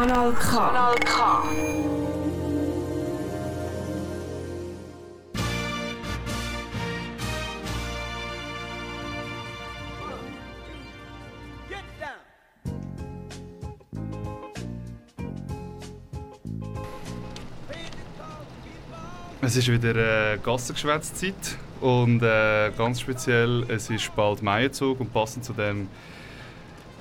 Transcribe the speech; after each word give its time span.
Kanal 0.00 0.32
K. 0.32 0.56
Kanal 0.56 0.94
K. 1.04 1.42
Es 19.42 19.56
ist 19.56 19.68
wieder 19.68 19.94
äh, 19.96 20.38
Gassengeschwätzzeit 20.38 21.34
und 21.82 22.22
äh, 22.22 22.70
ganz 22.70 23.00
speziell, 23.02 23.66
es 23.68 23.90
ist 23.90 24.16
bald 24.16 24.42
Maienzug 24.42 24.98
und 24.98 25.12
passend 25.12 25.44
zu 25.44 25.52
dem 25.52 25.88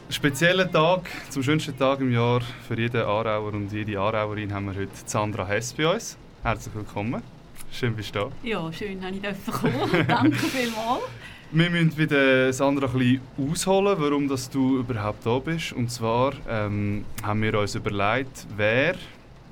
speziellen 0.10 0.72
Tag, 0.72 1.02
zum 1.30 1.44
schönsten 1.44 1.78
Tag 1.78 2.00
im 2.00 2.12
Jahr 2.12 2.42
für 2.68 2.78
jeden 2.78 3.02
Aarauer 3.02 3.54
und 3.54 3.72
jede 3.72 4.00
Aarauerin 4.00 4.52
haben 4.52 4.66
wir 4.66 4.82
heute 4.82 4.92
Sandra 5.06 5.46
Hess 5.46 5.72
bei 5.74 5.88
uns. 5.88 6.18
Herzlich 6.42 6.74
willkommen. 6.74 7.22
Schön 7.72 7.96
bist 7.96 8.16
du 8.16 8.20
da. 8.20 8.32
Ja, 8.42 8.74
schön, 8.74 9.00
dass 9.00 9.12
ich 9.12 9.54
kommen 9.54 10.06
Danke 10.08 10.38
vielmals. 10.38 11.04
Wir 11.52 11.70
müssen 11.70 11.98
wieder 11.98 12.52
Sandra 12.52 12.88
ein 12.88 12.94
bisschen 12.94 13.22
ausholen, 13.52 13.96
warum 14.00 14.28
dass 14.28 14.50
du 14.50 14.80
überhaupt 14.80 15.26
da 15.26 15.38
bist. 15.38 15.74
Und 15.74 15.92
zwar 15.92 16.34
ähm, 16.50 17.06
haben 17.22 17.42
wir 17.44 17.60
uns 17.60 17.76
überlegt, 17.76 18.48
wer 18.58 18.96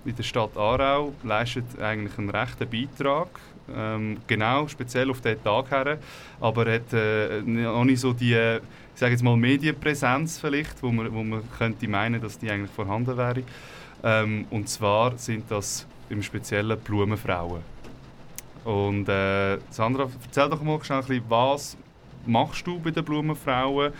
in 0.06 0.16
der 0.16 0.24
Stadt 0.24 0.58
Aarau 0.58 1.14
leistet 1.24 1.66
eigentlich 1.80 2.18
einen 2.18 2.32
rechten 2.32 2.68
Beitrag. 2.68 3.28
Ähm, 3.76 4.18
genau, 4.26 4.68
speziell 4.68 5.10
auf 5.12 5.22
diesen 5.22 5.44
Tag 5.44 5.70
her. 5.70 6.00
Aber 6.40 6.66
er 6.66 6.76
hat 6.76 6.94
äh, 6.94 7.42
noch 7.42 7.84
nicht 7.84 8.00
so 8.00 8.14
die, 8.14 8.60
ich 8.98 9.00
sage 9.00 9.12
jetzt 9.12 9.22
mal 9.22 9.38
Medienpräsenz 9.38 10.40
vielleicht, 10.40 10.82
wo 10.82 10.92
man, 10.92 11.14
wo 11.14 11.22
man 11.22 11.44
könnte 11.56 11.88
meinen, 11.88 12.20
dass 12.20 12.40
die 12.40 12.50
eigentlich 12.50 12.72
vorhanden 12.72 13.16
wäre. 13.16 13.44
Ähm, 14.04 14.48
und 14.50 14.68
zwar 14.70 15.16
sind 15.20 15.44
das 15.52 15.86
im 16.10 16.24
Speziellen 16.24 16.80
Blumenfrauen. 16.80 17.62
Und 18.66 19.08
äh, 19.08 19.60
Sandra, 19.70 20.10
erzähl 20.26 20.50
doch 20.50 20.64
mal 20.64 20.84
schnell 20.84 21.04
ein 21.08 21.22
was 21.30 21.78
machst 22.26 22.66
du 22.66 22.80
bei 22.80 22.90
den 22.90 23.06
Blumenfrauen 23.06 23.94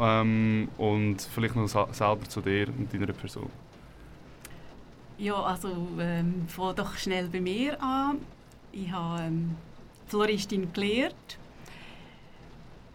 ähm, 0.00 0.68
und 0.78 1.22
vielleicht 1.32 1.54
noch 1.54 1.68
selber 1.68 2.28
zu 2.28 2.40
dir 2.40 2.66
und 2.76 2.92
deiner 2.92 3.12
Person. 3.12 3.50
Ja, 5.16 5.40
also 5.44 5.68
ähm, 6.00 6.46
fange 6.48 6.74
doch 6.74 6.96
schnell 6.96 7.28
bei 7.28 7.40
mir 7.40 7.80
an. 7.80 8.18
Ich 8.72 8.90
habe 8.90 9.22
ähm, 9.22 9.54
Floristin 10.08 10.72
gelernt. 10.72 11.38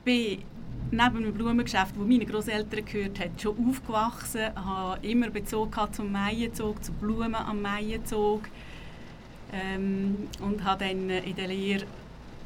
Bin 0.05 0.43
neben 0.91 1.17
einem 1.17 1.33
Blumengeschäft, 1.33 1.95
das 1.97 2.07
meine 2.07 2.25
Großeltern 2.25 2.85
gehört 2.85 3.19
haben, 3.19 3.39
schon 3.39 3.69
aufgewachsen. 3.69 4.55
habe 4.55 5.05
immer 5.05 5.29
Bezug 5.29 5.75
zum 5.93 6.11
Maienzug, 6.11 6.83
zu 6.83 6.93
Blumen 6.93 7.35
am 7.35 7.61
Maienzug. 7.61 8.43
Ähm, 9.51 10.27
und 10.41 10.63
habe 10.63 10.85
dann 10.85 11.09
in 11.09 11.35
der 11.35 11.47
Lehre 11.47 11.85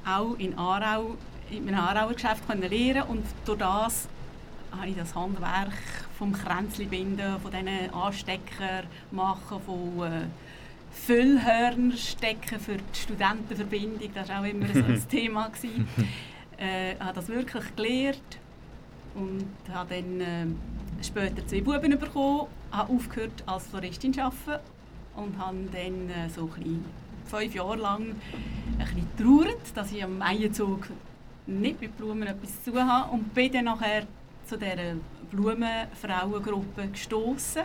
auch 0.05 0.37
in 0.37 0.57
Aarau, 0.57 1.17
in 1.51 1.67
einem 1.67 1.79
Aarauer 1.79 2.13
Geschäft 2.13 2.43
lernen 2.47 3.03
und 3.09 3.25
durch 3.45 3.59
das 3.59 4.07
habe 4.71 4.89
ich 4.89 4.95
das 4.95 5.15
Handwerk 5.15 5.73
vom 6.17 6.31
Kränzli 6.31 6.85
binden, 6.85 7.39
von 7.41 7.51
diesen 7.51 7.93
Anstecker 7.93 8.83
machen, 9.11 9.59
von 9.65 10.03
äh, 10.03 10.27
Füllhörner 10.91 11.95
stecken 11.95 12.59
für 12.59 12.77
die 12.77 12.99
Studentenverbindung. 12.99 14.09
Das 14.13 14.29
war 14.29 14.41
auch 14.41 14.45
immer 14.45 14.67
so 14.73 14.83
ein 14.83 15.03
Thema. 15.09 15.51
Ich 15.61 15.71
äh, 16.59 16.95
habe 16.99 17.13
das 17.15 17.27
wirklich 17.29 17.75
gelernt 17.75 18.37
und 19.15 19.47
habe 19.73 19.95
dann 19.95 20.21
äh, 20.21 21.03
später 21.03 21.45
zwei 21.47 21.61
Buben 21.61 21.97
bekommen, 21.97 22.47
habe 22.71 22.93
aufgehört 22.93 23.43
als 23.45 23.67
Floristin 23.67 24.13
zu 24.13 24.21
arbeiten 24.21 24.63
und 25.15 25.37
habe 25.37 25.57
dann 25.71 26.09
äh, 26.09 26.29
so 26.29 26.49
ein 26.57 26.85
fünf 27.25 27.53
Jahre 27.53 27.77
lang 27.77 28.15
ein 28.77 28.77
bisschen 28.77 29.07
traurig, 29.17 29.73
dass 29.73 29.91
ich 29.91 30.03
am 30.03 30.17
Maienzug 30.17 30.87
nicht 31.47 31.81
mit 31.81 31.97
Blumen 31.97 32.27
etwas 32.27 32.63
zu 32.63 32.71
tun 32.71 32.87
habe 32.87 33.11
und 33.11 33.33
bin 33.33 33.51
dann 33.51 33.65
nachher 33.65 34.03
zu 34.45 34.57
dieser 34.57 34.95
Blumenfrauengruppe 35.31 36.87
gestoßen 36.87 37.63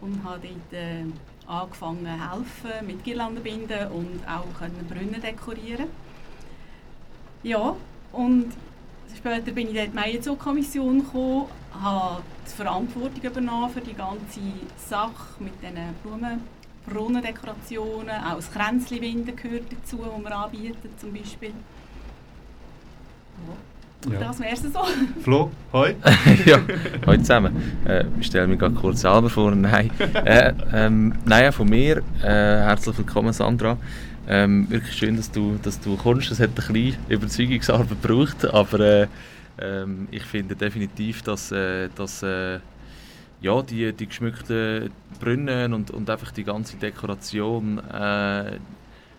und 0.00 0.24
habe 0.24 0.48
dort 0.48 0.80
äh, 0.80 1.04
angefangen 1.46 2.06
zu 2.06 2.30
helfen 2.30 2.86
mit 2.86 3.04
Girlanden 3.04 3.42
binden 3.42 3.88
und 3.88 4.20
auch 4.26 4.46
Brunnen 4.88 5.20
dekorieren. 5.20 5.86
Ja, 7.42 7.76
und 8.12 8.46
später 9.16 9.52
bin 9.52 9.68
ich 9.68 9.76
in 9.76 9.90
die 9.90 9.96
Meierzug-Kommission 9.96 11.04
gekommen, 11.04 11.46
habe 11.80 12.22
die 12.46 12.50
Verantwortung 12.50 13.22
übernommen 13.22 13.70
für 13.70 13.80
die 13.80 13.94
ganze 13.94 14.40
Sache 14.88 15.40
mit 15.40 15.54
diesen 15.62 15.94
Blumen. 16.02 16.62
Brunnendekorationen, 16.84 18.10
auch 18.10 18.36
das 18.36 18.50
Kränzli-Winden 18.50 19.36
gehört 19.36 19.64
dazu, 19.70 19.98
das 19.98 20.24
wir 20.24 20.36
anbieten 20.36 20.88
zum 20.98 21.12
Beispiel. 21.12 21.52
Ja. 24.10 24.18
Das 24.18 24.40
wäre 24.40 24.52
es 24.52 24.62
so. 24.62 24.80
Flo, 25.22 25.50
hoi. 25.72 25.94
ja, 26.44 26.58
hoi 27.06 27.18
zusammen. 27.18 27.80
Äh, 27.86 28.04
ich 28.18 28.26
stelle 28.26 28.48
mich 28.48 28.58
gerade 28.58 28.74
kurz 28.74 29.02
selber 29.02 29.30
vor. 29.30 29.52
Nein, 29.52 29.90
äh, 30.24 30.52
ähm, 30.72 31.14
nein 31.24 31.52
von 31.52 31.68
mir. 31.68 31.98
Äh, 32.20 32.26
herzlich 32.26 32.98
willkommen, 32.98 33.32
Sandra. 33.32 33.78
Ähm, 34.28 34.70
wirklich 34.70 34.96
schön, 34.96 35.16
dass 35.16 35.30
du, 35.30 35.58
dass 35.62 35.80
du 35.80 35.96
kommst. 35.96 36.30
Es 36.30 36.40
hat 36.40 36.50
ein 36.50 36.54
bisschen 36.54 36.96
Überzeugungsarbeit 37.08 37.88
gebraucht, 37.88 38.44
aber 38.44 38.80
äh, 38.80 39.06
ähm, 39.58 40.08
ich 40.10 40.22
finde 40.22 40.54
definitiv, 40.54 41.22
dass, 41.22 41.50
äh, 41.50 41.88
dass 41.94 42.22
äh, 42.22 42.60
ja, 43.40 43.62
die, 43.62 43.92
die 43.92 44.06
geschmückten 44.06 44.90
Brunnen 45.20 45.72
und, 45.72 45.90
und 45.90 46.08
einfach 46.08 46.30
die 46.30 46.44
ganze 46.44 46.76
Dekoration 46.76 47.78
äh, 47.78 48.58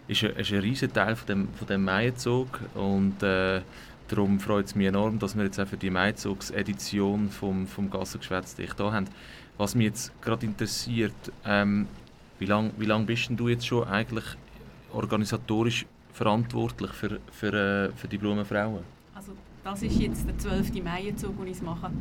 ist, 0.08 0.24
ein, 0.24 0.36
ist 0.38 0.52
ein 0.53 0.59
riesen 0.59 0.94
Teil 0.94 1.16
von 1.16 1.28
dem, 1.28 1.47
von 1.53 1.68
dem 1.68 1.84
Maienzug 1.84 2.59
und 2.75 3.22
äh, 3.24 3.62
Darum 4.09 4.40
freut 4.40 4.66
es 4.66 4.75
mich 4.75 4.88
enorm, 4.88 5.18
dass 5.18 5.35
wir 5.35 5.44
jetzt 5.44 5.59
auch 5.59 5.68
für 5.68 5.78
die 5.78 5.90
Maizugs-Edition 5.90 7.30
vom, 7.30 7.66
vom 7.66 7.90
Gassengeschwätz 7.90 8.56
dich 8.56 8.74
da 8.74 8.91
haben. 8.91 9.08
Was 9.58 9.75
mich 9.75 9.85
jetzt 9.85 10.22
gerade 10.22 10.46
interessiert, 10.46 11.14
ähm, 11.46 11.88
wie 12.38 12.46
lange 12.46 12.72
wie 12.78 12.85
lang 12.85 13.06
bist 13.06 13.30
denn 13.30 13.38
du 13.38 13.47
jetzt 13.47 13.66
schon 13.66 13.88
eigentlich 13.88 14.25
organisatorisch 14.94 15.86
verantwortlich 16.14 16.92
für, 16.92 17.20
für, 17.31 17.54
äh, 17.54 17.92
für 17.96 18.08
die 18.08 18.18
Blumenfrauen? 18.18 18.84
Also 19.16 19.34
das 19.64 19.81
ist 19.81 20.00
jetzt 20.00 20.28
der 20.28 20.38
12. 20.38 20.84
Maizug, 20.84 21.38
den 21.38 21.48
ich 21.48 21.62
mache. 21.62 21.92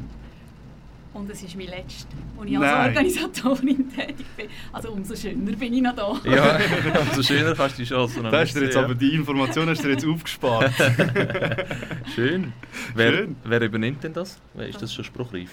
Und 1.15 1.31
es 1.31 1.43
ist 1.43 1.55
mein 1.57 1.67
letzter, 1.67 2.17
wo 2.37 2.45
ich 2.45 2.57
als 2.57 2.67
Nein. 2.67 2.89
Organisatorin 2.89 3.93
tätig 3.95 4.27
bin. 4.35 4.47
Also 4.73 4.93
umso 4.93 5.15
schöner 5.15 5.53
bin 5.53 5.75
ich 5.75 5.83
noch 5.83 5.95
da. 5.95 6.19
Ja, 6.25 6.59
umso 7.01 7.23
schöner 7.23 7.55
hast 7.57 7.79
du 7.79 7.83
die 7.83 7.89
Chance. 7.89 8.23
Da 8.23 8.41
hast 8.41 8.55
du 8.55 8.61
jetzt 8.61 8.77
aber 8.77 8.95
die 8.95 9.15
Information 9.15 9.69
hast 9.69 9.85
du 9.85 9.89
jetzt 9.91 10.07
aufgespart. 10.07 10.73
Schön. 12.15 12.55
Wer, 12.95 13.13
Schön. 13.13 13.37
wer 13.45 13.61
übernimmt 13.61 14.03
denn 14.03 14.15
das? 14.15 14.41
Ist 14.57 14.81
das 14.81 14.95
schon 14.95 15.05
spruchreif? 15.05 15.51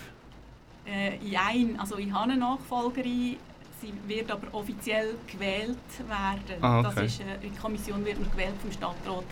Äh, 0.85 1.17
nein, 1.29 1.75
also 1.77 1.97
ich 1.97 2.11
habe 2.11 2.31
eine 2.31 2.37
Nachfolgerin. 2.39 3.35
Sie 3.81 3.93
wird 4.07 4.29
aber 4.31 4.53
offiziell 4.53 5.15
gewählt 5.31 5.77
werden. 6.07 6.61
Ah, 6.63 6.79
okay. 6.79 6.91
das 6.95 7.05
ist, 7.05 7.21
äh, 7.21 7.23
die 7.41 7.49
Kommission 7.57 8.03
wird 8.05 8.19
noch 8.19 8.31
gewählt 8.31 8.55
vom 8.61 8.71
Stadtrat. 8.71 9.23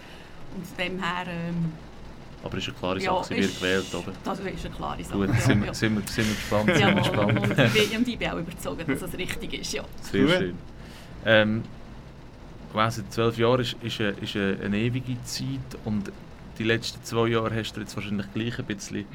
Und 0.56 0.66
von 0.66 0.78
dem 0.78 1.04
her... 1.04 1.26
Ähm, 1.28 1.72
aber 2.44 2.58
es 2.58 2.64
ist 2.64 2.70
eine 2.70 2.78
klare 2.78 3.00
Sache, 3.00 3.16
ja, 3.16 3.24
sie 3.24 3.36
wird 3.36 3.56
gewählt, 3.56 3.96
oder? 3.96 4.14
Das 4.24 4.40
ist 4.40 4.66
eine 4.66 4.76
klare 4.76 5.04
Sache. 5.04 5.18
Gut, 5.18 5.42
sind, 5.42 5.66
wir, 5.66 5.74
sind, 5.74 5.96
wir, 5.96 6.08
sind 6.08 6.28
wir 6.28 6.36
gespannt. 6.36 6.66
Sind 6.68 6.80
ja, 6.80 6.88
wir 6.88 6.96
gespannt. 6.96 7.40
Und, 7.40 7.50
und, 7.50 8.08
ich 8.08 8.20
bin 8.20 8.30
auch 8.30 8.38
überzeugt, 8.38 8.90
dass 8.90 9.02
es 9.02 9.18
richtig 9.18 9.54
ist, 9.54 9.74
ja. 9.74 9.84
Sehr 10.02 10.28
schön. 10.28 10.56
Ähm, 11.26 11.64
weiss, 12.74 13.04
zwölf 13.10 13.38
Jahre 13.38 13.64
ist, 13.64 13.76
ist, 13.82 14.00
eine, 14.00 14.12
ist 14.12 14.36
eine 14.36 14.78
ewige 14.78 15.22
Zeit 15.24 15.80
und 15.84 16.12
die 16.58 16.64
letzten 16.64 17.04
zwei 17.04 17.28
Jahre 17.28 17.56
hast 17.56 17.74
du 17.74 17.82
jetzt 17.82 17.96
wahrscheinlich 17.96 18.32
gleich 18.34 18.60
ein 18.60 18.66
bisschen, 18.66 18.98
ein 18.98 19.06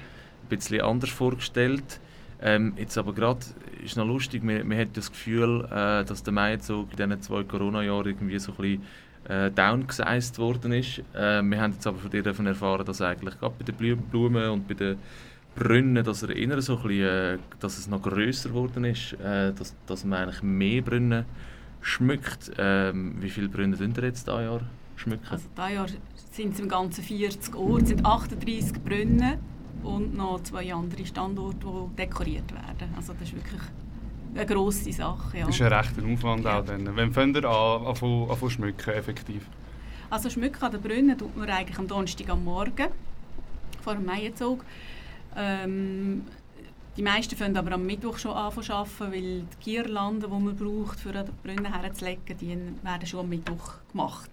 bisschen 0.49 0.81
anders 0.81 1.11
vorgestellt. 1.11 2.01
Ähm, 2.43 2.73
jetzt 2.77 2.99
aber 2.99 3.13
gerade 3.13 3.41
ist 3.85 3.97
noch 3.97 4.07
lustig, 4.07 4.43
man, 4.43 4.67
man 4.67 4.79
hat 4.79 4.97
das 4.97 5.11
Gefühl, 5.11 5.65
äh, 5.67 6.05
dass 6.05 6.23
der 6.23 6.33
Maizug 6.33 6.91
in 6.91 6.97
diesen 6.97 7.23
zwei 7.23 7.45
Corona-Jahren 7.45 8.07
irgendwie 8.07 8.39
so 8.39 8.53
ein 8.53 8.57
bisschen 8.57 8.83
äh, 9.29 9.51
downgesized 9.51 10.39
worden 10.39 10.73
ist. 10.73 10.99
Äh, 11.15 11.43
wir 11.43 11.61
haben 11.61 11.73
jetzt 11.73 11.87
aber 11.87 11.99
von 11.99 12.11
dir 12.11 12.25
erfahren, 12.27 12.85
dass 12.85 13.01
eigentlich 13.01 13.39
gerade 13.39 13.55
bei 13.59 13.65
den 13.65 13.97
Blumen 14.11 14.51
und 14.51 14.67
bei 14.67 14.75
den 14.75 14.99
Brunnen, 15.55 16.03
dass 16.03 16.23
er 16.23 16.29
so 16.63 16.77
ein 16.77 16.83
bisschen, 16.83 17.01
äh, 17.03 17.39
dass 17.61 17.79
es 17.79 17.87
noch 17.87 18.03
grösser 18.03 18.49
geworden 18.49 18.85
ist, 18.85 19.13
äh, 19.15 19.53
dass, 19.53 19.75
dass 19.87 20.05
man 20.05 20.25
eigentlich 20.25 20.43
mehr 20.43 20.83
Brunnen 20.83 21.25
schmückt. 21.81 22.53
Ähm, 22.59 23.17
wie 23.21 23.31
viele 23.31 23.49
Brunnen 23.49 23.75
sind 23.75 23.99
ihr 23.99 24.05
jetzt 24.05 24.27
dieses 24.27 24.41
Jahr 24.41 24.61
schmücken? 24.97 25.27
Also 25.29 25.47
dieses 25.57 25.75
Jahr 25.75 25.87
sind 26.33 26.55
es 26.55 26.61
im 26.61 26.69
Ganzen 26.69 27.05
40 27.05 27.55
Orte, 27.55 27.87
sind 27.87 28.07
38 28.07 28.83
Brunnen 28.83 29.39
und 29.85 30.17
noch 30.17 30.43
zwei 30.43 30.73
andere 30.73 31.05
Standorte, 31.07 31.59
die 31.67 31.97
dekoriert 31.97 32.53
werden. 32.53 32.95
Also 32.97 33.13
das 33.13 33.29
ist 33.29 33.35
wirklich 33.35 33.61
eine 34.35 34.47
grosse 34.47 34.93
Sache. 34.93 35.39
Ja. 35.39 35.47
Das 35.47 35.55
ist 35.55 35.63
ein 35.63 35.73
rechter 35.73 36.03
Aufwand 36.05 36.45
ja. 36.45 36.59
auch 36.61 36.65
dann. 36.65 36.89
Wann 36.97 37.13
fängt 37.13 37.37
ihr 37.37 37.45
an, 37.45 37.87
an, 37.87 37.97
an 37.97 38.51
schmücken 38.51 38.91
effektiv? 38.91 39.47
Also 40.11 40.31
schmücken 40.31 40.63
an 40.63 40.73
den 40.73 40.81
Brunnen 40.81 41.19
tut 41.19 41.37
man 41.37 41.49
eigentlich 41.49 41.79
am 41.79 41.89
Donnerstag 41.89 42.29
am 42.29 42.45
Morgen 42.45 42.89
vor 43.81 43.95
dem 43.95 44.05
Maienzug. 44.05 44.65
Ähm, 45.37 46.23
Die 46.97 47.03
meisten 47.03 47.37
fangen 47.37 47.57
aber 47.57 47.73
am 47.73 47.87
Mittwoch 47.87 48.19
schon 48.19 48.33
an 48.33 48.53
zu 48.53 48.71
arbeiten, 48.71 49.13
weil 49.13 49.43
die 49.43 49.47
Girlanden, 49.65 50.31
die 50.31 50.45
man 50.45 50.55
braucht, 50.55 51.01
für 51.01 51.13
die 51.13 51.31
Brunnen 51.43 51.73
herzulegen, 51.73 52.37
die 52.39 52.59
werden 52.83 53.07
schon 53.07 53.21
am 53.21 53.29
Mittwoch 53.31 53.77
gemacht. 53.91 54.31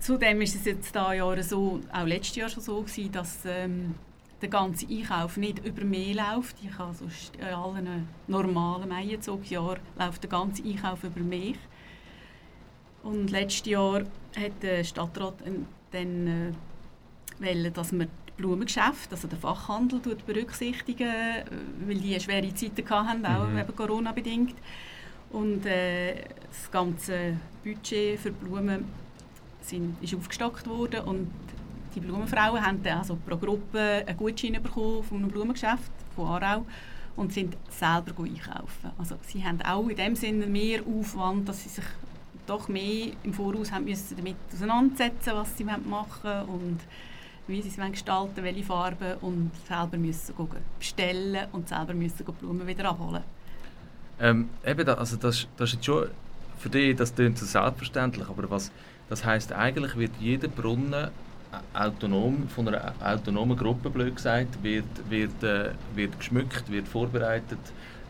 Zudem 0.00 0.40
ist 0.40 0.54
es 0.54 0.64
jetzt 0.64 0.94
dieses 0.94 1.14
Jahr 1.16 1.42
so, 1.42 1.80
auch 1.92 2.06
letztes 2.06 2.36
Jahr 2.36 2.48
schon 2.48 2.62
so 2.62 2.80
gewesen, 2.80 3.12
dass 3.12 3.40
ähm, 3.44 3.94
der 4.40 4.48
ganze 4.48 4.86
Einkauf 4.88 5.36
nicht 5.36 5.64
über 5.66 5.84
mehr 5.84 6.14
läuft. 6.14 6.56
Ich 6.62 6.78
habe 6.78 6.94
sonst 6.94 7.34
in 7.36 7.44
allen 7.44 8.08
normalen 8.26 8.88
Maienzugjahren 8.88 9.80
läuft 9.98 10.22
der 10.22 10.30
ganze 10.30 10.62
Einkauf 10.62 11.02
über 11.02 11.20
mich. 11.20 11.56
Und 13.02 13.30
letztes 13.30 13.66
Jahr 13.66 14.02
hat 14.36 14.62
der 14.62 14.84
Stadtrat 14.84 15.34
dann 15.90 16.26
äh, 16.26 16.52
wollen, 17.40 17.72
dass 17.72 17.92
man 17.92 18.08
Blumengeschäft, 18.36 19.10
also 19.10 19.26
den 19.26 19.38
Fachhandel, 19.38 20.00
berücksichtigen, 20.24 21.12
weil 21.86 21.96
die 21.96 22.18
schwere 22.20 22.54
Zeiten 22.54 22.88
hatten, 22.88 23.26
auch 23.26 23.48
mhm. 23.48 23.58
eben 23.58 23.76
Corona-bedingt. 23.76 24.54
Und 25.30 25.66
äh, 25.66 26.24
das 26.48 26.70
ganze 26.70 27.36
Budget 27.64 28.18
für 28.20 28.30
Blumen 28.30 28.84
sind, 29.68 29.96
ist 30.02 30.14
aufgestockt 30.14 30.66
worden 30.66 31.00
und 31.00 31.30
die 31.94 32.00
Blumenfrauen 32.00 32.64
haben 32.64 32.82
dann 32.82 32.98
also 32.98 33.16
pro 33.16 33.36
Gruppe 33.36 34.04
einen 34.06 34.16
Gutschein 34.16 34.62
bekommen 34.62 35.02
von 35.02 35.18
einem 35.18 35.30
Blumengeschäft 35.30 35.90
von 36.14 36.28
Aarau 36.28 36.66
und 37.16 37.32
sind 37.32 37.56
selber 37.70 38.22
einkaufen. 38.22 38.90
Also 38.98 39.16
sie 39.26 39.44
haben 39.44 39.60
auch 39.62 39.88
in 39.88 39.96
dem 39.96 40.14
Sinne 40.14 40.46
mehr 40.46 40.80
Aufwand, 40.86 41.48
dass 41.48 41.62
sie 41.62 41.68
sich 41.68 41.84
doch 42.46 42.68
mehr 42.68 43.08
im 43.24 43.34
Voraus 43.34 43.72
haben 43.72 43.84
müssen 43.84 44.16
damit 44.16 44.36
auseinandersetzen, 44.52 45.32
was 45.34 45.56
sie 45.56 45.64
machen 45.64 45.84
wollen 46.22 46.44
und 46.46 46.80
wie 47.46 47.62
sie 47.62 47.68
es 47.68 47.92
gestalten 47.92 48.44
welche 48.44 48.62
Farben 48.62 49.14
und 49.20 49.50
selber 49.66 49.96
müssen 49.96 50.34
bestellen 50.78 51.46
und 51.52 51.68
selber 51.68 51.94
müssen 51.94 52.24
die 52.26 52.32
Blumen 52.32 52.66
wieder 52.66 52.90
abholen. 52.90 53.22
Ähm, 54.20 54.50
eben 54.66 54.84
da, 54.84 54.94
also 54.94 55.16
das, 55.16 55.46
das 55.56 55.72
ist 55.72 55.84
schon 55.84 56.08
für 56.58 56.68
dich, 56.68 56.96
das 56.96 57.14
klingt 57.14 57.38
so 57.38 57.46
selbstverständlich, 57.46 58.28
aber 58.28 58.50
was, 58.50 58.70
das 59.08 59.24
heißt 59.24 59.52
eigentlich 59.52 59.96
wird 59.96 60.12
jeder 60.20 60.48
Brunnen 60.48 61.10
autonom, 61.72 62.48
von 62.48 62.68
einer 62.68 62.92
autonomen 63.00 63.56
Gruppe, 63.56 63.90
blöd 63.90 64.16
gesagt, 64.16 64.62
wird, 64.62 64.84
wird, 65.08 65.42
äh, 65.42 65.70
wird 65.94 66.18
geschmückt, 66.18 66.70
wird 66.70 66.86
vorbereitet, 66.86 67.58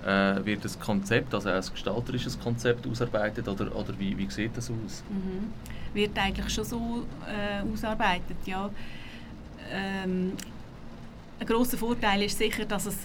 äh, 0.04 0.44
wird 0.44 0.64
ein 0.64 0.80
Konzept, 0.80 1.34
also 1.34 1.48
ein 1.48 1.62
gestalterisches 1.72 2.38
Konzept 2.38 2.86
ausarbeitet 2.86 3.46
oder, 3.48 3.74
oder 3.74 3.98
wie, 3.98 4.16
wie 4.16 4.28
sieht 4.30 4.56
das 4.56 4.70
aus? 4.70 5.04
Mhm. 5.08 5.52
Wird 5.94 6.18
eigentlich 6.18 6.52
schon 6.52 6.64
so 6.64 7.06
äh, 7.26 7.62
ausarbeitet, 7.72 8.36
ja. 8.44 8.68
Ähm, 9.70 10.32
ein 11.40 11.46
großer 11.46 11.78
Vorteil 11.78 12.22
ist 12.22 12.38
sicher, 12.38 12.64
dass 12.64 12.86
es 12.86 12.96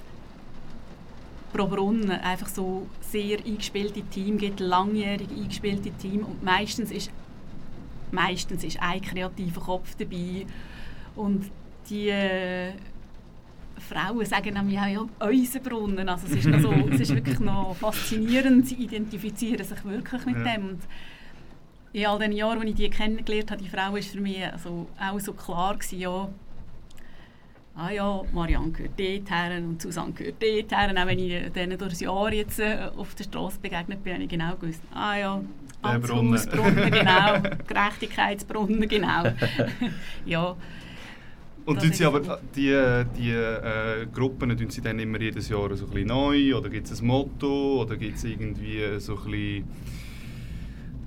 pro 1.52 1.68
Brunnen 1.68 2.10
einfach 2.10 2.48
so 2.48 2.88
sehr 3.02 3.38
eingespielte 3.46 4.02
Team 4.02 4.40
gibt, 4.40 4.60
langjährig 4.60 5.30
eingespielte 5.30 5.92
Team 5.92 6.24
und 6.24 6.44
meistens 6.44 6.92
ist 6.92 7.12
meistens 8.14 8.64
ist 8.64 8.82
ein 8.82 9.02
kreativer 9.02 9.62
Kopf 9.62 9.96
dabei 9.96 10.46
und 11.16 11.50
die 11.90 12.10
äh, 12.10 12.72
Frauen 13.78 14.26
sagen 14.26 14.54
nämlich 14.54 14.80
auch, 14.80 14.88
ja, 14.88 15.28
unser 15.28 15.60
Brunnen, 15.60 16.08
also 16.08 16.28
es 16.28 16.38
ist, 16.38 16.48
noch 16.48 16.60
so, 16.60 16.72
es 16.92 17.02
ist 17.02 17.16
wirklich 17.16 17.40
noch 17.40 17.76
faszinierend, 17.76 18.68
sie 18.68 18.76
identifizieren 18.76 19.66
sich 19.66 19.84
wirklich 19.84 20.26
mit 20.26 20.38
ja. 20.38 20.44
dem 20.44 20.70
und 20.70 20.80
in 21.94 22.08
all 22.08 22.18
den 22.18 22.32
Jahren, 22.32 22.60
als 22.60 22.70
ich 22.70 22.76
die 22.76 22.90
kennengelernt 22.90 23.52
habe, 23.52 23.62
die 23.62 23.70
Frau 23.70 23.96
ist 23.96 24.10
für 24.10 24.22
mich 24.22 24.44
also 24.44 24.88
auch 25.00 25.20
so 25.20 25.34
klar 25.34 25.76
gewesen, 25.76 26.00
ja, 26.00 26.30
ah 27.76 27.92
ja, 27.92 28.22
Marianne 28.32 28.72
gehört 28.72 29.00
dort 29.00 29.30
her 29.30 29.58
und 29.58 29.82
Susanne 29.82 30.14
gehört 30.14 30.42
dort 30.42 30.72
her. 30.72 30.92
Auch 30.92 31.08
wenn 31.08 31.20
ich 31.20 31.52
denen 31.52 31.78
durch 31.78 31.92
das 31.92 32.00
Jahr 32.00 32.34
jetzt 32.34 32.60
äh, 32.60 32.90
auf 32.96 33.14
der 33.16 33.24
Straße 33.26 33.60
begegnet 33.60 34.04
bin, 34.04 34.14
habe 34.14 34.24
ich 34.24 34.30
genau 34.30 34.56
gewusst, 34.56 34.82
ah 34.94 35.16
ja, 35.16 35.42
Brunnen, 35.84 36.40
genau, 36.92 37.42
Gerechtigkeitsbrunnen, 37.68 38.88
genau. 38.88 39.24
ja. 40.26 40.56
Und 41.66 41.80
tun 41.80 41.94
sie 41.94 42.04
aber 42.04 42.40
die, 42.56 43.04
die 43.18 43.32
äh, 43.32 44.06
Gruppen 44.14 44.58
tun 44.58 44.70
sie 44.70 44.82
dann 44.82 45.00
immer 45.00 45.20
jedes 45.20 45.48
Jahr 45.48 45.74
so 45.76 45.86
ein 45.86 45.92
bisschen 45.92 46.08
neu? 46.08 46.56
Oder 46.56 46.70
gibt 46.70 46.92
es 46.92 47.02
ein 47.02 47.08
Motto? 47.08 47.82
Oder 47.84 47.96
gibt 47.96 48.18
es 48.18 48.24
irgendwie 48.26 49.00
so 49.00 49.18
ein 49.18 49.32
bisschen 49.32 49.64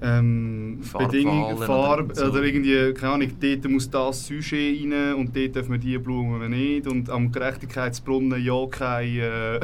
ähm, 0.02 0.80
Bedingungen, 0.98 1.56
Farbe, 1.58 2.12
oder, 2.12 2.14
so. 2.14 2.26
oder, 2.26 2.42
irgendwie, 2.42 2.92
keine 2.92 3.14
Ahnung, 3.14 3.30
dort 3.40 3.68
muss 3.70 3.90
das 3.90 4.26
Sujet 4.26 4.82
rein 4.82 5.14
und 5.14 5.34
dort 5.34 5.54
dürfen 5.54 5.72
wir 5.72 5.78
diese 5.78 5.98
Blumen 5.98 6.50
nicht 6.50 6.86
und 6.86 7.08
am 7.08 7.32
Gerechtigkeitsbrunnen 7.32 8.42
ja 8.44 8.66
keine 8.66 9.06
äh, 9.06 9.60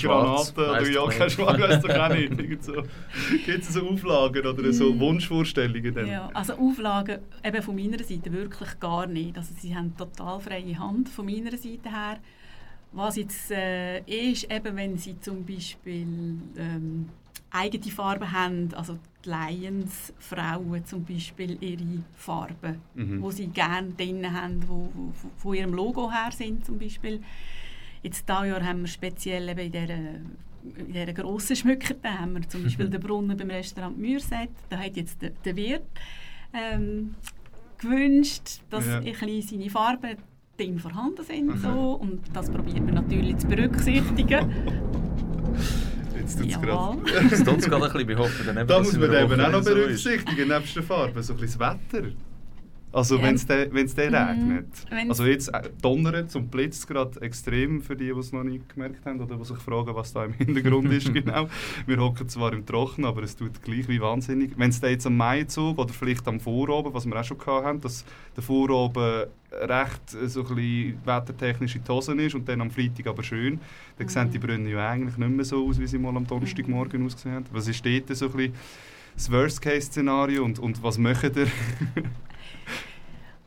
Granaten 0.00 0.64
oder 0.64 0.90
ja 0.90 1.06
kein 1.06 1.30
Schwarz, 1.30 1.58
weißt 1.60 1.84
du 1.84 2.02
auch 2.02 2.08
nicht. 2.08 2.36
Gibt 2.48 2.64
so, 2.64 2.82
es 3.46 3.68
so 3.72 3.88
Auflagen 3.88 4.46
oder 4.46 4.72
so 4.72 4.92
mm. 4.92 5.00
Wunschvorstellungen? 5.00 5.94
Dann? 5.94 6.06
Ja, 6.06 6.30
also 6.34 6.54
Auflagen 6.54 7.18
eben 7.44 7.62
von 7.62 7.74
meiner 7.74 8.02
Seite 8.02 8.32
wirklich 8.32 8.80
gar 8.80 9.06
nicht. 9.06 9.36
Also 9.36 9.54
sie 9.58 9.74
haben 9.74 9.96
total 9.96 10.40
freie 10.40 10.78
Hand 10.78 11.08
von 11.08 11.26
meiner 11.26 11.56
Seite 11.56 11.90
her. 11.90 12.18
Was 12.92 13.16
jetzt 13.16 13.50
äh, 13.50 14.00
ist, 14.00 14.50
eben 14.50 14.76
wenn 14.76 14.96
sie 14.96 15.20
zum 15.20 15.44
Beispiel 15.44 16.06
ähm, 16.56 17.08
eigene 17.50 17.92
Farben 17.92 18.32
haben, 18.32 18.68
also 18.74 18.98
die 19.26 19.30
Lions-Frauen 19.30 20.84
zum 20.84 21.04
Beispiel 21.04 21.58
ihre 21.60 22.02
Farben, 22.14 22.80
mhm. 22.94 23.20
wo 23.20 23.30
sie 23.30 23.48
gerne 23.48 23.90
drin 23.90 24.32
haben, 24.32 24.62
wo, 24.66 24.88
wo, 24.94 25.12
von 25.36 25.54
ihrem 25.54 25.74
Logo 25.74 26.10
her 26.10 26.30
sind 26.32 26.64
zum 26.64 26.78
Beispiel. 26.78 27.20
Jetzt 28.02 28.28
dieses 28.28 28.46
Jahr 28.46 28.64
haben 28.64 28.82
wir 28.82 28.88
speziell 28.88 29.48
eben 29.48 29.60
in 29.60 29.72
dieser, 29.72 29.94
in 30.78 30.92
dieser 30.92 31.12
grossen 31.12 31.56
Schmücke, 31.56 31.94
da 32.00 32.18
haben 32.18 32.34
wir 32.34 32.48
zum 32.48 32.62
Beispiel 32.62 32.88
den 32.90 33.00
Brunnen 33.00 33.36
beim 33.36 33.50
Restaurant 33.50 33.98
Mürset, 33.98 34.50
da 34.68 34.78
hat 34.78 34.96
jetzt 34.96 35.20
der, 35.20 35.30
der 35.44 35.56
Wirt 35.56 35.86
ähm, 36.52 37.14
gewünscht, 37.78 38.60
dass 38.70 38.86
ja. 38.86 38.98
ein 38.98 39.42
seine 39.42 39.70
Farben 39.70 40.16
drin 40.56 40.78
vorhanden 40.78 41.24
sind. 41.24 41.46
Mhm. 41.46 41.58
So, 41.58 41.92
und 41.92 42.22
das 42.32 42.50
probiert 42.50 42.80
man 42.80 42.94
natürlich 42.94 43.36
zu 43.38 43.46
berücksichtigen. 43.46 44.52
Jetzt 46.18 46.38
tut 46.38 46.50
es 46.50 46.60
gerade. 46.60 46.98
Jetzt 47.30 47.44
tut 47.44 47.58
es 47.58 47.64
gerade 47.66 47.84
ein 47.84 47.92
bisschen. 47.92 48.08
Wir 48.08 48.18
hoffen 48.18 48.46
dann 48.46 48.56
eben, 48.56 48.68
Da 48.68 48.78
muss 48.78 48.96
man 48.96 49.12
eben 49.12 49.40
auch 49.40 49.50
noch 49.50 49.64
berücksichtigen, 49.64 50.48
nebst 50.48 50.76
der 50.76 50.82
Farbe, 50.82 51.22
so 51.22 51.32
ein 51.34 51.38
bisschen 51.38 51.60
das 51.60 51.78
Wetter. 51.92 52.08
Also 52.96 53.20
wenn 53.20 53.34
es 53.34 53.46
mhm. 53.46 53.52
regnet. 53.52 54.68
Wenn's 54.88 55.10
also 55.10 55.26
jetzt 55.26 55.48
äh, 55.48 55.68
donnert 55.82 56.34
und 56.34 56.50
blitzt 56.50 56.88
gerade 56.88 57.20
extrem 57.20 57.82
für 57.82 57.94
die, 57.94 58.06
die 58.06 58.18
es 58.18 58.32
noch 58.32 58.42
nicht 58.42 58.70
gemerkt 58.70 59.04
haben 59.04 59.20
oder 59.20 59.36
die 59.36 59.44
sich 59.44 59.58
fragen, 59.58 59.94
was 59.94 60.14
da 60.14 60.24
im 60.24 60.32
Hintergrund 60.32 60.90
ist 60.90 61.12
genau. 61.12 61.46
Wir 61.86 61.98
hocken 61.98 62.26
zwar 62.30 62.54
im 62.54 62.64
Trocken, 62.64 63.04
aber 63.04 63.22
es 63.22 63.36
tut 63.36 63.62
gleich 63.62 63.86
wie 63.88 64.00
wahnsinnig. 64.00 64.52
Wenn 64.56 64.70
es 64.70 64.80
jetzt 64.80 65.06
am 65.06 65.14
Maizug 65.18 65.78
oder 65.78 65.92
vielleicht 65.92 66.26
am 66.26 66.40
Vorabend, 66.40 66.94
was 66.94 67.04
wir 67.04 67.20
auch 67.20 67.24
schon 67.24 67.38
hatten, 67.38 67.82
dass 67.82 68.02
der 68.34 68.42
Vorabend 68.42 69.28
recht 69.52 70.14
äh, 70.14 70.26
so 70.26 70.46
ein 70.46 70.54
bisschen 70.54 70.98
wettertechnisch 71.04 71.76
in 71.76 71.84
die 71.84 71.92
Hosen 71.92 72.18
ist 72.18 72.34
und 72.34 72.48
dann 72.48 72.62
am 72.62 72.70
Freitag 72.70 73.08
aber 73.08 73.22
schön, 73.22 73.60
dann 73.98 74.06
mhm. 74.06 74.10
sehen 74.10 74.30
die 74.30 74.38
Brunnen 74.38 74.68
ja 74.68 74.88
eigentlich 74.88 75.18
nicht 75.18 75.30
mehr 75.30 75.44
so 75.44 75.68
aus, 75.68 75.78
wie 75.78 75.86
sie 75.86 75.98
mal 75.98 76.16
am 76.16 76.26
Donnerstagmorgen 76.26 77.00
mhm. 77.00 77.06
ausgesehen 77.08 77.34
haben. 77.34 77.44
Was 77.52 77.68
ist 77.68 77.84
dort 77.84 78.16
so 78.16 78.24
ein 78.24 78.32
bisschen 78.32 78.54
das 79.14 79.30
Worst-Case-Szenario 79.30 80.42
und, 80.42 80.58
und 80.58 80.82
was 80.82 80.96
macht 80.96 81.36
ihr? 81.36 81.48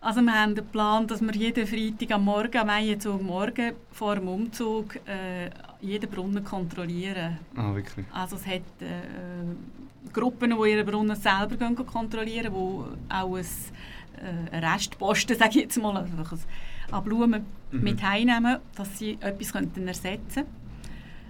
Also 0.01 0.21
wir 0.21 0.33
haben 0.33 0.55
den 0.55 0.65
Plan, 0.65 1.07
dass 1.07 1.21
wir 1.21 1.33
jeden 1.33 1.67
Freitag 1.67 2.11
am 2.11 2.23
Morgen, 2.23 2.57
am 2.57 2.69
Einzug 2.69 3.21
morgen 3.21 3.73
vor 3.91 4.15
dem 4.15 4.29
Umzug 4.29 4.95
äh, 5.05 5.49
jeden 5.81 6.09
Brunnen 6.09 6.41
kontrollieren. 6.43 7.37
Ah, 7.57 7.75
wirklich? 7.75 8.05
Also 8.13 8.37
es 8.37 8.47
hat 8.47 8.61
äh, 8.79 10.11
Gruppen, 10.13 10.51
die 10.51 10.71
ihre 10.71 10.85
Brunnen 10.85 11.17
selber 11.17 11.57
gehen 11.57 11.75
kontrollieren, 11.75 12.53
die 12.53 13.13
auch 13.13 13.35
ein, 13.35 13.45
äh, 14.51 14.57
Restposten, 14.57 15.37
sage 15.39 15.49
ich 15.49 15.63
jetzt 15.63 15.81
mal, 15.81 15.97
also 15.97 16.37
an 16.91 17.03
Blumen 17.03 17.45
mhm. 17.71 17.81
mit 17.81 18.01
heimnehmen, 18.01 18.59
dass 18.75 18.97
sie 18.97 19.17
etwas 19.19 19.51
könnten 19.51 19.85
ersetzen 19.85 20.45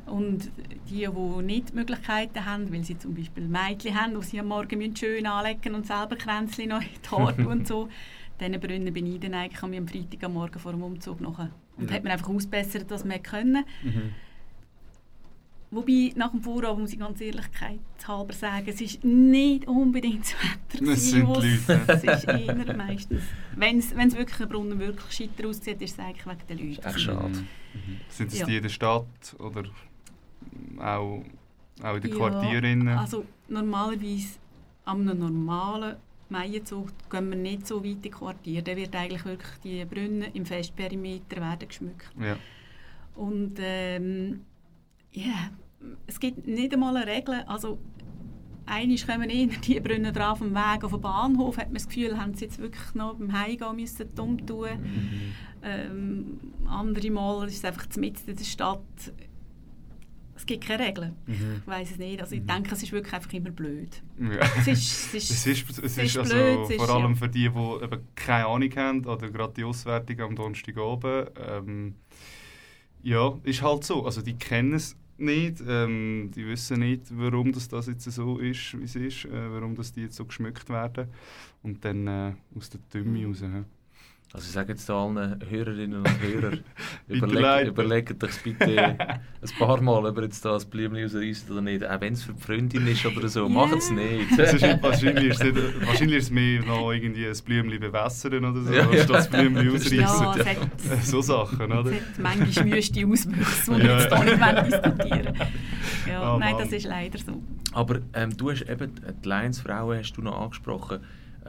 und 0.06 0.52
die, 0.90 1.08
die 1.08 1.44
nicht 1.44 1.74
Möglichkeiten 1.74 2.46
haben, 2.46 2.72
weil 2.72 2.84
sie 2.84 2.98
zum 2.98 3.16
Beispiel 3.16 3.48
Mädchen 3.48 4.00
haben, 4.00 4.20
die 4.20 4.26
sie 4.26 4.40
am 4.40 4.48
Morgen 4.48 4.96
schön 4.96 5.26
anlegen 5.26 5.74
und 5.74 5.88
selber 5.88 6.16
Kränzchen 6.16 6.70
noch 6.70 6.82
in 6.82 6.88
die 7.04 7.10
Haare 7.10 7.48
und 7.48 7.68
so, 7.68 7.90
diesen 8.39 8.60
Brunnen 8.60 8.93
bin 8.93 9.05
ich 9.05 9.19
dann 9.19 9.34
eigentlich 9.34 9.62
am 9.62 9.88
Freitag 9.88 10.24
am 10.24 10.34
Morgen 10.34 10.60
vor 10.60 10.72
dem 10.72 10.84
Umzug 10.84 11.22
noch. 11.22 11.39
Und 11.77 11.89
ja. 11.89 11.96
hat 11.96 12.03
man 12.03 12.13
einfach 12.13 12.29
ausbessert, 12.29 12.86
was 12.89 13.03
wir 13.08 13.19
können. 13.19 13.65
Mhm. 13.84 14.13
Wobei, 15.72 16.12
nach 16.15 16.31
dem 16.31 16.41
Vorabend 16.41 16.81
muss 16.81 16.93
ich 16.93 17.00
ganz 17.00 17.22
Ehrlichkeit 17.22 17.79
halber 18.08 18.34
sagen, 18.34 18.65
es 18.67 18.81
ist 18.81 19.03
nicht 19.03 19.67
unbedingt 19.67 20.22
das 20.22 20.34
Wetter. 20.34 20.86
Das 20.86 21.12
sind 21.12 21.27
die 21.27 21.31
Leute. 21.31 21.81
Es 21.88 22.03
ist 22.03 22.27
eher 22.27 22.75
meistens, 22.75 23.22
wenn 23.55 23.77
es 23.77 24.17
wirklich 24.17 24.39
ein 24.39 24.50
Brunnen 24.50 24.79
wirklich 24.79 25.12
scheiter 25.12 25.48
aussieht, 25.48 25.79
ist 25.81 25.93
es 25.93 26.00
eigentlich 26.00 26.25
wegen 26.25 26.48
den 26.50 26.69
Leuten. 26.69 26.88
Echt 26.88 27.00
schade. 27.00 27.27
Mhm. 27.29 28.00
Sind 28.10 28.31
es 28.31 28.39
ja. 28.39 28.46
die 28.48 28.58
in 28.58 28.63
der 28.63 28.69
Stadt 28.69 29.36
oder 29.38 29.63
auch, 30.79 31.24
auch 31.84 31.96
in 31.96 32.01
den 32.01 32.12
ja, 32.12 32.17
Quartieren? 32.17 32.88
Also 32.88 33.25
normalerweise 33.48 34.39
an 34.86 35.08
einem 35.08 35.19
normalen 35.19 35.98
Maienzug 36.29 36.89
gehen 37.09 37.29
wir 37.29 37.38
nicht 37.38 37.67
so 37.67 37.83
weit 37.83 38.05
in 38.05 38.12
Quartier. 38.12 38.62
Da 38.62 38.75
wird 38.75 38.95
eigentlich 38.95 39.25
wirklich 39.25 39.51
die 39.63 39.86
Brunnen 39.86 40.33
im 40.33 40.45
Festperimeter 40.45 41.38
werden 41.38 41.67
geschmückt. 41.67 42.09
Ja. 42.19 42.38
Und 43.15 43.55
ähm, 43.59 44.41
ja, 45.12 45.51
es 46.07 46.19
gibt 46.19 46.48
nicht 46.48 46.74
einmal 46.74 46.95
eine 46.95 47.07
Regel. 47.07 47.43
Also, 47.48 47.79
einmal 48.65 48.98
kommen 48.98 49.29
eh 49.29 49.48
die 49.48 49.79
Brunnen 49.79 50.13
drauf 50.13 50.41
am 50.41 50.53
Weg 50.53 50.83
auf 50.83 50.91
den 50.91 51.01
Bahnhof, 51.01 51.57
hat 51.57 51.67
man 51.67 51.75
das 51.75 51.88
Gefühl, 51.88 52.19
haben 52.19 52.33
sie 52.36 52.45
jetzt 52.45 52.59
wirklich 52.59 52.93
noch 52.93 53.15
beim 53.15 53.33
Heimgehen 53.33 53.75
müssen 53.75 54.13
dumm 54.15 54.45
tun. 54.45 54.69
Mhm. 54.81 55.33
Ähm, 55.63 56.39
andere 56.67 57.09
Mal 57.12 57.48
ist 57.48 57.57
es 57.57 57.65
einfach 57.65 57.88
mitten 57.98 58.29
in 58.29 58.36
der 58.38 58.43
Stadt. 58.43 59.13
Es 60.39 60.46
gibt 60.46 60.65
keine 60.65 60.88
Regeln. 60.88 61.17
Mhm. 61.27 61.58
Ich 61.60 61.67
weiß 61.67 61.91
es 61.91 61.98
nicht. 61.98 62.22
Also 62.22 62.34
ich 62.34 62.46
denke, 62.46 62.74
es 62.74 62.81
ist 62.81 62.93
wirklich 62.93 63.13
einfach 63.13 63.34
immer 63.34 63.51
blöd. 63.51 64.01
Ja. 64.17 64.39
Es 64.58 64.67
ist, 64.67 65.13
es 65.13 65.13
ist, 65.13 65.31
Es 65.31 65.46
ist, 65.46 65.69
es 65.69 65.77
es 65.79 65.98
ist 65.98 65.98
ist 65.98 66.17
also 66.17 66.34
blöd, 66.34 66.79
vor 66.79 66.89
allem 66.89 67.12
ja. 67.12 67.15
für 67.15 67.27
die, 67.27 67.50
die 67.50 67.84
eben 67.84 68.08
keine 68.15 68.46
Ahnung 68.48 68.75
haben 68.77 69.05
oder 69.05 69.29
gerade 69.29 69.53
die 69.53 69.65
Auswertung 69.65 70.22
am 70.22 70.36
Donnerstag 70.38 70.77
oben. 70.77 71.25
Ähm, 71.46 71.96
ja, 73.03 73.38
ist 73.43 73.62
halt 73.62 73.84
so. 73.84 74.05
Also 74.05 74.22
die 74.22 74.36
kennen 74.36 74.75
es 74.75 74.96
nicht, 75.17 75.62
ähm, 75.67 76.31
die 76.34 76.48
wissen 76.48 76.79
nicht, 76.79 77.08
warum 77.12 77.51
das, 77.51 77.67
das 77.67 77.88
jetzt 77.88 78.10
so 78.10 78.38
ist, 78.38 78.79
wie 78.79 78.86
es 78.86 78.96
ist, 78.96 79.25
äh, 79.25 79.51
warum 79.51 79.75
das 79.75 79.91
die 79.91 80.03
jetzt 80.03 80.15
so 80.15 80.24
geschmückt 80.24 80.69
werden. 80.69 81.10
Und 81.63 81.84
dann 81.84 82.08
äh, 82.08 82.34
aus 82.55 82.69
der 82.69 82.79
Tümme 82.89 83.25
raus. 83.25 83.41
Ja. 83.41 83.65
Also 84.31 84.45
ich 84.45 84.51
sage 84.51 84.74
jetzt 84.74 84.88
da 84.88 84.93
allen 85.03 85.39
Hörerinnen 85.50 86.00
und 86.01 86.21
Hörern, 86.21 86.59
Bitte 87.07 87.25
überlegt, 87.69 88.24
euch 88.24 88.43
bitte 88.43 88.77
ein 89.00 89.19
paar 89.57 89.81
Mal, 89.81 90.05
ob 90.05 90.17
ihr 90.17 90.24
jetzt 90.25 90.45
da 90.45 90.51
das 90.51 90.65
Blümchen 90.65 91.01
rausreißt 91.03 91.50
oder 91.50 91.62
nicht. 91.62 91.83
Auch 91.83 92.00
wenn 92.00 92.13
es 92.13 92.21
für 92.24 92.33
die 92.33 92.41
Freundin 92.41 92.86
ist 92.86 93.03
oder 93.07 93.27
so, 93.27 93.41
Ja. 93.43 93.50
macht 93.50 93.74
es 93.77 93.89
nicht. 93.89 94.38
Es 94.38 94.53
ist, 94.53 94.62
wahrscheinlich, 94.83 95.29
ist 95.31 95.43
es, 95.43 95.53
nicht- 95.53 95.88
wahrscheinlich 95.88 96.17
ist 96.19 96.24
es 96.25 96.29
mehr 96.31 96.62
noch 96.63 96.91
irgendwie 96.91 97.25
ein 97.25 97.33
Blümchen 97.43 97.79
bewässern 97.79 98.45
oder 98.45 98.62
so, 98.62 98.71
Ja, 98.71 98.81
ja. 98.83 98.89
anstatt 98.89 99.09
das 99.09 99.27
Blümchen 99.29 99.65
ja, 100.00 100.05
ausreißen. 100.05 100.71
es 100.77 100.89
hat, 100.91 101.03
So 101.05 101.21
Sachen, 101.21 101.71
oder? 101.71 101.86
es 101.89 101.95
hat 101.95 102.19
manchmal 102.19 102.71
wüste 102.71 103.07
Auswüchse, 103.07 103.71
die 103.75 103.81
Ja, 103.81 103.88
wir 103.88 103.98
jetzt 104.00 104.12
ja. 104.12 104.24
hier 104.24 104.62
nicht 104.63 104.74
diskutieren 104.74 105.36
ja, 106.07 106.36
Oh, 106.36 106.38
Nein, 106.38 106.53
Mann. 106.53 106.62
das 106.63 106.71
ist 106.71 106.86
leider 106.86 107.17
so. 107.17 107.41
Aber 107.74 108.00
ähm, 108.13 108.38
du 108.38 108.51
hast 108.51 108.62
eben 108.62 108.91
die 109.24 109.27
Lions-Frauen 109.27 109.98
hast 109.98 110.13
du 110.13 110.21
noch 110.21 110.39
angesprochen. 110.39 111.00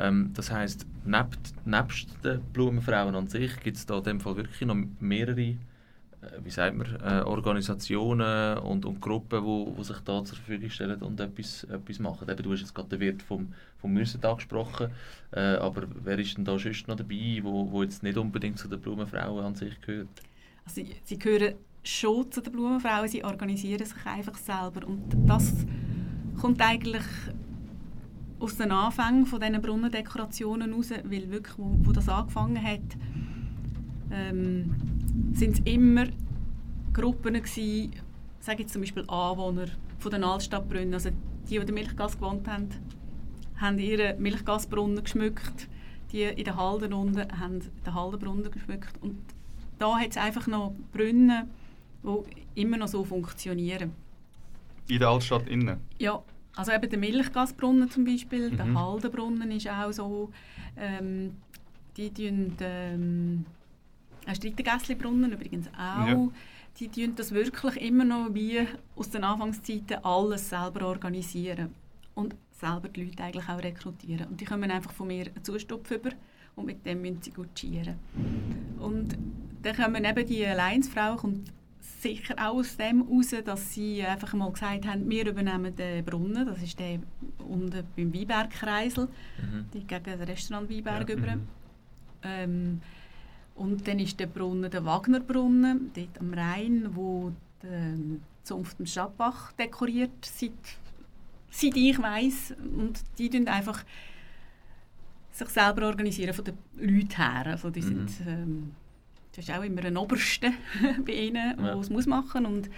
Ähm, 0.01 0.31
das 0.35 0.51
heisst, 0.51 0.87
nebst, 1.05 1.55
nebst 1.67 2.09
den 2.25 2.41
Blumenfrauen 2.53 3.15
an 3.15 3.29
sich 3.29 3.59
gibt 3.61 3.77
es 3.77 3.87
da 3.87 3.99
in 3.99 4.05
dem 4.05 4.21
Fall 4.21 4.37
wirklich 4.37 4.61
noch 4.63 4.77
mehrere 4.99 5.57
äh, 6.23 6.45
wie 6.45 6.51
sagt 6.51 6.77
man, 6.77 6.87
äh, 7.03 7.23
Organisationen 7.23 8.59
und, 8.59 8.85
und 8.85 9.01
Gruppen, 9.01 9.41
die 9.41 9.47
wo, 9.47 9.73
wo 9.75 9.83
sich 9.83 9.99
da 10.01 10.23
zur 10.23 10.37
Verfügung 10.37 10.69
stellen 10.69 11.01
und 11.03 11.19
etwas, 11.19 11.65
etwas 11.65 11.99
machen. 11.99 12.29
Eben, 12.29 12.43
du 12.43 12.53
hast 12.53 12.61
jetzt 12.61 12.75
gerade 12.75 12.91
den 12.91 13.01
Wirt 13.01 13.23
vom, 13.23 13.53
vom 13.79 13.93
Mürset 13.93 14.25
angesprochen, 14.25 14.91
äh, 15.33 15.41
aber 15.57 15.85
wer 16.05 16.19
ist 16.19 16.37
denn 16.37 16.45
da 16.45 16.59
sonst 16.59 16.89
noch 16.89 16.97
dabei, 16.97 17.41
wo, 17.43 17.71
wo 17.71 17.83
jetzt 17.83 18.03
nicht 18.03 18.19
unbedingt 18.19 18.59
zu 18.59 18.69
den 18.69 18.81
Blumenfrauen 18.81 19.45
an 19.45 19.55
sich 19.55 19.81
gehört? 19.81 20.09
Also, 20.67 20.83
sie, 21.05 21.19
gehören 21.19 21.55
schon 21.83 22.31
zu 22.31 22.43
den 22.43 22.53
Blumenfrauen, 22.53 23.09
sie 23.09 23.25
organisieren 23.25 23.87
sich 23.87 24.05
einfach 24.05 24.37
selber. 24.37 24.87
Und 24.87 25.17
das 25.27 25.67
kommt 26.39 26.61
eigentlich 26.61 27.05
aus 28.41 28.57
den 28.57 28.73
Anfängen 28.73 29.27
von 29.27 29.41
diesen 29.41 29.61
Brunnendekorationen 29.61 30.73
raus, 30.73 30.91
weil 30.91 31.31
wirklich, 31.31 31.59
wo, 31.59 31.77
wo 31.83 31.93
das 31.93 32.09
angefangen 32.09 32.63
hat, 32.63 32.81
ähm, 34.11 34.75
sind 35.35 35.59
es 35.59 35.65
immer 35.65 36.07
Gruppen 36.93 37.35
gewesen, 37.35 37.93
sage 38.41 38.63
jetzt 38.63 38.73
zum 38.73 38.83
Beispiel 38.83 39.05
Anwohner 39.07 39.67
von 39.99 40.11
den 40.11 40.25
Altstadtbrunnen, 40.25 40.95
also 40.95 41.11
die, 41.11 41.51
die 41.51 41.57
in 41.57 41.67
der 41.67 41.75
Milchgasse 41.75 42.17
gewohnt 42.17 42.49
haben, 42.49 42.69
haben 43.57 43.79
ihre 43.79 44.17
Milchgasbrunnen 44.19 45.03
geschmückt, 45.05 45.69
die 46.11 46.23
in 46.23 46.45
der 46.45 46.57
Halden 46.57 46.93
unten 46.93 47.39
haben 47.39 47.61
den 47.61 47.95
Haldenbrunnen 47.95 48.51
geschmückt 48.51 48.95
und 49.03 49.19
da 49.79 49.99
hat 49.99 50.11
es 50.11 50.17
einfach 50.17 50.47
noch 50.47 50.75
Brunnen, 50.93 51.51
die 52.03 52.61
immer 52.61 52.77
noch 52.77 52.89
so 52.89 53.05
funktionieren. 53.05 53.93
In 54.89 54.99
der 54.99 55.09
Altstadt 55.09 55.49
innen. 55.49 55.81
Ja, 55.99 56.23
also 56.57 56.73
eben 56.73 56.91
der 56.91 56.99
Milchgasbrunnen 56.99 57.91
zum 57.91 58.05
Beispiel, 58.05 58.51
der 58.51 58.67
Mhm. 58.67 58.79
Haldenbrunnen 58.79 59.51
ist 59.51 59.69
auch 59.69 59.93
so. 59.93 60.31
Ähm, 60.77 61.37
die 61.97 62.11
tun 62.13 62.57
ähm, 62.61 63.45
ein 64.27 64.35
Streitengässli-Brunnen 64.35 65.33
übrigens 65.33 65.69
auch. 65.69 66.07
Ja. 66.07 66.29
Die 66.79 66.89
tun 66.89 67.15
das 67.17 67.33
wirklich 67.33 67.77
immer 67.81 68.05
noch 68.05 68.33
wie 68.33 68.67
aus 68.97 69.11
den 69.11 69.25
Anfangszeiten 69.25 70.05
alles 70.05 70.49
selber 70.49 70.87
organisieren 70.87 71.75
und 72.15 72.37
selber 72.53 72.89
die 72.89 73.05
Leute 73.05 73.23
eigentlich 73.23 73.49
auch 73.49 73.63
rekrutieren. 73.63 74.29
Und 74.29 74.41
die 74.41 74.45
kommen 74.45 74.71
einfach 74.71 74.93
von 74.93 75.09
mir 75.09 75.27
einen 75.27 75.45
Zustupf 75.45 75.91
über 75.91 76.11
und 76.57 76.67
mit 76.67 76.85
dem 76.87 77.03
müssen 77.03 77.23
sie 77.23 77.31
gutschieren. 77.33 77.97
Und 78.79 79.17
dann 79.63 79.77
kommen 79.77 80.05
eben 80.05 80.27
die 80.27 80.47
Alliance-Frauen 80.47 81.17
kommt 81.17 81.53
sicher 82.03 82.35
auch 82.39 82.55
aus 82.57 82.77
dem 82.77 83.07
heraus, 83.07 83.35
dass 83.45 83.75
sie 83.75 84.03
einfach 84.03 84.33
mal 84.35 84.51
gesagt 84.53 84.87
haben, 84.87 85.09
wir 85.09 85.27
übernehmen 85.27 85.75
den 85.75 86.05
Brunnen, 86.05 86.47
das 86.47 86.63
ist 86.63 86.79
der 86.79 87.01
unten 87.47 87.85
beim 87.97 88.15
Weinbergkreisel, 88.15 89.07
Mhm. 89.07 89.67
die 89.73 89.81
gegen 89.87 90.05
das 90.05 90.29
Restaurant 90.29 90.71
Weinberg 90.71 91.09
Ja, 91.09 91.15
über. 91.17 91.37
mhm. 91.37 91.43
Ähm, 92.23 92.81
und 93.55 93.87
dann 93.87 93.99
ist 93.99 94.19
der 94.19 94.27
Brunnen 94.27 94.71
der 94.71 94.85
Wagnerbrunnen, 94.85 95.91
dort 95.95 96.19
am 96.21 96.33
Rhein, 96.35 96.89
wo 96.95 97.33
die 97.63 98.21
Zunft 98.43 98.81
im 98.81 98.87
Stadtbach 98.87 99.53
dekoriert, 99.53 100.11
seit, 100.25 100.53
seit 101.51 101.77
ich 101.77 101.99
weiß 102.01 102.55
Und 102.79 103.03
die 103.19 103.29
tun 103.29 103.47
einfach 103.49 103.85
sich 105.33 105.49
selber 105.49 105.87
organisieren 105.87 106.33
von 106.35 106.45
den 106.45 106.59
Leuten 106.79 107.17
her. 107.17 107.47
Also 107.47 107.71
die 107.71 107.83
sind, 107.83 108.11
ähm, 108.27 108.71
das 109.35 109.49
ist 109.49 109.57
auch 109.57 109.63
immer 109.63 109.85
ein 109.85 109.97
Oberste 109.97 110.53
bei 111.07 111.13
ihnen, 111.13 111.57
der 111.57 111.67
Ja. 111.67 111.79
es 111.79 111.91
muss 111.91 112.07
machen 112.07 112.47
und 112.47 112.71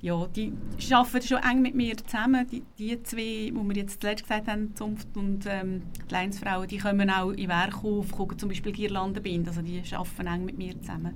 ja, 0.00 0.26
die 0.26 0.52
arbeiten 0.92 1.26
schon 1.26 1.38
eng 1.38 1.62
mit 1.62 1.74
mir 1.74 1.96
zusammen. 1.96 2.46
Die, 2.50 2.62
die 2.78 3.02
zwei, 3.04 3.50
wo 3.54 3.62
wir 3.64 3.74
jetzt 3.74 4.02
zuletzt 4.02 4.24
gesagt 4.24 4.48
haben, 4.48 4.76
Zunft 4.76 5.08
und 5.16 5.46
ähm, 5.46 5.80
die 6.06 6.12
Leinsfrauen, 6.12 6.68
die 6.68 6.76
kommen 6.76 7.08
auch 7.08 7.30
in 7.30 7.48
Werkhof, 7.48 8.12
gucken 8.12 8.38
zum 8.38 8.50
Beispiel 8.50 8.72
Girlanden 8.72 9.22
binden. 9.22 9.48
Also 9.48 9.62
die 9.62 9.80
arbeiten 9.94 10.26
eng 10.26 10.44
mit 10.44 10.58
mir 10.58 10.78
zusammen. 10.78 11.14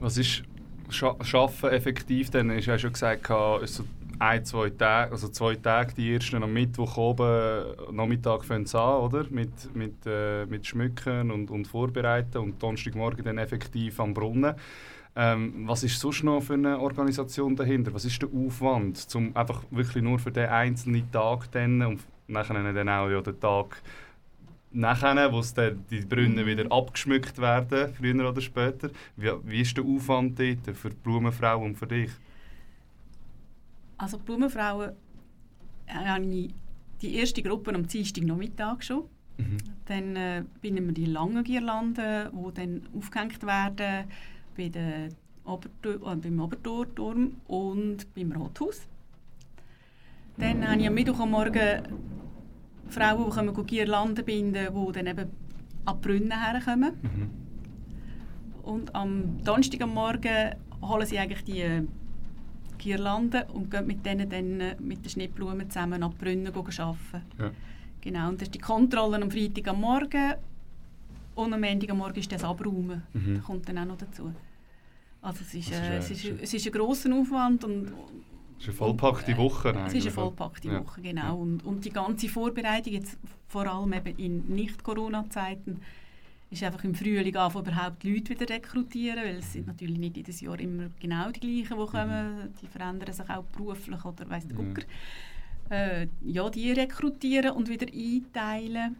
Was 0.00 0.16
ist 0.16 0.44
Scha 0.88 1.14
Schaffen 1.22 1.68
effektiv? 1.70 2.30
Dann 2.30 2.50
hast 2.50 2.66
du 2.66 2.70
ja 2.70 2.78
schon 2.78 2.94
gesagt, 2.94 3.28
es 3.62 3.76
so 3.76 3.84
ein, 4.18 4.44
zwei 4.44 4.70
Tage, 4.70 5.12
also 5.12 5.28
zwei 5.28 5.54
Tage, 5.56 5.94
die 5.94 6.14
ersten 6.14 6.42
am 6.42 6.52
Mittwoch 6.52 6.96
oben, 6.96 7.74
Nachmittag 7.92 8.44
fangen 8.44 8.66
sie 8.66 8.78
an, 8.78 9.00
oder? 9.00 9.24
Mit, 9.30 9.74
mit, 9.74 9.94
äh, 10.06 10.46
mit 10.46 10.66
Schmücken 10.66 11.30
und, 11.30 11.50
und 11.50 11.66
Vorbereiten 11.66 12.38
und 12.38 12.62
Donnerstagmorgen 12.62 13.24
dann 13.24 13.38
effektiv 13.38 13.98
am 14.00 14.14
Brunnen. 14.14 14.54
Ähm, 15.14 15.64
was 15.66 15.82
ist 15.82 15.98
sonst 15.98 16.24
noch 16.24 16.42
für 16.42 16.54
eine 16.54 16.78
Organisation 16.78 17.56
dahinter? 17.56 17.94
Was 17.94 18.04
ist 18.04 18.20
der 18.20 18.28
Aufwand, 18.28 18.98
zum 18.98 19.34
einfach 19.34 19.62
wirklich 19.70 20.02
nur 20.02 20.18
für 20.18 20.30
den 20.30 20.48
einzelnen 20.48 21.10
Tag 21.10 21.50
dann 21.52 21.82
und 21.82 22.00
nachher 22.28 22.54
dann 22.72 22.88
auch 22.88 23.08
ja, 23.08 23.20
den 23.22 23.40
Tag 23.40 23.82
nachher, 24.72 25.32
wo 25.32 25.42
die 25.90 26.00
Brunnen 26.00 26.44
wieder 26.44 26.70
abgeschmückt 26.70 27.38
werden, 27.38 27.94
früher 27.94 28.28
oder 28.28 28.40
später. 28.40 28.90
Wie, 29.16 29.30
wie 29.44 29.60
ist 29.62 29.76
der 29.76 29.84
Aufwand 29.84 30.38
dort 30.38 30.76
für 30.76 30.90
die 30.90 30.96
Blumenfrau 30.96 31.58
und 31.58 31.76
für 31.76 31.86
dich? 31.86 32.10
Also 33.98 34.18
die 34.18 34.24
Blumenfrauen 34.24 34.92
äh, 35.86 35.92
habe 35.92 36.24
ich 36.26 36.54
die 37.00 37.14
erste 37.16 37.42
Gruppe 37.42 37.74
am 37.74 37.86
Dienstagnachmittag 37.86 38.82
schon. 38.82 39.04
Mhm. 39.38 39.58
Dann 39.86 40.16
äh, 40.16 40.44
binden 40.60 40.86
wir 40.86 40.92
die 40.92 41.06
langen 41.06 41.44
Girlanden, 41.44 42.30
die 42.32 42.54
dann 42.54 42.82
aufgehängt 42.96 43.42
werden 43.42 44.06
bei 44.56 44.68
der 44.68 45.08
Obertor, 45.44 46.12
äh, 46.12 46.16
beim 46.16 46.40
Obertorturm 46.40 47.36
und 47.46 48.14
beim 48.14 48.32
Rathaus. 48.32 48.86
Dann 50.38 50.68
habe 50.68 50.80
ich 50.80 50.86
am 50.86 50.94
Mittwoch 50.94 51.20
am 51.20 51.30
Morgen 51.30 51.82
Frauen, 52.88 53.24
die 53.24 53.30
kommen 53.30 53.66
Girlanden 53.66 54.24
binden, 54.24 54.68
die 54.74 54.92
dann 54.92 55.06
eben 55.06 55.30
an 55.84 55.96
die 56.00 56.08
Brunnen 56.08 56.32
herkommen. 56.32 56.92
Mhm. 57.02 57.30
Und 58.62 58.94
am 58.94 59.42
Donnerstag 59.44 59.80
am 59.82 59.94
Morgen 59.94 60.54
holen 60.82 61.06
sie 61.06 61.18
eigentlich 61.18 61.44
die 61.44 61.86
Girlanden 62.78 63.42
und 63.54 63.70
gehen 63.70 63.86
mit 63.86 64.04
denen 64.04 64.28
dann 64.28 64.60
äh, 64.60 64.76
mit 64.80 65.04
den 65.04 65.10
Schnittblumen 65.10 65.68
zusammen 65.70 66.02
an 66.02 66.10
die 66.10 66.16
Brunnen 66.24 66.46
arbeiten. 66.48 66.96
Ja. 67.38 67.50
Genau, 68.00 68.28
und 68.28 68.40
das 68.40 68.48
ist 68.48 68.54
die 68.54 68.58
Kontrolle 68.60 69.20
am 69.20 69.30
Freitag 69.30 69.68
am 69.68 69.80
Morgen 69.80 70.34
und 71.34 71.52
am 71.52 71.60
Montag 71.60 71.90
am 71.90 71.98
Morgen 71.98 72.18
ist 72.18 72.30
das 72.32 72.44
Abräumen. 72.44 73.02
Mhm. 73.12 73.34
Das 73.36 73.44
kommt 73.44 73.68
dann 73.68 73.78
auch 73.78 73.84
noch 73.86 73.98
dazu. 73.98 74.32
Also 75.22 75.40
es 75.42 75.54
ist, 75.54 75.70
ist, 75.70 75.80
äh, 75.80 75.94
äh, 75.94 75.96
es 75.98 76.10
ist, 76.10 76.24
ist- 76.24 76.42
es 76.42 76.54
ist 76.54 76.66
ein 76.66 76.72
grosser 76.72 77.12
Aufwand 77.14 77.64
und 77.64 77.86
Das 77.86 77.92
ist 78.62 78.68
eine 78.68 78.74
vollpackte 78.74 79.36
Woche. 79.36 79.70
es 79.86 79.94
ist 79.94 80.02
eine 80.02 80.10
vollpackte 80.12 80.68
ja. 80.68 80.80
Woche, 80.84 81.00
genau. 81.02 81.22
Ja. 81.22 81.30
Und, 81.32 81.64
und 81.66 81.84
die 81.84 81.90
ganze 81.90 82.28
Vorbereitung, 82.28 82.92
jetzt 82.92 83.18
vor 83.48 83.66
allem 83.66 83.92
eben 83.92 84.16
in 84.18 84.54
Nicht-Corona-Zeiten, 84.54 85.80
ist 86.50 86.62
einfach 86.62 86.84
im 86.84 86.94
Frühling 86.94 87.34
anfangen, 87.36 87.66
überhaupt 87.66 88.02
die 88.02 88.14
Leute 88.14 88.30
wieder 88.30 88.48
rekrutieren, 88.54 89.18
weil 89.24 89.36
es 89.38 89.52
sind 89.52 89.66
natürlich 89.66 89.98
nicht 89.98 90.16
jedes 90.16 90.40
Jahr 90.40 90.58
immer 90.60 90.88
genau 91.00 91.30
die 91.30 91.40
gleichen, 91.40 91.76
die 91.78 91.90
kommen. 91.90 92.54
Die 92.62 92.66
verändern 92.68 93.12
sich 93.12 93.28
auch 93.28 93.44
beruflich 93.44 94.04
oder 94.04 94.28
weiss 94.30 94.46
der 94.46 94.56
Mhm. 94.58 94.62
Ja. 94.68 94.74
Gucker. 94.74 94.86
Äh, 95.70 96.06
ja, 96.24 96.48
die 96.50 96.70
rekrutieren 96.70 97.50
und 97.52 97.68
wieder 97.68 97.86
einteilen. 97.92 98.96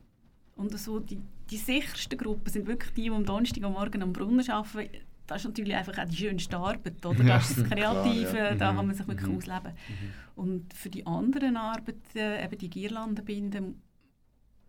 Und 0.57 0.77
so 0.79 0.99
die, 0.99 1.19
die 1.51 1.57
sichersten 1.59 2.19
Gruppen 2.19 2.51
sind 2.53 2.67
wirklich 2.67 2.93
die, 2.95 3.03
die 3.03 3.11
am 3.11 3.25
Donnerstag 3.25 3.63
am 3.63 3.73
Morgen 3.75 4.03
am 4.03 4.13
Brunnen 4.13 4.49
arbeiten. 4.51 4.99
das 5.29 5.43
ist 5.43 5.49
natürlich 5.49 5.75
einfach 5.75 5.99
auch 5.99 6.09
die 6.09 6.17
schönste 6.17 6.57
Arbeit, 6.57 7.05
oder? 7.05 7.23
Das 7.25 7.51
ist 7.51 7.59
das 7.61 7.69
Kreative, 7.69 8.27
Klar, 8.31 8.45
ja. 8.51 8.55
da 8.55 8.73
Mhm. 8.73 8.77
kann 8.77 8.87
man 8.87 8.95
sich 8.97 9.07
wirklich 9.09 9.29
Mhm. 9.29 9.37
ausleben. 9.37 9.73
Und 10.35 10.73
für 10.75 10.89
die 10.91 11.07
anderen 11.07 11.57
Arbeiten, 11.57 12.19
eben 12.45 12.59
die 12.59 12.71
Girlanden 12.71 13.25
binden, 13.25 13.83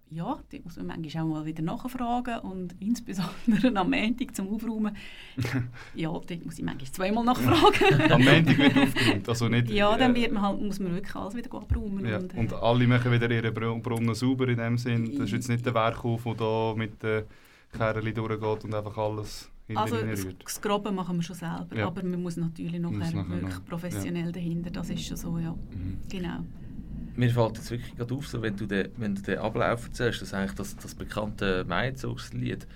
ja, 0.10 0.38
die 0.52 0.60
muss 0.62 0.78
man 0.78 0.88
manchmal 0.88 1.24
auch 1.24 1.28
mal 1.28 1.46
wieder 1.46 1.62
nachfragen 1.64 2.40
und 2.40 2.76
insbesondere 2.80 3.76
am 3.76 3.90
Montag 3.92 4.36
zum 4.36 4.48
Aufräumen, 4.54 4.96
ja, 5.96 6.10
dort 6.10 6.46
muss 6.46 6.58
ich 6.60 6.66
manchmal 6.66 6.92
zweimal 6.92 7.24
nachfragen. 7.26 8.12
Am 8.12 8.24
Montag 8.24 8.58
wird 8.58 8.78
aufgeräumt. 8.78 9.30
Also 9.30 9.50
nicht, 9.50 9.70
ja, 9.70 9.98
dann 9.98 10.16
äh, 10.16 10.22
wird 10.22 10.32
man 10.32 10.44
halt, 10.44 10.62
muss 10.62 10.80
man 10.80 10.94
wirklich 10.94 11.16
alles 11.16 11.36
wieder 11.36 11.54
abräumen. 11.54 12.06
Ja, 12.06 12.18
und, 12.20 12.34
äh, 12.34 12.40
und 12.40 12.54
alle 12.54 12.88
machen 12.88 13.12
wieder 13.12 13.30
ihre 13.30 13.52
Br- 13.52 13.80
Brunnen 13.80 14.16
sauber 14.16 14.48
in 14.48 14.58
dem 14.58 14.78
Sinn. 14.78 15.06
Das 15.18 15.26
ist 15.26 15.32
jetzt 15.32 15.50
nicht 15.50 15.66
der 15.66 15.74
Werkhof, 15.74 16.24
der 16.24 16.34
da 16.36 16.74
mit 16.76 17.02
den 17.04 17.24
Kerlen 17.72 18.14
durchgeht 18.14 18.64
und 18.64 18.74
einfach 18.74 18.98
alles 18.98 19.52
Also 19.76 19.98
hinterher 19.98 20.16
das, 20.16 20.28
das 20.46 20.62
Grobe 20.62 20.92
machen 20.92 21.18
wir 21.18 21.24
schon 21.24 21.36
selber, 21.36 21.68
Ja. 21.76 21.88
aber 21.88 22.02
man 22.04 22.22
muss 22.24 22.38
natürlich 22.38 22.80
nachher 22.80 23.14
wirklich 23.14 23.42
noch, 23.42 23.66
professionell 23.66 24.32
dahinter, 24.32 24.70
das 24.70 24.90
ist 24.90 25.06
schon 25.06 25.18
so, 25.18 25.38
ja. 25.38 25.52
Mhm. 25.52 25.98
Genau. 26.10 26.40
Mir 27.18 27.32
fällt 27.32 27.58
jetzt 27.58 27.72
wirklich 27.72 27.96
gerade 27.96 28.14
auf, 28.14 28.28
so, 28.28 28.42
wenn, 28.42 28.56
du 28.56 28.68
den, 28.68 28.90
wenn 28.98 29.16
du 29.16 29.22
den 29.24 29.40
Ablauf 29.40 29.86
erzählst, 29.86 30.22
dass 30.22 30.34
eigentlich 30.34 30.54
das, 30.54 30.78
das 30.78 30.94
bekannte 30.94 31.66
Maizugslied 31.68 32.68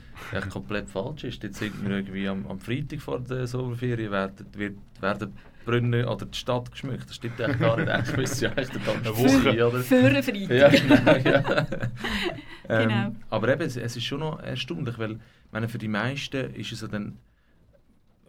komplett 0.50 0.90
falsch 0.90 1.24
ist. 1.24 1.44
Jetzt 1.44 1.60
sind 1.60 1.82
wir 1.84 1.96
irgendwie 1.96 2.28
am, 2.28 2.48
am 2.48 2.60
Freitag 2.60 3.02
vor 3.02 3.20
der 3.20 3.46
Sommerferien 3.46 4.12
werden, 4.12 4.48
wird, 4.54 4.78
werden 5.00 5.34
Brunnen 5.64 6.06
oder 6.06 6.26
die 6.26 6.38
Stadt 6.38 6.72
geschmückt. 6.72 7.08
Das 7.08 7.16
stimmt 7.16 7.40
eigentlich 7.40 7.60
gar 7.60 7.78
nicht. 7.78 7.90
Eigentlich 7.90 8.18
müsste 8.18 8.46
ja 8.46 8.52
eigentlich 8.52 8.84
ganze 8.84 9.10
Eine 9.10 9.18
Woche. 9.18 9.44
sein, 9.44 9.62
oder? 9.62 9.80
Für 9.80 9.96
einen 9.96 10.24
Freitag. 10.24 10.50
Ja, 10.50 10.70
genau. 10.70 11.30
Ja. 11.30 11.68
ähm, 12.70 12.90
Genau. 12.90 13.16
Aber 13.30 13.50
eben, 13.50 13.62
es, 13.62 13.78
es 13.78 13.96
ist 13.96 14.06
schon 14.06 14.22
noch 14.22 14.40
erstaunlich, 14.40 14.98
weil 14.98 15.20
meine, 15.52 15.70
für 15.70 15.78
die 15.78 15.88
meisten 15.88 16.54
ist 16.56 16.72
es 16.72 16.80
dann, 16.90 17.20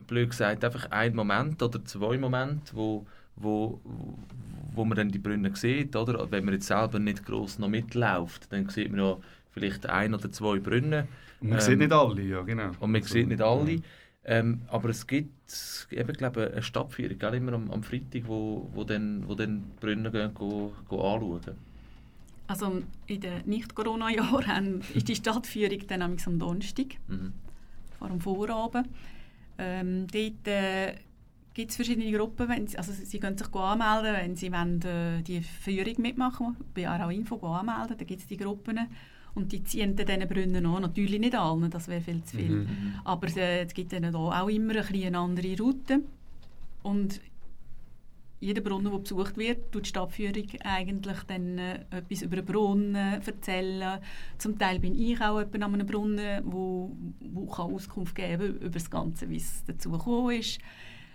blöd 0.06 0.30
gesagt, 0.30 0.64
einfach 0.64 0.90
ein 0.90 1.14
Moment 1.14 1.62
oder 1.62 1.82
zwei 1.84 2.18
Momente, 2.18 2.74
wo, 2.74 3.06
wo, 3.36 3.80
wo 4.74 4.84
man 4.84 4.96
dann 4.96 5.10
die 5.10 5.18
Brunnen 5.18 5.54
sieht. 5.54 5.94
Oder? 5.96 6.30
Wenn 6.30 6.44
man 6.44 6.54
jetzt 6.54 6.66
selber 6.66 6.98
nicht 6.98 7.24
gross 7.24 7.58
noch 7.58 7.68
mitläuft, 7.68 8.52
dann 8.52 8.68
sieht 8.68 8.90
man 8.90 9.00
ja 9.00 9.16
vielleicht 9.50 9.86
ein 9.86 10.14
oder 10.14 10.30
zwei 10.30 10.58
Brunnen. 10.58 11.08
Und 11.40 11.48
man 11.50 11.58
Ähm, 11.58 11.64
sieht 11.64 11.78
nicht 11.78 11.92
alle, 11.92 12.22
ja 12.22 12.42
genau. 12.42 12.70
Und 12.80 12.92
man 12.92 13.02
Also, 13.02 13.14
sieht 13.14 13.28
nicht 13.28 13.42
alle. 13.42 13.72
ja. 13.72 13.78
Ähm, 14.24 14.62
aber 14.68 14.90
es 14.90 15.06
gibt 15.08 15.88
eben, 15.90 16.12
glaube 16.12 16.44
ich, 16.46 16.52
eine 16.52 16.62
Stadtführung, 16.62 17.18
gell, 17.18 17.34
immer 17.34 17.54
am, 17.54 17.70
am 17.72 17.82
Freitag, 17.82 18.22
wo, 18.26 18.70
wo, 18.72 18.84
dann, 18.84 19.26
wo 19.26 19.34
dann 19.34 19.64
die 19.76 19.80
Brunnen 19.84 20.12
gehen, 20.12 20.32
go, 20.34 20.72
go 20.88 21.00
anschauen. 21.14 21.56
Also 22.46 22.82
in 23.06 23.20
den 23.20 23.42
Nicht-Corona-Jahren 23.46 24.82
ist 24.94 25.08
die 25.08 25.16
Stadtführung 25.16 25.86
dann 25.88 26.02
am 26.02 26.16
am 26.24 26.38
Donnerstag, 26.38 26.86
Mhm. 27.08 27.32
vor 27.98 28.08
dem 28.08 28.20
Vorabend. 28.20 28.88
Ähm, 29.58 30.06
dort 30.06 30.46
äh, 30.48 30.94
gibt 31.54 31.70
es 31.70 31.76
verschiedene 31.76 32.10
Gruppen, 32.16 32.48
wenn 32.48 32.66
sie, 32.66 32.78
also 32.78 32.92
sie 32.92 33.18
können 33.18 33.36
sich 33.36 33.52
anmelden, 33.54 34.14
wenn 34.14 34.36
sie 34.36 34.52
wollen, 34.52 34.82
äh, 34.82 35.22
die 35.22 35.40
Führung 35.40 35.94
mitmachen 35.98 36.56
bei 36.74 36.88
Arau 36.88 37.10
Info 37.10 37.36
anmelden, 37.46 37.96
da 37.98 38.04
gibt 38.04 38.20
es 38.20 38.26
die 38.26 38.36
Gruppen 38.36 38.78
und 39.34 39.52
die 39.52 39.64
ziehen 39.64 39.96
dann 39.96 40.06
diese 40.06 40.26
Brunnen 40.26 40.66
an. 40.66 40.82
Natürlich 40.82 41.20
nicht 41.20 41.34
allen, 41.34 41.70
das 41.70 41.88
wäre 41.88 42.00
viel 42.00 42.22
zu 42.24 42.36
viel. 42.36 42.50
Mhm. 42.50 42.94
Aber 43.04 43.28
äh, 43.36 43.62
es 43.62 43.74
gibt 43.74 43.92
dann 43.92 44.10
da 44.12 44.18
auch 44.18 44.48
immer 44.48 44.76
ein 44.76 44.94
eine 44.94 45.18
andere 45.18 45.56
Route. 45.58 46.02
Und 46.82 47.20
jeder 48.40 48.60
Brunnen, 48.60 48.90
der 48.90 48.98
besucht 48.98 49.36
wird, 49.38 49.70
tut 49.70 49.84
die 49.84 49.88
Stadtführung 49.88 50.48
eigentlich 50.64 51.22
dann 51.28 51.58
äh, 51.58 51.78
etwas 51.90 52.22
über 52.22 52.36
den 52.36 52.44
Brunnen 52.44 52.94
erzählen. 52.94 54.00
Zum 54.36 54.58
Teil 54.58 54.80
bin 54.80 54.98
ich 54.98 55.20
auch 55.20 55.38
jemand 55.38 55.62
an 55.62 55.74
einem 55.74 55.86
Brunnen, 55.86 56.42
wo, 56.44 56.94
wo 57.20 57.46
kann 57.46 57.72
Auskunft 57.72 58.14
geben 58.14 58.56
über 58.56 58.68
das 58.68 58.90
Ganze, 58.90 59.30
wie 59.30 59.36
es 59.36 59.64
dazu 59.64 59.92
gekommen 59.92 60.38
ist. 60.38 60.58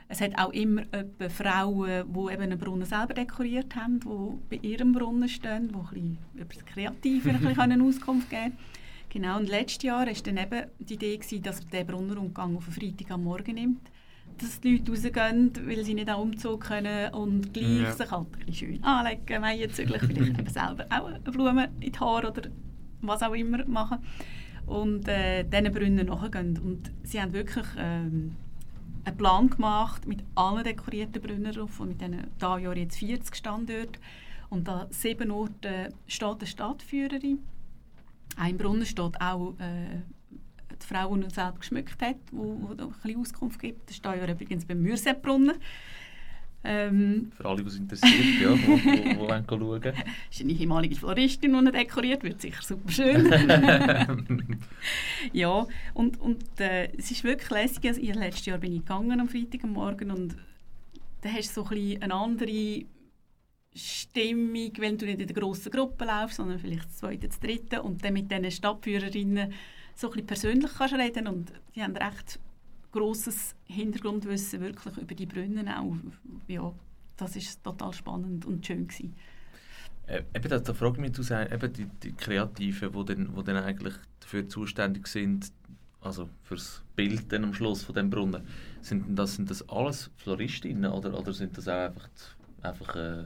Es 0.10 0.22
hat 0.22 0.38
auch 0.38 0.54
immer 0.54 0.84
Frauen, 1.30 2.06
die 2.14 2.34
eben 2.34 2.42
einen 2.42 2.58
Brunnen 2.58 2.86
selber 2.86 3.14
dekoriert 3.14 3.76
haben, 3.76 4.00
die 4.00 4.58
bei 4.58 4.68
ihrem 4.68 4.94
Brunnen 4.94 5.28
stehen, 5.28 5.68
die 5.70 5.76
ein 5.76 5.84
bisschen 5.84 6.18
über 6.36 6.54
das 6.54 6.66
Kreative 6.66 7.30
ein 7.30 7.40
bisschen 7.42 7.82
Auskunft 7.88 8.30
geben 8.30 8.42
können. 8.44 8.58
Genau, 9.10 9.38
und 9.38 9.50
letztes 9.50 9.84
Jahr 9.84 10.06
war 10.06 10.14
dann 10.14 10.38
eben 10.38 10.64
die 10.80 10.94
Idee, 10.94 11.18
gewesen, 11.18 11.42
dass 11.42 11.62
man 11.62 11.70
den 11.72 11.88
Brunnenumgang 11.88 12.56
auf 12.58 12.66
einen 12.68 12.74
Freitag 12.74 13.12
am 13.12 13.24
Morgen 13.24 13.56
nimmt. 13.56 13.82
Dass 14.40 14.60
die 14.62 14.78
Leute 14.78 14.92
rausgehen, 14.92 15.52
weil 15.66 15.84
sie 15.84 15.94
nicht 15.94 16.10
auch 16.10 16.22
Umzug 16.22 16.62
können 16.66 17.14
und 17.14 17.54
gleich 17.54 17.82
Ja. 17.82 17.92
sich 17.94 18.12
halt 18.12 18.28
ein 18.28 18.46
bisschen 18.46 18.54
schön 18.54 18.84
anlegen, 18.84 19.42
Weihen 19.42 19.72
züglich, 19.72 20.02
vielleicht 20.04 20.40
eben 20.40 20.48
selber 20.50 20.86
auch 20.90 21.08
eine 21.08 21.20
Blume 21.20 21.70
in 21.80 21.92
die 21.92 22.00
Haare 22.00 22.30
oder 22.32 22.44
was 23.02 23.24
auch 23.24 23.34
immer 23.34 23.66
machen. 23.66 24.00
Und 24.66 25.08
äh, 25.08 25.44
diesen 25.44 25.72
Brunnen 25.72 26.06
nachgehen. 26.06 26.58
Und 26.60 26.92
sie 27.04 27.22
haben 27.22 27.32
wirklich 27.34 27.66
ähm, 27.78 28.36
einen 29.08 29.18
Plan 29.18 29.50
gemacht 29.50 30.06
mit 30.06 30.24
allen 30.36 30.64
dekorierten 30.64 31.22
Brunnen 31.22 31.52
drauf 31.54 31.80
und 31.80 31.90
mit 31.90 32.02
diesen 32.02 32.28
da 32.38 32.58
Jahr 32.58 32.76
jetzt 32.76 32.98
40 32.98 33.36
Standorten. 33.36 34.02
Und 34.50 34.68
an 34.70 34.88
sieben 34.92 35.32
Orten 35.32 35.94
steht 36.08 36.38
eine 36.40 36.48
Stadtführerin. 36.48 37.40
Ein 38.36 38.58
Brunnen 38.58 38.86
steht 38.86 39.20
auch 39.20 39.56
äh, 39.60 40.02
die 40.30 40.86
Frau, 40.86 41.16
die 41.16 41.24
ihn 41.24 41.30
selbst 41.30 41.62
geschmückt 41.62 42.02
hat, 42.02 42.18
die 42.32 42.38
ein 42.38 42.78
bisschen 43.02 43.20
Auskunft 43.20 43.60
gibt. 43.60 43.90
Das 43.90 43.96
steht 43.96 44.16
ja 44.18 44.30
übrigens 44.30 44.66
beim 44.66 44.82
Mürsetbrunnen. 44.82 45.56
Ähm, 46.70 47.32
Für 47.38 47.46
alle, 47.46 47.64
die 47.64 47.70
es 47.70 47.78
interessiert, 47.78 48.42
ja, 48.42 48.50
wo, 48.50 48.74
wo, 48.74 49.20
wo 49.20 49.28
wollen 49.28 49.46
schauen. 49.50 49.94
ist 50.32 50.42
eine 50.42 50.52
ehemalige 50.52 50.96
Floristin, 50.96 51.66
die 51.66 51.72
dekoriert 51.72 52.24
wird, 52.24 52.42
sicher 52.42 52.62
super 52.62 52.92
schön. 52.92 53.32
ja, 55.34 55.66
und, 55.94 56.20
und 56.20 56.60
äh, 56.60 56.92
es 56.98 57.10
ist 57.10 57.24
wirklich 57.24 57.50
lässig. 57.50 57.86
Also, 57.88 58.02
ich, 58.02 58.14
letztes 58.14 58.48
Jahr 58.48 58.58
bin 58.58 58.74
ich 58.74 58.80
gegangen 58.80 59.18
am 59.18 59.30
Freitag 59.30 59.64
am 59.64 59.72
Morgen 59.72 60.12
und 60.12 60.36
da 61.22 61.30
hast 61.30 61.56
du 61.56 61.62
so 61.62 61.64
ein 61.64 61.70
bisschen 61.70 62.02
eine 62.02 62.14
andere 62.14 62.86
Stimmung, 63.74 64.72
wenn 64.78 64.98
du 64.98 65.06
nicht 65.06 65.22
in 65.22 65.28
der 65.28 65.36
grossen 65.36 65.72
Gruppe 65.72 66.04
laufst, 66.04 66.36
sondern 66.36 66.60
vielleicht 66.60 66.86
das 66.86 66.98
zweite, 66.98 67.30
das 67.30 67.40
dritte 67.40 67.82
und 67.82 68.04
dann 68.04 68.14
mit 68.14 68.30
diesen 68.30 68.52
Stadtführerinnen 68.52 69.54
so 69.96 70.08
ein 70.08 70.12
bisschen 70.12 70.28
persönlich 70.28 70.72
kannst 70.78 70.96
reden 70.96 71.28
und 71.28 71.54
die 71.76 71.82
haben 71.82 71.96
recht 71.96 72.40
grosses 72.98 73.56
Hintergrundwissen 73.66 74.62
wirklich 74.62 74.98
über 74.98 75.14
die 75.14 75.26
Brunnen 75.26 75.68
auch. 75.70 75.96
Ja, 76.48 76.74
das 77.16 77.36
ist 77.36 77.64
total 77.64 77.94
spannend 77.94 78.46
und 78.46 78.66
schön 78.66 78.88
gewesen. 78.88 79.16
Äh, 80.08 80.24
eben, 80.34 80.50
da, 80.50 80.60
da 80.60 80.74
frage 80.74 80.96
ich 80.96 81.02
mich, 81.02 81.12
du 81.12 81.22
sagst, 81.22 81.54
eben 81.54 81.74
die, 81.74 81.86
die 82.04 82.14
Kreativen, 82.14 82.92
die 82.92 83.06
dann, 83.06 83.36
wo 83.36 83.42
dann 83.42 83.58
eigentlich 83.58 83.94
dafür 84.20 84.48
zuständig 84.48 85.08
sind, 85.08 85.52
also 86.02 86.30
fürs 86.44 86.84
Bild 86.96 87.32
dann 87.32 87.44
am 87.44 87.54
Schluss 87.54 87.84
von 87.84 87.94
dem 87.94 88.10
Brunnen, 88.10 88.44
sind 88.82 89.18
das, 89.18 89.36
sind 89.36 89.50
das 89.50 89.68
alles 89.70 90.10
Floristinnen 90.18 90.92
oder, 90.92 91.18
oder 91.18 91.34
sind 91.34 91.58
das 91.58 91.68
auch 91.68 91.88
einfach, 91.88 92.10
einfach 92.62 92.96
äh, 92.96 93.26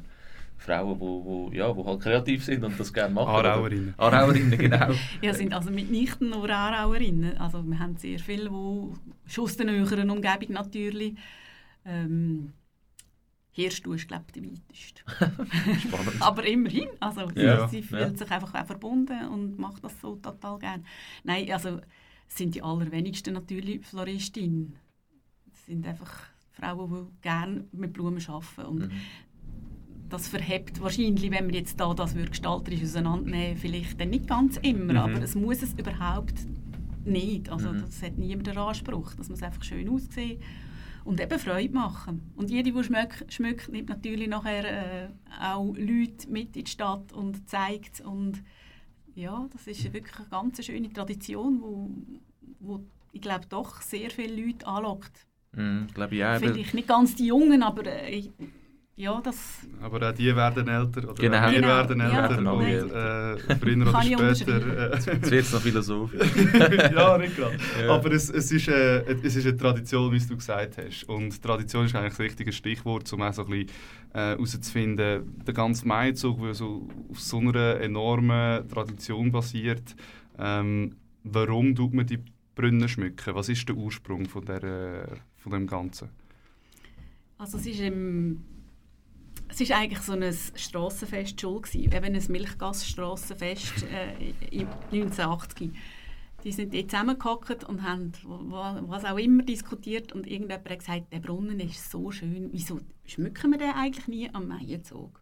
Frauen, 0.61 0.93
die 0.95 0.99
wo, 1.01 1.25
wo, 1.25 1.51
ja, 1.51 1.75
wo 1.75 1.85
halt 1.85 2.01
kreativ 2.01 2.45
sind 2.45 2.63
und 2.63 2.79
das 2.79 2.93
gerne 2.93 3.13
machen? 3.13 3.33
oder? 3.35 3.53
Aarauerinnen. 3.53 3.93
Aarauerinnen, 3.97 4.57
genau. 4.57 4.91
Ja, 5.21 5.33
sind 5.33 5.53
also 5.53 5.71
mitnichten 5.71 6.29
nur 6.29 6.49
Aarauerinnen. 6.49 7.37
Also 7.37 7.63
wir 7.63 7.79
haben 7.79 7.97
sehr 7.97 8.19
viele, 8.19 8.49
die 8.49 9.31
schon 9.31 9.43
aus 9.45 9.57
der 9.57 9.65
näheren 9.65 10.09
Umgebung 10.09 10.51
natürlich. 10.53 11.15
Ähm, 11.85 12.53
Hirschstuhl 13.53 13.95
ist, 13.95 14.07
glaube 14.07 14.25
ich, 14.27 14.33
der 14.33 14.43
weiteste. 14.43 15.01
Spannend. 15.81 16.15
Aber 16.21 16.45
immerhin, 16.45 16.87
also 16.99 17.27
sie, 17.35 17.41
Ja, 17.41 17.67
sie 17.67 17.81
fühlt 17.81 18.01
ja. 18.01 18.15
sich 18.15 18.31
einfach 18.31 18.53
auch 18.53 18.65
verbunden 18.65 19.27
und 19.27 19.59
macht 19.59 19.83
das 19.83 19.99
so 19.99 20.15
total 20.15 20.57
gerne. 20.59 20.83
Nein, 21.23 21.51
also 21.51 21.81
es 22.29 22.37
sind 22.37 22.55
die 22.55 22.61
allerwenigsten 22.61 23.33
natürlich 23.33 23.85
Floristinnen. 23.85 24.75
Es 25.53 25.65
sind 25.65 25.85
einfach 25.85 26.27
Frauen, 26.51 27.07
die 27.09 27.21
gerne 27.21 27.65
mit 27.73 27.91
Blumen 27.93 28.23
arbeiten. 28.27 28.61
Und 28.67 28.79
Mhm. 28.87 28.91
Das 30.11 30.27
verhebt 30.27 30.81
wahrscheinlich, 30.81 31.31
wenn 31.31 31.47
wir 31.47 31.55
jetzt 31.59 31.79
da 31.79 31.93
das 31.93 32.13
gestalterisch 32.15 32.83
auseinandernehmen, 32.83 33.57
vielleicht 33.57 33.99
dann 33.99 34.09
nicht 34.09 34.27
ganz 34.27 34.57
immer, 34.57 34.93
Mhm. 34.93 34.97
aber 34.99 35.21
es 35.23 35.35
muss 35.35 35.61
es 35.63 35.73
überhaupt 35.73 36.35
nicht. 37.05 37.49
Also 37.49 37.71
Mhm. 37.71 37.81
das 37.81 38.01
hat 38.03 38.17
niemand 38.17 38.47
den 38.47 38.57
Anspruch, 38.57 39.13
dass 39.15 39.29
man 39.29 39.37
es 39.37 39.43
einfach 39.43 39.63
schön 39.63 39.89
aussieht 39.89 40.39
und 41.03 41.19
eben 41.19 41.39
Freude 41.39 41.73
machen. 41.73 42.31
Und 42.35 42.51
jede, 42.51 42.71
die 42.71 42.83
schmückt, 42.83 43.25
schmückt 43.33 43.69
nimmt 43.69 43.89
natürlich 43.89 44.27
nachher 44.27 44.65
äh, 44.65 45.07
auch 45.41 45.73
Leute 45.75 46.29
mit 46.29 46.55
in 46.55 46.65
die 46.65 46.69
Stadt 46.71 47.11
und 47.13 47.49
zeigt 47.49 48.01
und 48.01 48.43
ja, 49.15 49.47
das 49.51 49.67
ist 49.67 49.91
wirklich 49.93 50.15
eine 50.19 50.27
ganz 50.29 50.63
schöne 50.65 50.91
Tradition, 50.93 51.59
wo, 51.61 51.89
wo 52.59 52.83
ich 53.13 53.21
glaube 53.21 53.45
doch 53.49 53.81
sehr 53.81 54.09
viele 54.09 54.45
Leute 54.45 54.65
anlockt. 54.67 55.25
Mhm, 55.53 55.87
glaube 55.93 56.15
ich 56.15 56.23
auch. 56.23 56.37
Vielleicht 56.37 56.73
nicht 56.73 56.87
ganz 56.87 57.15
die 57.15 57.25
Jungen, 57.25 57.61
aber 57.63 57.85
äh, 57.85 58.29
ja, 59.01 59.19
das 59.21 59.59
Aber 59.81 60.09
auch 60.09 60.13
die 60.13 60.35
werden 60.35 60.67
älter. 60.67 61.09
Oder 61.09 61.13
Genau. 61.15 61.41
wir 61.49 61.55
Genau, 61.55 61.67
werden 61.67 61.99
ja, 61.99 62.21
älter. 62.23 62.35
genau. 62.35 62.57
und, 62.57 62.65
äh, 62.65 63.55
früher 63.59 63.87
oder 64.19 64.35
später. 64.35 64.93
Jetzt 64.93 65.07
Äh, 65.07 65.21
wird 65.31 65.33
es 65.45 65.53
noch 65.53 65.61
philosophisch. 65.61 66.21
ja, 66.95 67.17
nicht 67.17 67.35
gerade. 67.35 67.57
Ja. 67.81 67.89
Aber 67.95 68.11
es, 68.11 68.29
es, 68.29 68.51
ist, 68.51 68.67
äh, 68.67 69.01
es 69.23 69.35
ist 69.35 69.45
eine 69.47 69.57
Tradition, 69.57 70.11
wie 70.13 70.19
du 70.19 70.35
gesagt 70.37 70.77
hast. 70.77 71.03
Und 71.09 71.41
Tradition 71.41 71.85
ist 71.85 71.95
eigentlich 71.95 72.11
das 72.13 72.19
richtige 72.19 72.51
Stichwort, 72.51 73.11
um 73.13 73.21
auch 73.23 73.33
so 73.33 73.43
ein 73.43 73.49
bisschen 73.49 73.69
äh, 74.13 74.19
herauszufinden, 74.35 75.35
der 75.47 75.53
ganze 75.53 75.87
Maizug, 75.87 76.39
der 76.43 76.53
so 76.53 76.87
auf 77.09 77.19
so 77.19 77.39
einer 77.39 77.79
enormen 77.81 78.67
Tradition 78.69 79.31
basiert, 79.31 79.95
ähm, 80.37 80.95
warum 81.23 81.73
tut 81.75 81.93
man 81.93 82.05
die 82.05 82.19
Brunnen 82.53 82.87
schmücken? 82.87 83.33
Was 83.33 83.49
ist 83.49 83.67
der 83.67 83.75
Ursprung 83.75 84.25
von, 84.25 84.45
der, 84.45 85.07
von 85.37 85.51
dem 85.53 85.65
Ganzen? 85.65 86.09
Also 87.37 87.57
es 87.57 87.65
ist, 87.65 87.79
im, 87.79 88.43
es 89.51 89.59
ist 89.59 89.71
eigentlich 89.71 90.01
so 90.01 90.13
ein 90.13 90.33
Strassenfest 90.55 91.39
schon 91.39 91.61
gewesen, 91.61 91.93
eben 91.93 92.15
ein 92.15 92.25
Milchgasstrassenfest 92.29 93.83
äh, 93.83 94.33
im 94.49 94.67
1980. 94.91 95.71
Die 96.43 96.51
sind 96.51 96.73
dort 96.73 96.89
zusammengehockt 96.89 97.65
und 97.65 97.83
haben 97.83 98.13
was 98.23 99.05
auch 99.05 99.17
immer 99.17 99.43
diskutiert 99.43 100.13
und 100.13 100.25
irgendjemand 100.25 100.69
hat 100.69 100.79
gesagt, 100.79 101.13
der 101.13 101.19
Brunnen 101.19 101.59
ist 101.59 101.91
so 101.91 102.11
schön, 102.11 102.49
wieso 102.51 102.79
schmücken 103.05 103.51
wir 103.51 103.59
den 103.59 103.71
eigentlich 103.71 104.07
nie 104.07 104.29
am 104.33 104.47
Maienzug? 104.47 105.21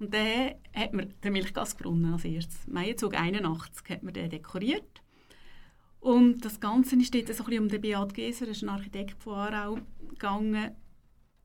Und 0.00 0.14
dann 0.14 0.54
hat 0.74 0.94
man 0.94 1.12
den 1.22 1.32
Milchgasbrunnen 1.32 2.14
als 2.14 2.24
erstes. 2.24 2.66
Maienzug 2.66 3.14
81 3.14 3.88
hat 3.90 4.02
man 4.02 4.14
den 4.14 4.30
dekoriert. 4.30 5.02
Und 6.00 6.44
das 6.44 6.58
Ganze 6.58 6.96
ist 6.96 7.14
dort 7.14 7.26
so 7.34 7.44
ein 7.44 7.50
bisschen 7.50 7.62
um 7.64 7.68
den 7.68 7.80
Beat 7.80 8.14
Geser, 8.14 8.46
das 8.46 8.56
ist 8.56 8.62
ein 8.62 8.68
Architekt 8.70 9.22
von 9.22 9.34
Aarau, 9.34 9.78
gegangen. 10.08 10.74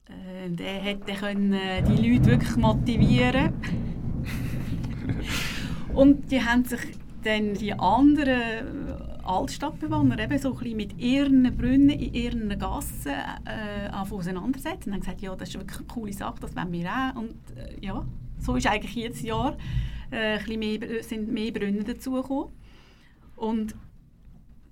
Äh, 0.08 0.50
der 0.50 0.82
hätte 0.82 1.13
können 1.13 1.54
äh, 1.54 1.84
die 1.84 2.10
Leute 2.10 2.32
wirklich 2.32 2.58
motivieren 2.58 3.54
Und 5.94 6.32
die 6.32 6.44
haben 6.44 6.66
sich 6.66 6.80
dann 7.24 7.54
die 7.54 7.74
anderen 7.74 8.94
Altstadtbewohner 9.24 10.20
eben 10.20 10.38
so 10.38 10.54
ein 10.54 10.60
bisschen 10.60 10.78
mit 10.78 11.00
ihren 11.00 11.56
Brunnen 11.56 11.89
in 11.89 12.13
ihren 12.13 12.60
Gassen 12.60 13.13
äh, 13.46 13.89
auseinandersetzen 13.89 14.89
und 14.89 14.96
haben 14.96 15.02
gesagt, 15.02 15.22
ja, 15.22 15.36
das 15.36 15.50
ist 15.50 15.56
wirklich 15.56 15.78
eine 15.78 15.88
coole 15.88 16.13
Sache, 16.13 16.39
das 16.42 16.56
wollen 16.56 16.72
wir 16.72 16.89
auch. 16.89 17.16
Und 17.16 17.36
äh, 17.56 17.78
ja, 17.80 18.06
so 18.39 18.56
ist 18.56 18.68
eigentlich 18.68 18.96
jedes 18.96 19.22
Jahr 19.22 19.58
äh, 20.12 20.39
ein 20.39 20.60
mehr, 20.60 21.04
sind 21.04 21.32
mehr 21.32 21.52
Brunnen 21.52 21.86
dazugekommen. 21.86 22.52
Und 23.36 23.76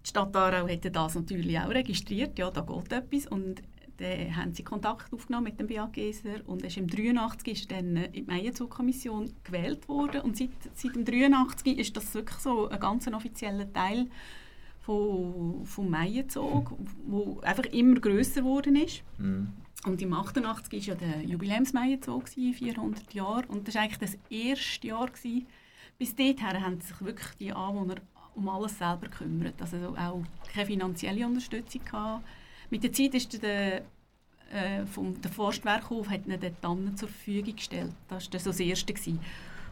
die 0.03 0.09
Stadt 0.09 0.35
Aarau 0.35 0.67
hätte 0.67 0.91
das 0.91 1.15
natürlich 1.15 1.57
auch 1.59 1.69
registriert, 1.69 2.37
ja, 2.37 2.51
da 2.51 2.61
geht 2.61 2.91
etwas. 2.91 3.27
Und 3.27 3.61
dann 4.01 4.35
haben 4.35 4.53
sie 4.53 4.63
Kontakt 4.63 5.13
aufgenommen 5.13 5.45
mit 5.45 5.59
dem 5.59 5.67
BAGeser 5.67 6.41
und 6.45 6.63
ist 6.63 6.77
im 6.77 6.87
83 6.87 7.53
ist 7.53 7.71
dann 7.71 7.95
in 7.95 8.11
die 8.11 8.21
Meienzug-Kommission 8.23 9.31
gewählt 9.43 9.87
worden 9.87 10.21
und 10.21 10.37
seit, 10.37 10.49
seit 10.73 10.95
dem 10.95 11.05
83 11.05 11.77
ist 11.77 11.95
das 11.95 12.13
wirklich 12.13 12.39
so 12.39 12.67
ein 12.69 12.79
ganz 12.79 13.07
offizieller 13.07 13.71
Teil 13.71 14.07
von, 14.81 15.65
vom 15.65 15.89
Meienzug, 15.89 16.73
wo 17.05 17.39
einfach 17.41 17.65
immer 17.65 17.99
größer 17.99 18.41
geworden 18.41 18.75
ist. 18.75 19.03
Mhm. 19.17 19.49
Und 19.85 20.01
im 20.01 20.13
88 20.13 20.87
war 20.87 20.95
ja 20.95 20.95
der 20.95 21.23
Jubiläumsmeienzug, 21.23 22.29
400 22.29 23.13
Jahre. 23.13 23.47
Und 23.47 23.67
das 23.67 23.75
war 23.75 23.83
eigentlich 23.83 23.97
das 23.97 24.17
erste 24.29 24.87
Jahr. 24.87 25.07
Gewesen. 25.07 25.47
Bis 25.97 26.15
dahin 26.15 26.39
haben 26.41 26.81
sich 26.81 27.01
wirklich 27.01 27.29
die 27.39 27.51
Anwohner 27.51 27.95
um 28.35 28.47
alles 28.47 28.77
selber 28.77 29.07
gekümmert. 29.07 29.55
Also 29.59 29.95
auch 29.97 30.23
keine 30.53 30.65
finanzielle 30.67 31.25
Unterstützung 31.25 31.83
gehabt. 31.83 32.23
Mit 32.71 32.83
der 32.83 32.93
Zeit 32.93 33.13
ist 33.13 33.43
der, 33.43 33.81
äh, 34.51 34.85
vom, 34.91 35.21
der 35.21 35.29
Forstwerkhof 35.29 36.09
hat 36.09 36.25
ihnen 36.25 36.39
die 36.39 36.51
Tannen 36.61 36.95
zur 36.95 37.09
Verfügung 37.09 37.55
gestellt. 37.55 37.91
Das 38.07 38.31
war 38.31 38.39
so 38.39 38.49
das 38.49 38.59
Erste. 38.59 38.93
Gewesen. 38.93 39.19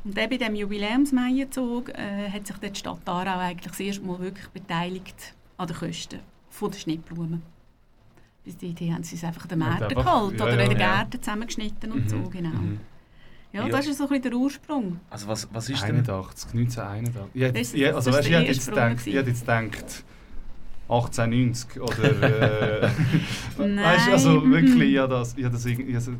Und 0.03 0.15
bei 0.15 0.27
diesem 0.27 0.55
Jubiläumsmeienzug 0.55 1.89
äh, 1.89 2.29
hat 2.29 2.45
sich 2.45 2.57
die 2.57 2.75
Stadt 2.75 2.99
Aarau 3.05 3.39
eigentlich 3.39 3.71
das 3.71 3.79
erste 3.79 4.05
Mal 4.05 4.19
wirklich 4.19 4.47
beteiligt 4.49 5.33
an 5.57 5.67
den 5.67 5.77
Kosten 5.77 6.19
der 6.61 6.77
Schnittblumen. 6.77 7.41
Bis 8.43 8.57
dahin 8.57 8.95
haben 8.95 9.03
sie 9.03 9.15
es 9.15 9.23
einfach 9.23 9.47
den 9.47 9.59
Märkten 9.59 9.89
geholt 9.89 10.39
ja, 10.39 10.45
oder 10.45 10.57
ja, 10.57 10.63
in 10.63 10.69
den 10.69 10.77
Gärten 10.77 11.21
zusammengeschnitten 11.21 11.91
und 11.91 12.03
mhm. 12.05 12.09
so, 12.09 12.29
genau. 12.29 12.49
Mhm. 12.49 12.79
Ja, 13.51 13.67
das 13.67 13.87
ist 13.87 13.97
so 13.97 14.03
ein 14.03 14.09
bisschen 14.09 14.23
der 14.23 14.33
Ursprung. 14.33 14.99
Also 15.09 15.27
was, 15.27 15.47
was 15.51 15.69
ist 15.69 15.83
81, 15.83 16.53
1981. 16.53 17.29
Ich 17.33 17.41
hätte, 17.41 17.59
ich, 17.59 17.95
also, 17.95 18.11
weißt, 18.11 18.27
ich 18.27 18.33
hätte 18.33 18.45
jetzt 18.45 18.69
gedacht, 18.69 19.07
ich 19.07 19.15
hätte 19.15 19.29
jetzt 19.29 19.41
gedacht 19.41 20.03
1890 20.89 21.81
oder... 21.81 22.83
Äh, 22.83 22.89
weißt, 23.57 24.09
also 24.09 24.49
wirklich, 24.49 24.91
ja, 24.91 25.07
das, 25.07 25.37
ich 25.37 25.47
das, 25.47 25.65
ich, 25.65 25.95
also, 25.95 26.13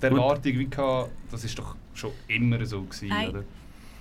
die 0.00 0.06
Erwartung 0.06 0.58
wie 0.58 0.68
gehabt, 0.68 1.10
das 1.30 1.44
ist 1.44 1.58
doch 1.58 1.76
schon 1.94 2.10
immer 2.28 2.64
so 2.64 2.82
gewesen, 2.82 3.12
oder? 3.28 3.44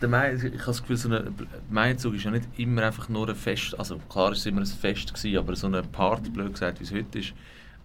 Der 0.01 0.08
Mai, 0.08 0.34
ich 0.34 0.43
habe 0.43 0.58
das 0.65 0.82
Gefühl, 0.82 0.95
so 0.95 1.10
ein 1.10 1.36
Maizug 1.69 2.15
ist 2.15 2.23
ja 2.23 2.32
nicht 2.32 2.47
immer 2.58 2.84
einfach 2.84 3.10
nur 3.10 3.27
ein 3.27 3.36
Fest, 3.36 3.77
also 3.77 3.99
klar 4.10 4.32
ist 4.32 4.39
es 4.39 4.45
immer 4.45 4.62
ein 4.62 4.65
Fest 4.65 5.13
gewesen, 5.13 5.38
aber 5.38 5.55
so 5.55 5.67
eine 5.67 5.82
Party, 5.84 6.29
blöd 6.29 6.53
gesagt, 6.53 6.79
wie 6.79 6.86
es 6.86 6.93
heute 6.93 7.19
ist, 7.19 7.34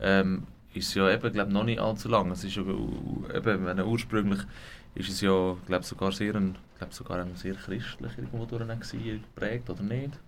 ähm, 0.00 0.44
ist 0.72 0.88
es 0.88 0.94
ja 0.94 1.10
eben, 1.10 1.32
glaube 1.32 1.52
noch 1.52 1.64
nicht 1.64 1.80
allzu 1.80 2.08
lang. 2.08 2.30
Es 2.30 2.44
ist 2.44 2.54
ja, 2.54 2.62
eben, 2.62 3.66
wenn 3.66 3.80
ursprünglich 3.80 4.40
ist 4.94 5.08
es 5.08 5.20
ja, 5.20 5.56
glaube 5.66 5.84
sogar 5.84 6.12
sehr, 6.12 6.36
ein, 6.36 6.56
glaub, 6.78 6.92
sogar 6.92 7.26
sehr 7.34 7.54
christlich 7.54 8.12
irgendwo 8.16 8.44
durch 8.44 8.62
geprägt, 8.80 9.70
oder 9.70 9.82
nicht? 9.82 10.18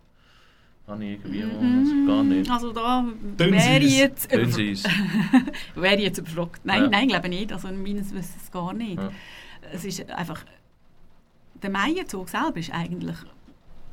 Habe 0.86 1.04
ich 1.04 1.12
irgendwie 1.12 1.42
mhm. 1.42 1.78
also 1.78 2.06
gar 2.06 2.22
nicht. 2.22 2.50
Also 2.50 2.72
da 2.72 3.04
wäre 3.38 3.84
ich 3.84 3.98
jetzt, 3.98 4.30
wäre 5.74 6.00
jetzt 6.00 6.18
überfragt. 6.18 6.60
Nein, 6.64 6.82
ja. 6.82 6.88
nein, 6.88 7.08
glaube 7.08 7.28
nicht. 7.28 7.52
Also 7.52 7.68
meines 7.68 8.14
Wissens 8.14 8.50
gar 8.52 8.72
nicht. 8.72 8.96
Ja. 8.96 9.10
Es 9.72 9.84
ist 9.84 10.08
einfach... 10.10 10.44
Der 11.60 11.70
Maienzug 11.70 12.28
selber 12.28 12.58
ist 12.58 12.72
eigentlich, 12.72 13.16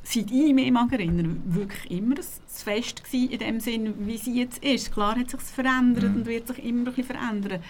seit 0.03 0.29
ich 0.29 0.53
mich 0.53 0.69
mag 0.69 0.91
erinnern, 0.91 1.41
wirklich 1.45 1.89
immer 1.89 2.15
ein 2.15 2.23
Fest 2.47 3.03
gewesen, 3.03 3.31
in 3.31 3.39
dem 3.39 3.59
Sinn, 3.59 3.93
wie 4.05 4.17
sie 4.17 4.39
jetzt 4.39 4.63
ist. 4.63 4.93
Klar 4.93 5.15
hat 5.17 5.31
sich 5.31 5.39
verändert 5.39 6.11
mhm. 6.11 6.17
und 6.17 6.25
wird 6.27 6.47
sich 6.47 6.63
immer 6.63 6.89
ein 6.89 6.93
bisschen 6.93 7.05
verändern. 7.05 7.63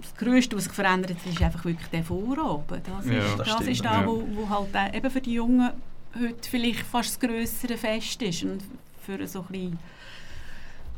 Das 0.00 0.14
Größte, 0.16 0.56
was 0.56 0.64
sich 0.64 0.72
verändert, 0.72 1.16
ist 1.24 1.40
einfach 1.40 1.64
wirklich 1.64 1.88
der 1.88 2.04
Vorabend. 2.04 2.82
Das 2.86 3.06
ist, 3.06 3.12
ja, 3.12 3.36
das, 3.36 3.56
das 3.56 3.66
ist 3.66 3.84
da, 3.84 4.04
wo, 4.06 4.26
wo 4.32 4.48
halt 4.50 4.94
eben 4.94 5.10
für 5.10 5.20
die 5.20 5.32
Jungen 5.32 5.70
heute 6.20 6.48
vielleicht 6.48 6.80
fast 6.80 7.22
das 7.22 7.28
grössere 7.28 7.76
Fest 7.76 8.22
ist. 8.22 8.44
Und 8.44 8.62
für 9.04 9.26
so 9.26 9.40
ein 9.40 9.46
bisschen, 9.46 9.78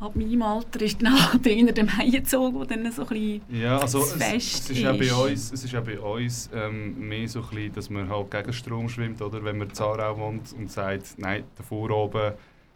ab 0.00 0.16
meinem 0.16 0.42
Alter 0.42 0.83
ist 0.83 1.00
dann 1.02 1.33
halt 1.33 1.46
eher 1.46 1.72
der 1.72 1.85
Maienzug, 1.85 2.68
der 2.68 2.76
dann 2.76 2.92
so 2.92 3.02
ein 3.02 3.09
bisschen 3.09 3.42
ja, 3.50 3.78
also 3.78 4.00
das 4.00 4.12
Fest 4.14 4.30
es, 4.35 4.64
es 4.64 4.70
ist. 4.70 4.78
Ja 4.80 4.92
bei 4.92 5.12
uns, 5.12 5.52
es 5.52 5.64
ist 5.64 5.72
ja 5.72 5.80
bei 5.80 5.98
uns 5.98 6.50
ähm, 6.54 7.09
mehr 7.09 7.28
so 7.28 7.40
ein 7.40 7.48
bisschen, 7.48 7.72
dass 7.74 7.90
man 7.90 8.09
halt 8.09 8.30
gegen 8.30 8.52
Strom 8.52 8.88
schwimmt, 8.88 9.20
oder? 9.22 9.44
wenn 9.44 9.59
man 9.59 9.68
in 9.68 9.74
Zarau 9.74 10.18
wohnt 10.18 10.52
und 10.52 10.70
sagt, 10.70 11.14
nein, 11.18 11.44
davor 11.56 11.90
oben 11.90 12.33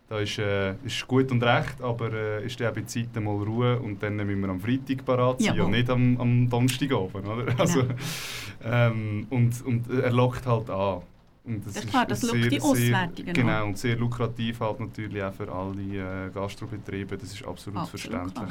da 0.07 0.19
ist, 0.21 0.39
äh, 0.39 0.75
ist 0.85 1.07
gut 1.09 1.31
und 1.33 1.43
recht, 1.43 1.81
aber 1.81 2.13
äh, 2.13 2.45
ist 2.45 2.61
dann 2.61 2.75
bei 2.75 2.83
Zeit 2.83 3.15
mal 3.17 3.43
Ruhe 3.43 3.79
und 3.79 4.03
dann 4.03 4.17
müssen 4.17 4.43
wir 4.43 4.51
am 4.51 4.61
Freitag 4.61 5.05
parat 5.05 5.41
sein 5.41 5.57
ja. 5.57 5.65
und 5.65 5.71
nicht 5.71 5.89
am, 5.89 6.21
am 6.21 6.49
Donnerstagabend. 6.51 7.27
Oder? 7.27 7.45
Genau. 7.47 7.61
Also, 7.61 7.83
ähm, 8.63 9.27
und, 9.31 9.65
und 9.65 9.91
er 9.91 10.13
lockt 10.13 10.47
halt 10.47 10.69
an. 10.69 11.03
Und 11.45 11.67
das, 11.67 11.75
das 11.75 11.85
ist 11.85 11.91
klar, 11.91 12.07
das 12.07 12.23
lockt 12.23 12.51
die 12.51 12.61
Auswertungen 12.61 13.35
Genau, 13.35 13.67
und 13.67 13.79
sehr 13.79 13.97
lukrativ 13.97 14.61
halt 14.61 14.81
natürlich 14.81 15.23
auch 15.23 15.35
für 15.35 15.53
alle 15.53 16.27
äh, 16.27 16.31
Gastrobetriebe, 16.31 17.19
das 17.19 17.33
ist 17.33 17.45
absolut, 17.45 17.81
absolut 17.81 17.89
verständlich. 17.89 18.51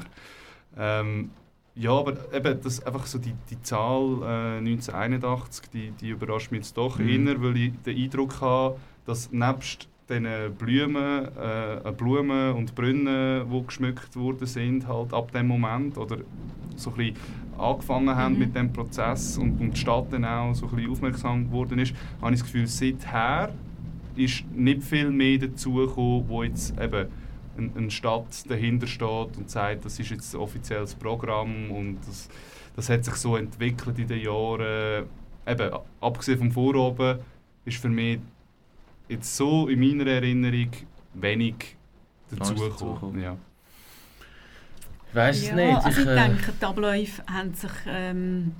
Ähm, 0.77 1.31
ja, 1.75 1.91
aber 1.91 2.33
eben 2.33 2.61
das, 2.61 2.85
einfach 2.85 3.07
so 3.07 3.17
die, 3.17 3.33
die 3.49 3.59
Zahl 3.63 4.21
äh, 4.21 4.57
1981, 4.59 5.69
die, 5.71 5.91
die 5.91 6.09
überrascht 6.09 6.51
mich 6.51 6.61
jetzt 6.61 6.77
doch 6.77 6.99
mhm. 6.99 7.27
eher, 7.27 7.41
weil 7.41 7.57
ich 7.57 7.73
den 7.83 7.97
Eindruck 7.97 8.41
habe, 8.41 8.79
dass 9.05 9.31
nebst 9.31 9.87
den 10.09 10.53
Blumen, 10.55 11.27
äh, 11.37 11.91
Blumen 11.91 12.53
und 12.53 12.75
Brunnen, 12.75 13.49
die 13.49 13.65
geschmückt 13.65 14.15
worden 14.15 14.45
sind, 14.45 14.87
halt 14.87 15.13
ab 15.13 15.31
dem 15.31 15.47
Moment 15.47 15.97
oder 15.97 16.17
so 16.75 16.91
ein 16.91 16.97
bisschen 16.97 17.17
angefangen 17.57 18.15
haben 18.15 18.33
mhm. 18.33 18.39
mit 18.39 18.55
dem 18.55 18.73
Prozess 18.73 19.37
und, 19.37 19.59
und 19.59 19.71
die 19.71 19.79
Stadt 19.79 20.11
dann 20.11 20.25
auch 20.25 20.53
so 20.53 20.67
ein 20.67 20.75
bisschen 20.75 20.91
aufmerksam 20.91 21.45
geworden 21.45 21.79
ist, 21.79 21.93
habe 22.21 22.33
ich 22.33 22.41
das 22.41 22.51
Gefühl, 22.51 22.67
seither 22.67 23.53
ist 24.15 24.43
nicht 24.51 24.83
viel 24.83 25.09
mehr 25.09 25.37
dazugekommen, 25.39 26.27
wo 26.27 26.43
jetzt 26.43 26.79
eben 26.79 27.07
eine 27.57 27.91
Stadt 27.91 28.49
dahinter 28.49 28.87
steht 28.87 29.37
und 29.37 29.49
sagt, 29.49 29.85
das 29.85 29.99
ist 29.99 30.09
jetzt 30.09 30.33
ein 30.33 30.41
offizielles 30.41 30.95
Programm 30.95 31.71
und 31.71 31.99
das, 32.07 32.29
das 32.75 32.89
hat 32.89 33.05
sich 33.05 33.15
so 33.15 33.37
entwickelt 33.37 33.97
in 33.99 34.07
den 34.07 34.21
Jahren. 34.21 35.05
Eben, 35.45 35.71
abgesehen 35.99 36.39
vom 36.39 36.51
Vorhaben 36.51 37.19
ist 37.65 37.77
für 37.77 37.89
mich 37.89 38.19
jetzt 39.13 39.35
so 39.35 39.67
in 39.67 39.79
meiner 39.79 40.09
Erinnerung 40.09 40.69
wenig 41.13 41.75
dazugekommen. 42.29 43.21
Ja. 43.21 43.37
Ich 45.09 45.15
weiß 45.15 45.37
es 45.37 45.47
ja, 45.47 45.55
nicht. 45.55 45.85
Also 45.85 46.01
ich, 46.01 46.07
äh... 46.07 46.15
denke, 46.15 46.53
die 46.59 46.65
Abläufe 46.65 47.23
haben 47.27 47.53
sich 47.53 47.71
ähm, 47.87 48.51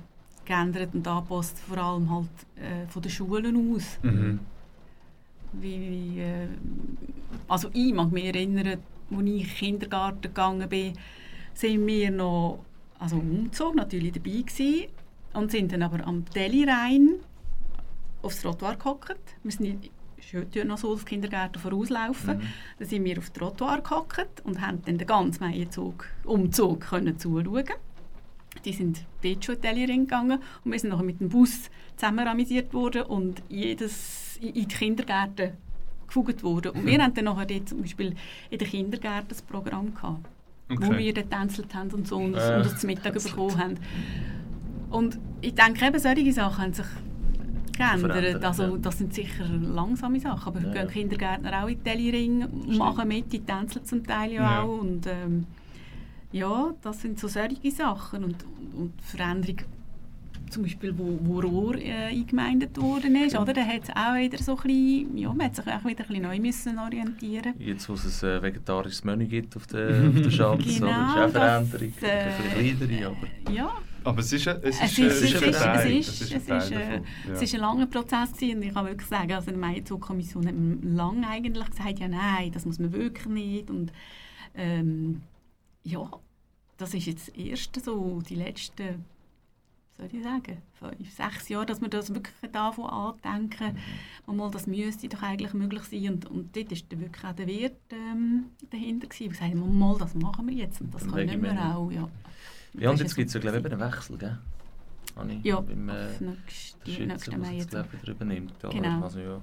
geändert 0.44 0.94
und 0.94 1.06
angepasst, 1.06 1.58
vor 1.58 1.78
allem 1.78 2.10
halt 2.10 2.28
äh, 2.56 2.86
von 2.88 3.02
den 3.02 3.10
Schulen 3.10 3.74
aus. 3.74 3.98
Mhm. 4.02 4.40
Wie, 5.52 5.80
wie 5.90 6.20
äh, 6.20 6.48
also 7.48 7.70
ich 7.72 7.92
mag 7.92 8.10
mich 8.12 8.24
erinnern, 8.24 8.66
als 8.66 8.78
ich 9.10 9.18
in 9.18 9.26
den 9.26 9.46
Kindergarten 9.46 10.22
gegangen 10.22 10.68
bin, 10.68 10.92
sind 11.54 11.86
wir 11.86 12.10
noch 12.10 12.64
also 12.98 13.16
Umzug 13.16 13.74
natürlich 13.74 14.12
dabei 14.12 14.42
gewesen, 14.42 14.88
und 15.34 15.50
sind 15.50 15.72
dann 15.72 15.82
aber 15.82 16.06
am 16.06 16.24
Deli 16.26 16.64
rein 16.64 17.16
aufs 18.22 18.40
Trottoir 18.40 18.76
gehockt. 18.76 19.18
Wir 19.42 19.52
sind 19.52 19.90
ist 20.24 20.34
heute 20.34 20.64
noch 20.64 20.78
so, 20.78 20.94
dass 20.94 21.04
Kindergärten 21.04 21.60
vorauslaufen. 21.60 22.38
Mhm. 22.38 22.42
Dann 22.78 22.88
sind 22.88 23.04
wir 23.04 23.18
auf 23.18 23.30
dem 23.30 23.34
Trottoir 23.40 23.80
gehockt 23.80 24.42
und 24.44 24.60
haben 24.60 24.82
dann 24.84 24.98
den 24.98 25.06
ganzen 25.06 25.44
Maienzug, 25.44 26.06
Umzug 26.24 26.80
können 26.80 27.18
zuschauen. 27.18 27.64
Die 28.64 28.72
sind 28.72 29.04
dort 29.22 29.44
schon 29.44 29.56
in 29.56 29.74
die 29.74 29.86
gegangen 29.86 30.38
und 30.64 30.72
wir 30.72 30.78
sind 30.78 30.90
nachher 30.90 31.04
mit 31.04 31.20
dem 31.20 31.28
Bus 31.28 31.70
zusammen 31.96 32.26
amüsiert 32.26 32.72
worden 32.72 33.02
und 33.02 33.42
jedes 33.48 34.38
in 34.40 34.54
die 34.54 34.66
Kindergärten 34.68 35.52
gefugt 36.06 36.42
worden. 36.42 36.72
Und 36.72 36.86
wir 36.86 37.02
haben 37.02 37.14
dann 37.14 37.24
nachher 37.24 37.46
dort 37.46 37.68
zum 37.68 37.82
Beispiel 37.82 38.14
in 38.50 38.58
den 38.58 38.68
Kindergärten 38.68 39.36
ein 39.36 39.46
Programm 39.46 39.94
gehabt, 39.94 40.26
wo 40.68 40.74
Okay. 40.76 40.98
wir 40.98 41.14
dann 41.14 41.30
tänzelt 41.30 41.74
haben 41.74 41.90
und 41.92 42.06
so 42.06 42.16
und, 42.16 42.34
Äh, 42.34 42.56
und 42.56 42.66
das 42.66 42.78
zum 42.78 42.86
Mittag 42.88 43.14
bekommen 43.14 43.58
haben. 43.58 43.78
Und 44.90 45.18
ich 45.40 45.54
denke 45.54 45.84
eben, 45.84 45.98
solche 45.98 46.32
Sachen 46.32 46.62
haben 46.62 46.72
sich 46.72 46.86
geändert. 47.76 48.44
Also 48.44 48.62
ja. 48.64 48.76
das 48.78 48.98
sind 48.98 49.14
sicher 49.14 49.44
langsame 49.46 50.20
Sachen, 50.20 50.56
aber 50.56 50.60
Ja, 50.66 50.72
gehen 50.84 50.88
Kindergärtner 50.88 51.62
auch 51.64 51.68
in 51.68 51.78
die 51.78 51.90
Telling, 51.90 52.76
machen 52.76 53.08
mit, 53.08 53.32
die 53.32 53.40
tänzeln 53.40 53.84
zum 53.84 54.06
Teil 54.06 54.32
ja, 54.32 54.42
Ja. 54.42 54.62
auch. 54.62 54.80
Und, 54.80 55.06
ähm, 55.06 55.46
ja, 56.32 56.72
das 56.82 57.00
sind 57.02 57.18
so 57.20 57.28
solche 57.28 57.70
Sachen 57.70 58.24
und, 58.24 58.44
und 58.76 58.92
Veränderung 59.02 59.58
zum 60.50 60.62
Beispiel, 60.62 60.94
wo, 60.96 61.18
wo 61.22 61.40
Rohr 61.40 61.76
äh, 61.76 62.08
eingemeindet 62.10 62.80
worden 62.80 63.16
ist, 63.16 63.36
oder? 63.36 63.52
Da 63.52 63.64
hat 63.64 63.84
es 63.84 63.90
auch 63.90 64.14
wieder 64.14 64.38
so 64.38 64.52
ein 64.56 64.62
bisschen, 64.62 65.16
ja, 65.18 65.32
man 65.32 65.46
hat 65.46 65.56
sich 65.56 65.66
auch 65.66 65.84
wieder 65.84 66.04
ein 66.04 66.08
bisschen 66.08 66.22
neu 66.22 66.38
müssen 66.38 66.78
orientieren 66.78 67.54
Jetzt, 67.58 67.88
wo 67.88 67.94
es 67.94 68.22
ein 68.22 68.30
äh, 68.30 68.42
vegetarisches 68.42 69.02
Menü 69.04 69.26
gibt 69.26 69.56
auf 69.56 69.66
der, 69.66 69.88
auf 70.08 70.22
der 70.22 70.30
Schanze, 70.30 70.68
Genau, 70.80 70.86
oder? 70.86 71.06
ist 71.06 71.16
auch 71.16 71.16
eine 71.16 71.32
das, 71.32 71.32
Veränderung. 71.32 71.92
äh, 72.02 72.06
ein 72.06 72.52
bisschen 72.54 72.78
kleinere, 72.78 73.06
aber... 73.08 73.52
Ja, 73.52 73.70
Aber 74.04 74.18
es 74.20 74.32
ist, 74.32 74.46
ein- 74.48 74.60
es 74.62 74.80
ist, 74.80 74.98
ist, 74.98 76.20
es 76.20 76.32
ist, 76.32 76.50
ein 76.52 77.04
es 77.32 77.42
ist, 77.42 77.56
langer 77.56 77.86
Prozess 77.86 78.30
und 78.32 78.62
ich 78.62 78.74
kann 78.74 78.86
wirklich 78.86 79.08
sagen, 79.08 79.32
also 79.32 79.50
die 79.50 79.56
Meierzucht-Kommission 79.56 80.46
hat 80.46 80.54
mir 80.54 80.76
lange 80.94 81.26
eigentlich 81.28 81.70
gesagt, 81.70 81.98
ja 81.98 82.08
nein, 82.08 82.52
das 82.52 82.66
muss 82.66 82.78
man 82.78 82.92
wirklich 82.92 83.26
nicht 83.26 83.70
und 83.70 83.92
ähm, 84.54 85.22
ja, 85.84 86.08
das 86.76 86.94
ist 86.94 87.06
jetzt 87.06 87.28
das 87.28 87.34
erste 87.36 87.80
so, 87.80 88.20
die 88.28 88.34
letzten, 88.36 89.04
soll 89.96 90.08
ich 90.12 90.22
sagen, 90.22 90.58
fünf, 90.78 91.10
sechs 91.14 91.48
Jahre, 91.48 91.66
dass 91.66 91.80
wir 91.80 91.88
das 91.88 92.12
wirklich 92.14 92.34
davon 92.52 92.86
andenken, 92.90 93.78
Mhm. 94.26 94.36
mal, 94.36 94.50
das 94.50 94.66
müsste 94.66 95.08
doch 95.08 95.22
eigentlich 95.22 95.54
möglich 95.54 95.82
sein 95.84 96.14
und, 96.14 96.26
und 96.26 96.56
dort 96.56 96.72
ist 96.72 96.86
dann 96.90 97.00
wirklich 97.00 97.24
auch 97.24 97.32
der 97.34 97.46
Wert 97.46 97.76
ähm, 97.90 98.46
dahinter 98.70 99.06
gewesen, 99.06 99.30
wo 99.30 99.34
sagt, 99.36 99.54
mal, 99.54 99.96
das 99.98 100.14
machen 100.14 100.48
wir 100.48 100.54
jetzt 100.54 100.80
und 100.80 100.92
das 100.94 101.06
können 101.06 101.42
wir 101.42 101.76
auch, 101.76 101.90
ja. 101.90 102.08
Ja, 102.78 102.90
und 102.90 102.94
Das 102.98 103.06
jetzt 103.06 103.16
gibt 103.16 103.28
es 103.28 103.34
ja, 103.34 103.40
glaube 103.40 103.58
ich, 103.58 103.64
einen 103.64 103.80
Wechsel, 103.80 104.18
gell? 104.18 104.38
Anni? 105.16 105.40
Ja, 105.44 105.60
Beim, 105.60 105.88
äh, 105.88 105.92
auf 105.92 106.18
der 106.18 106.28
nächste, 106.28 106.90
Schütze, 106.90 107.06
nächste 107.06 107.30
der 107.30 107.38
Mai 107.38 107.56
jetzt, 107.56 107.70
glaube 107.70 107.88
übernimmt. 108.06 108.54
Genau. 108.60 109.02
Also, 109.02 109.20
ja, 109.20 109.40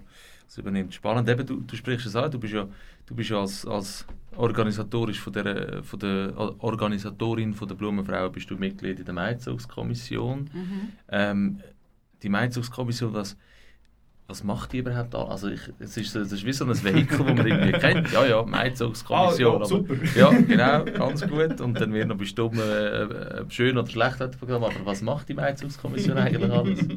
es 0.48 0.58
übernimmt. 0.58 0.94
Spannend. 0.94 1.30
Eben, 1.30 1.46
du, 1.46 1.62
du 1.62 1.76
sprichst 1.76 2.06
es 2.08 2.16
an, 2.16 2.30
du 2.30 2.40
bist 2.40 2.54
ja, 2.54 2.68
du 3.06 3.16
bist 3.16 3.30
ja 3.30 3.40
als, 3.40 3.66
als 3.66 4.06
organisatorisch 4.36 5.20
von 5.20 5.34
der, 5.34 5.84
von 5.84 6.00
der 6.00 6.34
Organisatorin 6.60 7.54
von 7.54 7.68
der 7.68 7.76
Blumenfrauen 7.76 8.32
bist 8.32 8.50
du 8.50 8.58
Mitglied 8.58 9.00
in 9.00 9.06
der 9.06 9.14
Maizugskommission. 9.14 10.50
Mhm. 10.54 10.90
Ähm, 11.10 11.60
die 12.22 12.30
Maizugskommission, 12.30 13.14
was, 13.14 13.38
was 14.32 14.44
macht 14.44 14.74
die 14.74 14.80
überhaupt 14.80 15.14
an? 15.14 15.28
Also 15.28 15.50
ich, 15.50 15.62
es 15.80 15.96
ist, 15.98 16.16
das 16.16 16.32
ist 16.32 16.46
wie 16.46 16.54
so 16.54 16.66
ein 16.66 16.84
Vehikel, 16.84 17.18
das 17.18 17.28
man 17.28 17.46
irgendwie 17.46 17.72
kennt. 17.80 18.12
Ja, 18.12 18.26
ja, 18.26 18.42
Maizugskommission. 18.44 19.48
Ah, 19.48 19.50
ja, 19.50 19.56
aber- 19.56 19.66
super. 19.66 19.96
Ja, 20.16 20.30
genau, 20.32 20.86
ganz 20.86 21.28
gut. 21.28 21.62
Und 21.62 21.80
dann 21.80 21.94
wird 21.94 22.08
noch 22.08 22.18
bestimmt 22.18 22.58
äh, 22.58 23.04
äh, 23.04 23.46
schön 23.50 23.78
oder 23.78 23.88
schlecht 23.90 24.40
Programm. 24.40 24.64
Aber 24.64 24.74
was 24.86 25.02
macht 25.02 25.30
die 25.30 25.34
Maizugskommission 25.36 26.18
eigentlich 26.18 26.52
alles? 26.52 26.80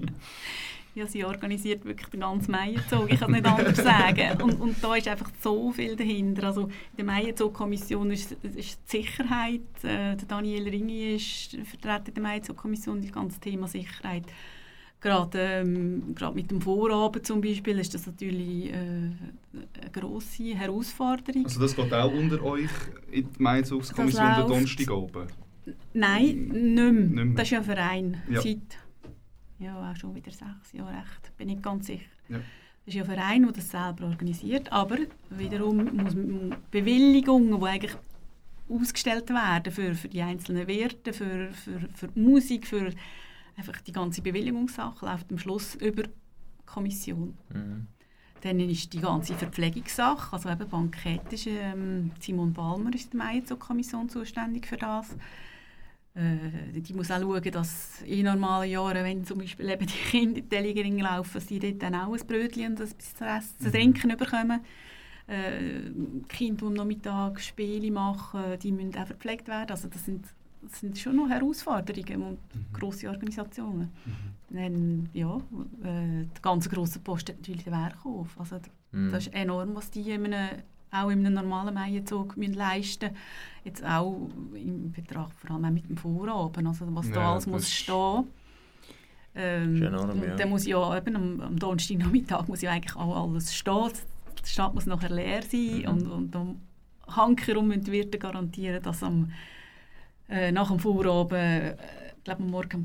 Ja, 0.97 1.09
sie 1.09 1.25
organisiert 1.25 1.85
wirklich 1.85 2.07
den 2.11 2.21
ganzen 2.21 2.53
Meierzug. 2.53 3.13
Ich 3.13 3.19
kann 3.19 3.35
es 3.35 3.43
nicht 3.43 3.47
anders 3.53 3.77
sagen. 3.79 4.41
Und, 4.41 4.61
und 4.61 4.77
da 4.81 4.95
ist 4.95 5.09
einfach 5.09 5.29
so 5.43 5.73
viel 5.73 5.97
dahinter. 5.97 6.45
Also 6.47 6.67
in 6.69 6.97
der 6.99 7.05
Meierzug-Kommission 7.07 8.13
ist, 8.13 8.31
ist 8.45 8.79
die 8.93 8.99
Sicherheit. 8.99 9.61
Äh, 9.83 10.15
der 10.15 10.27
Daniel 10.29 10.69
Ringi 10.69 11.17
ist 11.17 11.57
vertreten 11.69 12.11
in 12.11 12.15
der 12.15 12.23
Meierzug-Kommission, 12.23 13.03
das 13.03 13.11
ganze 13.11 13.41
Thema 13.41 13.67
Sicherheit. 13.67 14.23
Gerade, 15.05 15.39
ähm, 15.39 16.15
gerade 16.15 16.35
mit 16.35 16.51
dem 16.51 16.63
Vorabend 16.63 17.27
zum 17.27 17.43
Beispiel 17.43 17.79
ist 17.79 17.93
das 17.93 18.07
natürlich 18.07 18.73
äh, 18.73 18.73
eine 18.73 19.91
grosse 19.93 20.55
Herausforderung. 20.55 21.45
Also 21.45 21.61
das 21.61 21.77
geht 21.77 21.93
auch 21.93 22.11
unter 22.11 22.43
euch 22.43 22.71
in 23.13 23.29
die 23.31 23.43
Das 23.43 24.15
der. 24.15 24.47
Donnerstag 24.47 24.91
oben? 24.91 25.27
Nein, 25.93 26.25
nicht 26.25 26.53
mehr. 26.55 26.93
Nicht 26.93 27.13
mehr. 27.13 27.35
Das 27.35 27.43
ist 27.43 27.51
ja 27.51 27.59
ein 27.59 27.65
Verein. 27.65 28.23
Ja. 28.31 28.41
Seit 28.41 28.79
ja, 29.59 29.91
auch 29.91 29.95
schon 29.95 30.15
wieder 30.15 30.31
sechs 30.31 30.73
Jahre 30.73 30.95
recht, 30.95 31.37
bin 31.37 31.51
ich 31.51 31.61
ganz 31.61 31.87
sicher. 31.87 32.09
Ja. 32.31 32.39
Das 32.39 32.47
ist 32.87 32.95
ja 32.95 33.03
ein 33.03 33.11
Verein, 33.11 33.43
der 33.43 33.53
das 33.53 33.71
selber 33.71 34.07
organisiert, 34.07 34.73
aber 34.73 34.97
wiederum 35.29 35.85
muss 35.85 36.17
Bewilligungen, 36.71 37.61
die 37.61 37.67
eigentlich 37.67 37.97
ausgestellt 38.71 39.29
werden 39.29 39.71
für, 39.71 39.95
für 39.95 40.09
die 40.09 40.23
einzelnen 40.23 40.67
Werte, 40.67 41.13
für, 41.13 41.51
für, 41.53 41.81
für 41.95 42.09
Musik, 42.19 42.67
für 42.67 42.91
einfach 43.57 43.81
die 43.81 43.93
ganze 43.93 44.23
Bewilligungssache, 44.23 45.07
läuft 45.07 45.31
am 45.31 45.39
Schluss 45.39 45.75
über 45.77 46.05
die 46.05 46.11
Kommission. 46.67 47.37
Mhm. 47.53 47.87
Dann 48.41 48.61
ist 48.61 48.93
die 48.93 49.01
ganze 49.01 49.35
Verpflegungssache, 49.35 50.33
also 50.35 50.51
eben 50.51 50.69
Bankett 50.69 51.33
ist, 51.33 51.47
ähm, 51.47 52.11
Simon 52.21 52.53
Balmer 52.53 52.95
ist 52.95 53.13
die 53.13 53.17
Meierzug-Kommission 53.17 54.09
zuständig 54.09 54.67
für 54.67 54.77
das. 54.77 55.17
Äh, 56.15 56.81
die 56.81 56.95
muss 56.95 57.11
auch 57.11 57.21
schauen, 57.21 57.51
dass 57.51 58.03
in 58.03 58.27
normalen 58.27 58.71
Jahren, 58.71 59.03
wenn 59.03 59.25
zum 59.25 59.39
Beispiel 59.39 59.69
eben 59.69 59.87
die 59.87 59.93
Kinder 59.93 60.29
in 60.29 60.35
die 60.35 60.49
Telligering 60.49 60.99
laufen, 60.99 61.41
sie 61.41 61.59
dort 61.59 61.83
dann 61.83 61.95
auch 61.95 62.13
ein 62.13 62.27
Brötchen 62.27 62.77
und 62.77 62.79
zu 62.79 63.25
essen, 63.25 63.59
zu 63.59 63.73
trinken 63.73 64.17
bekommen. 64.17 64.61
Äh, 65.27 65.91
Kinder, 66.29 66.61
die 66.61 66.67
am 66.67 66.75
Nachmittag 66.75 67.41
Spiele 67.41 67.91
machen, 67.91 68.59
die 68.63 68.73
müssen 68.73 68.97
auch 68.97 69.07
verpflegt 69.07 69.49
werden. 69.49 69.71
Also 69.71 69.89
das 69.89 70.05
sind, 70.05 70.27
das 70.71 70.81
sind 70.81 70.99
schon 70.99 71.17
noch 71.17 71.29
Herausforderungen 71.29 72.23
und 72.23 72.39
grosse 72.73 73.09
Organisationen. 73.09 73.91
Dann, 74.51 75.09
ja, 75.13 75.37
äh, 75.83 76.25
der 76.25 76.41
ganz 76.43 76.69
grosse 76.69 76.99
Post 77.01 77.29
hat 77.29 77.39
natürlich 77.39 77.65
der 77.65 77.73
Werkhof. 77.73 78.29
Also, 78.39 78.57
Mhm. 78.93 79.11
das 79.11 79.27
ist 79.27 79.35
enorm, 79.35 79.75
was 79.75 79.91
die 79.91 80.09
in 80.11 80.27
einem, 80.33 80.49
auch 80.93 81.09
in 81.11 81.27
einem 81.27 81.35
normalen 81.35 81.75
Meierzug 81.75 82.37
müssen 82.37 82.55
leisten 82.55 83.07
müssen. 83.11 83.17
Jetzt 83.65 83.85
auch 83.85 84.29
im 84.55 84.93
Betracht 84.93 85.33
vor 85.41 85.51
allem 85.57 85.65
auch 85.65 85.71
mit 85.71 85.89
dem 85.89 85.97
Vorabend, 85.97 86.67
also 86.69 86.87
was 86.95 87.11
da 87.11 87.21
Ja, 87.21 87.33
alles 87.33 87.45
das 87.45 87.53
muss 87.53 87.73
stehen. 87.73 88.25
Ähm, 89.37 89.83
enorm, 89.83 90.11
und 90.11 90.23
ja. 90.23 90.37
dann 90.37 90.49
muss 90.51 90.65
ja 90.67 90.97
eben 90.97 91.17
am, 91.17 91.41
am 91.41 91.59
Donnerstagnachmittag 91.59 92.47
muss 92.47 92.63
ja 92.63 92.71
eigentlich 92.71 92.95
auch 92.95 93.25
alles 93.25 93.53
stehen. 93.53 93.91
Die 94.45 94.49
Stadt 94.49 94.75
muss 94.75 94.87
nachher 94.87 95.11
leer 95.11 95.43
sein 95.43 95.79
Mhm. 95.83 95.89
und, 95.89 96.07
und 96.07 96.37
am 96.37 96.61
Hankerum 97.09 97.67
müssen 97.69 97.83
die 97.85 97.93
Wirte 97.93 98.19
garantieren, 98.19 98.81
dass 98.83 99.03
am, 99.03 99.33
äh, 100.29 100.53
nach 100.53 100.69
dem 100.69 100.79
Vorabend, 100.79 101.33
äh, 101.33 101.77
glaube 102.25 102.43
Morgen 102.43 102.77
um 102.79 102.85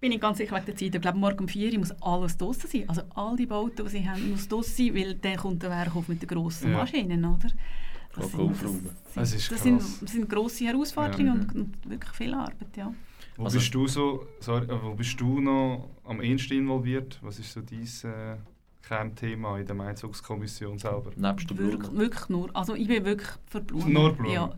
bin 0.00 0.10
ich 0.10 0.20
ganz 0.20 0.38
sicher 0.38 0.56
wegen 0.56 0.66
der 0.66 0.74
Zeit, 0.74 0.94
ich 0.96 1.00
glaube 1.00 1.16
morgen 1.16 1.38
um 1.38 1.48
4 1.48 1.72
Uhr 1.74 1.78
muss 1.78 1.92
alles 2.02 2.36
draussen 2.36 2.68
sein. 2.68 2.88
Also 2.88 3.02
all 3.14 3.36
die 3.36 3.46
Bauten, 3.46 3.84
die 3.84 3.88
sie 3.88 4.08
haben, 4.10 4.32
muss 4.32 4.48
draussen 4.48 4.74
sein, 4.88 4.94
weil 4.96 5.14
dann 5.14 5.36
kommt 5.36 5.62
der 5.62 5.70
Werkhof 5.70 6.08
mit 6.08 6.20
den 6.20 6.26
grossen 6.28 6.72
Ja. 6.72 6.78
Maschinen, 6.78 7.24
oder? 7.24 7.48
Kann 8.12 8.28
sind-. 8.28 8.90
Das 9.14 9.32
ist 9.32 9.52
das 9.52 9.62
sind, 9.62 9.78
krass. 9.78 9.98
das 10.00 10.10
sind 10.10 10.28
grosse 10.28 10.64
Herausforderungen 10.66 11.26
Ja. 11.26 11.32
und, 11.34 11.54
und 11.54 11.88
wirklich 11.90 12.10
viel 12.14 12.34
Arbeit, 12.34 12.76
ja. 12.76 12.92
Wo 13.36 13.44
Also- 13.44 13.58
bist 13.58 13.72
du 13.72 13.86
so, 13.86 14.26
sorry, 14.40 14.66
wo 14.82 14.92
bist 14.94 15.20
du 15.20 15.40
noch 15.40 15.88
am 16.04 16.20
ehesten 16.20 16.54
involviert? 16.58 17.20
Was 17.22 17.38
ist 17.38 17.52
so 17.52 17.60
dein 17.60 17.82
äh, 18.12 18.36
Kernthema 18.82 19.58
in 19.60 19.66
der 19.66 19.76
Mainzugskommission 19.76 20.78
selber? 20.80 21.12
Nebst 21.14 21.48
der 21.48 21.58
Wirklich, 21.58 21.78
Blumen. 21.78 21.98
wirklich 21.98 22.28
nur. 22.28 22.56
Also 22.56 22.74
ich 22.74 22.88
bin 22.88 23.04
wirklich 23.04 23.30
für 23.46 23.60
Blumen. 23.60 23.92
Nur 23.92 24.12
Blumen? 24.14 24.32
Ja. 24.32 24.52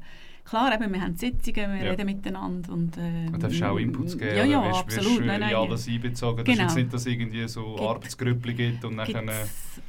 Klar, 0.45 0.75
eben, 0.75 0.93
wir 0.93 1.01
haben 1.01 1.17
Sitzungen, 1.17 1.73
wir 1.73 1.85
Ja. 1.85 1.91
reden 1.93 2.05
miteinander. 2.07 2.73
Und, 2.73 2.97
äh, 2.99 3.27
Du 3.33 3.39
darfst 3.39 3.63
auch 3.63 3.79
Inputs 3.79 4.17
geben, 4.19 4.37
Ja, 4.37 4.45
ja, 4.45 4.63
wirst, 4.65 4.81
absolut. 4.81 5.11
wirst 5.13 5.21
nein, 5.21 5.35
in 5.37 5.41
nein, 5.41 5.55
alles 5.55 5.89
einbezogen. 5.89 6.45
Das 6.45 6.55
ist 6.55 6.61
Genau. 6.61 6.75
nicht, 6.75 6.93
dass 6.93 7.01
es 7.01 7.07
irgendwie 7.07 7.49
so 7.49 7.65
Gibt- 7.75 7.81
Arbeitsgrüppli 7.81 8.55
gibt 8.55 8.85
und 8.85 8.97
nachher... 8.97 9.23
gibt's 9.23 9.81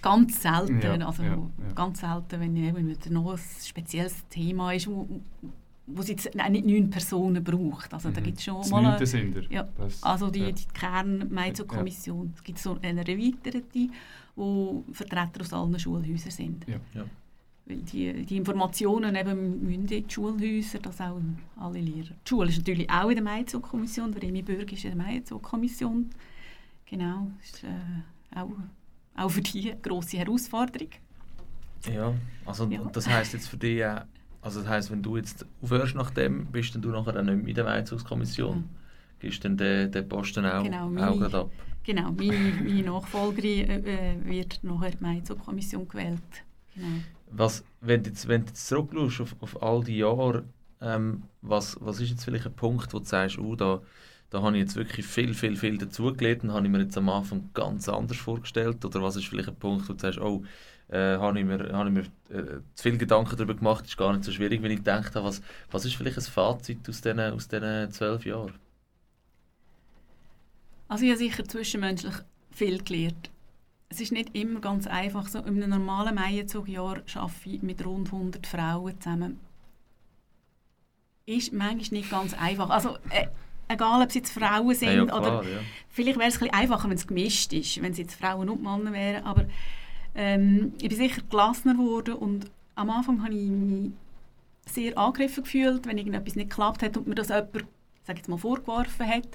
ganz 0.00 0.40
selten. 0.42 0.80
Ja, 0.80 1.06
also 1.06 1.22
ja, 1.22 1.28
ja. 1.34 1.38
ganz 1.74 2.00
selten, 2.00 2.40
wenn 2.40 2.56
eben 2.56 2.88
wieder 2.88 3.10
noch 3.10 3.32
ein 3.32 3.38
spezielles 3.62 4.26
Thema 4.30 4.72
ist, 4.72 4.86
wo, 4.86 5.06
wo 5.86 6.00
es 6.00 6.08
jetzt 6.08 6.34
nicht 6.34 6.66
neun 6.66 6.88
Personen 6.88 7.44
braucht. 7.44 7.92
Also 7.92 8.10
da 8.10 8.20
Mhm. 8.20 8.24
gibt 8.24 8.38
es 8.38 8.44
schon 8.44 8.58
Das 8.58 8.70
mal... 8.70 8.86
Eine, 8.96 9.06
sind 9.06 9.36
ihr. 9.36 9.44
ja, 9.50 9.68
Das- 9.76 10.02
also 10.02 10.30
die, 10.30 10.40
ja. 10.40 10.52
die 10.52 10.64
Kern-Meizo-Kommission. 10.72 12.32
Es 12.34 12.42
gibt 12.42 12.58
so 12.58 12.78
eine 12.80 13.00
erweiterte, 13.06 13.88
wo 14.36 14.84
Vertreter 14.92 15.40
aus 15.42 15.52
allen 15.52 15.78
Schulhäusern 15.78 16.30
sind. 16.30 16.66
Ja. 16.66 17.04
Ja. 17.68 17.76
Die, 17.76 18.24
die 18.24 18.36
Informationen 18.38 19.14
eben 19.14 19.60
müssen 19.62 19.82
in 19.82 19.86
die 19.86 20.04
Schulhäuser, 20.08 20.78
das 20.78 21.00
auch 21.00 21.20
alle 21.58 21.80
Lehrer. 21.80 22.08
Die 22.24 22.28
Schule 22.28 22.48
ist 22.48 22.58
natürlich 22.58 22.88
auch 22.90 23.08
in 23.10 23.16
der 23.16 23.24
Meizog-Kommission, 23.24 24.12
der 24.12 24.22
Remi 24.22 24.42
Bürg 24.42 24.72
ist 24.72 24.84
in 24.84 24.96
der 24.96 25.06
Meizog-Kommission. 25.06 26.08
Genau, 26.86 27.30
das 27.40 27.50
ist 27.50 27.64
äh, 27.64 28.38
auch, 28.38 28.50
auch 29.16 29.28
für 29.28 29.42
die 29.42 29.72
eine 29.72 29.80
grosse 29.80 30.16
Herausforderung. 30.16 30.88
Ja, 31.94 32.14
also 32.46 32.66
Ja. 32.66 32.80
und 32.80 32.96
das 32.96 33.06
heisst 33.06 33.34
jetzt 33.34 33.48
für 33.48 33.58
dich 33.58 33.84
auch, 33.84 34.00
also 34.40 34.60
das 34.60 34.68
heisst, 34.68 34.90
wenn 34.90 35.02
du 35.02 35.16
jetzt 35.18 35.44
aufhörst 35.62 35.94
nach 35.94 36.10
dem, 36.10 36.46
bist 36.46 36.74
dann 36.74 36.80
du 36.82 36.88
nachher 36.88 37.18
auch 37.20 37.22
nicht 37.22 37.36
mehr 37.36 37.48
in 37.48 37.54
der 37.54 37.64
Meinungskommission. 37.64 38.64
Gibst 39.20 39.44
dann 39.44 39.56
den, 39.56 39.90
den 39.92 40.08
Posten 40.08 40.46
auch, 40.46 40.62
Genau, 40.62 40.86
auch 40.86 40.90
meine- 40.90 41.18
gerade 41.18 41.38
ab. 41.40 41.50
Genau, 41.84 42.12
meine, 42.12 42.32
meine 42.64 42.82
Nachfolgerin 42.82 43.68
äh, 43.68 44.12
äh, 44.14 44.24
wird 44.24 44.60
nachher 44.62 44.90
die 44.92 45.02
Meizog-Kommission 45.02 45.86
gewählt. 45.88 46.20
Genau. 46.74 46.86
Was, 47.30 47.64
wenn 47.80 48.02
du 48.02 48.10
jetzt, 48.10 48.26
jetzt 48.26 48.68
zurückschaust 48.68 49.20
auf, 49.20 49.36
auf 49.40 49.62
all 49.62 49.84
die 49.84 49.98
Jahre, 49.98 50.44
ähm, 50.80 51.24
was, 51.42 51.76
was 51.80 52.00
ist 52.00 52.10
jetzt 52.10 52.24
vielleicht 52.24 52.46
ein 52.46 52.54
Punkt, 52.54 52.92
wo 52.92 52.98
du 52.98 53.04
sagst, 53.04 53.38
oh, 53.38 53.54
da, 53.54 53.80
da 54.30 54.42
habe 54.42 54.56
ich 54.56 54.62
jetzt 54.62 54.76
wirklich 54.76 55.06
viel, 55.06 55.34
viel, 55.34 55.56
viel 55.56 55.78
dazugelernt 55.78 56.44
und 56.44 56.52
habe 56.52 56.66
ich 56.66 56.72
mir 56.72 56.80
jetzt 56.80 56.96
am 56.96 57.08
Anfang 57.08 57.50
ganz 57.54 57.88
anders 57.88 58.18
vorgestellt? 58.18 58.84
Oder 58.84 59.02
was 59.02 59.16
ist 59.16 59.26
vielleicht 59.26 59.48
ein 59.48 59.56
Punkt, 59.56 59.88
wo 59.88 59.92
du 59.92 59.98
sagst, 59.98 60.20
oh, 60.20 60.44
äh, 60.88 61.16
habe 61.18 61.38
ich 61.38 61.44
mir, 61.44 61.72
habe 61.72 61.88
ich 61.88 61.94
mir 61.94 62.36
äh, 62.36 62.60
zu 62.74 62.82
viel 62.82 62.98
Gedanken 62.98 63.36
darüber 63.36 63.54
gemacht, 63.54 63.84
ist 63.84 63.96
gar 63.96 64.12
nicht 64.12 64.24
so 64.24 64.32
schwierig, 64.32 64.62
wenn 64.62 64.70
ich 64.70 64.78
gedacht 64.78 65.14
habe, 65.14 65.26
was, 65.26 65.42
was 65.70 65.84
ist 65.84 65.96
vielleicht 65.96 66.18
ein 66.18 66.22
Fazit 66.22 66.88
aus 66.88 67.00
diesen, 67.00 67.20
aus 67.20 67.48
zwölf 67.48 68.24
Jahren? 68.24 68.54
Also 70.88 71.04
ich 71.04 71.10
habe 71.10 71.18
sicher 71.18 71.44
zwischenmenschlich 71.44 72.14
viel 72.50 72.82
gelernt. 72.82 73.30
Es 73.90 74.00
ist 74.00 74.12
nicht 74.12 74.34
immer 74.36 74.60
ganz 74.60 74.86
einfach. 74.86 75.28
So 75.28 75.38
in 75.38 75.62
einem 75.62 75.70
normalen 75.70 76.14
Maienzugjahr 76.14 77.02
arbeite 77.14 77.32
ich 77.50 77.62
mit 77.62 77.84
rund 77.84 78.12
100 78.12 78.46
Frauen 78.46 79.00
zusammen. 79.00 79.40
Ist 81.26 81.52
manchmal 81.52 82.00
nicht 82.00 82.10
ganz 82.10 82.34
einfach. 82.34 82.70
Also, 82.70 82.96
äh, 83.10 83.26
egal 83.68 84.02
ob 84.02 84.08
es 84.08 84.14
jetzt 84.14 84.32
Frauen 84.32 84.74
sind 84.74 84.92
Ja, 84.94 85.04
klar, 85.04 85.20
oder 85.20 85.48
ja. 85.48 85.58
vielleicht 85.88 86.18
wäre 86.18 86.28
es 86.28 86.36
ein 86.36 86.40
bisschen 86.40 86.54
einfacher, 86.54 86.88
wenn 86.88 86.96
es 86.96 87.06
gemischt 87.06 87.52
ist, 87.52 87.82
wenn 87.82 87.92
es 87.92 87.98
jetzt 87.98 88.14
Frauen 88.14 88.48
und 88.48 88.62
Männer 88.62 88.92
wären. 88.92 89.24
Aber 89.24 89.44
ähm, 90.14 90.72
ich 90.80 90.88
bin 90.88 90.98
sicher 90.98 91.22
gelassener 91.28 91.74
geworden 91.74 92.14
und 92.14 92.50
am 92.74 92.90
Anfang 92.90 93.22
habe 93.22 93.34
ich 93.34 93.50
mich 93.50 93.90
sehr 94.66 94.96
angegriffen 94.96 95.44
gefühlt, 95.44 95.86
wenn 95.86 95.98
irgendetwas 95.98 96.36
nicht 96.36 96.50
geklappt 96.50 96.82
hat 96.82 96.96
und 96.96 97.06
mir 97.06 97.14
das 97.14 97.28
jemand, 97.28 97.52
sag 98.04 98.14
ich 98.14 98.18
jetzt 98.18 98.28
mal, 98.28 98.38
vorgeworfen 98.38 99.06
hat. 99.06 99.28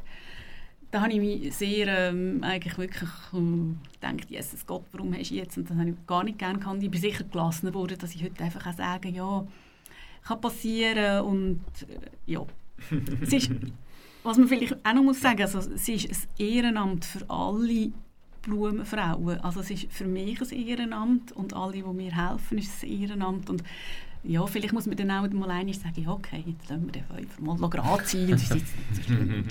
Da 0.93 1.01
habe 1.01 1.11
ich 1.11 1.19
mich 1.19 1.55
sehr 1.55 1.87
ähm, 1.87 2.43
eigentlich 2.43 2.77
wirklich 2.77 3.09
ähm, 3.33 3.79
gedacht, 3.93 4.29
Jesus 4.29 4.63
Gott, 4.63 4.83
warum 4.91 5.11
hast 5.17 5.31
du 5.31 5.33
jetzt? 5.33 5.57
Und 5.57 5.67
das 5.67 5.75
habe 5.75 5.89
ich 5.89 5.95
gar 6.05 6.23
nicht 6.23 6.37
gerne 6.37 6.59
gehabt. 6.59 6.83
Ich 6.83 6.91
bin 6.91 7.01
sicher 7.01 7.23
gelassener 7.23 7.71
geworden, 7.71 7.97
dass 7.99 8.13
ich 8.13 8.23
heute 8.23 8.43
einfach 8.43 8.67
auch 8.67 8.77
sagen 8.77 9.15
ja, 9.15 9.43
kann 10.23 10.39
passieren 10.39 11.25
und 11.25 11.61
äh, 11.89 12.31
ja. 12.31 12.45
es 13.23 13.33
ist, 13.33 13.49
was 14.21 14.37
man 14.37 14.47
vielleicht 14.47 14.85
auch 14.85 14.93
noch 14.93 15.01
muss 15.01 15.19
sagen, 15.19 15.41
also 15.41 15.61
es 15.61 15.89
ist 15.89 16.09
ein 16.11 16.45
Ehrenamt 16.45 17.05
für 17.05 17.27
alle 17.27 17.91
Blumenfrauen. 18.43 19.39
Also 19.39 19.61
es 19.61 19.71
ist 19.71 19.91
für 19.91 20.05
mich 20.05 20.39
ein 20.41 20.67
Ehrenamt 20.67 21.31
und 21.31 21.55
alle, 21.55 21.73
die 21.73 21.81
mir 21.81 22.15
helfen, 22.15 22.59
ist 22.59 22.71
es 22.71 22.83
ein 22.83 23.01
Ehrenamt 23.01 23.49
und 23.49 23.63
ja, 24.23 24.45
vielleicht 24.45 24.73
muss 24.73 24.85
man 24.85 24.95
dann 24.95 25.11
auch 25.11 25.29
mal 25.29 25.49
einmal 25.51 25.73
sagen, 25.73 26.01
ja, 26.01 26.09
okay, 26.11 26.43
jetzt 26.45 26.69
lassen 26.69 26.85
wir 26.85 26.91
den 26.91 27.03
Fünfer 27.03 27.41
mal 27.41 27.69
gerade 27.69 28.05
sein. 28.05 28.37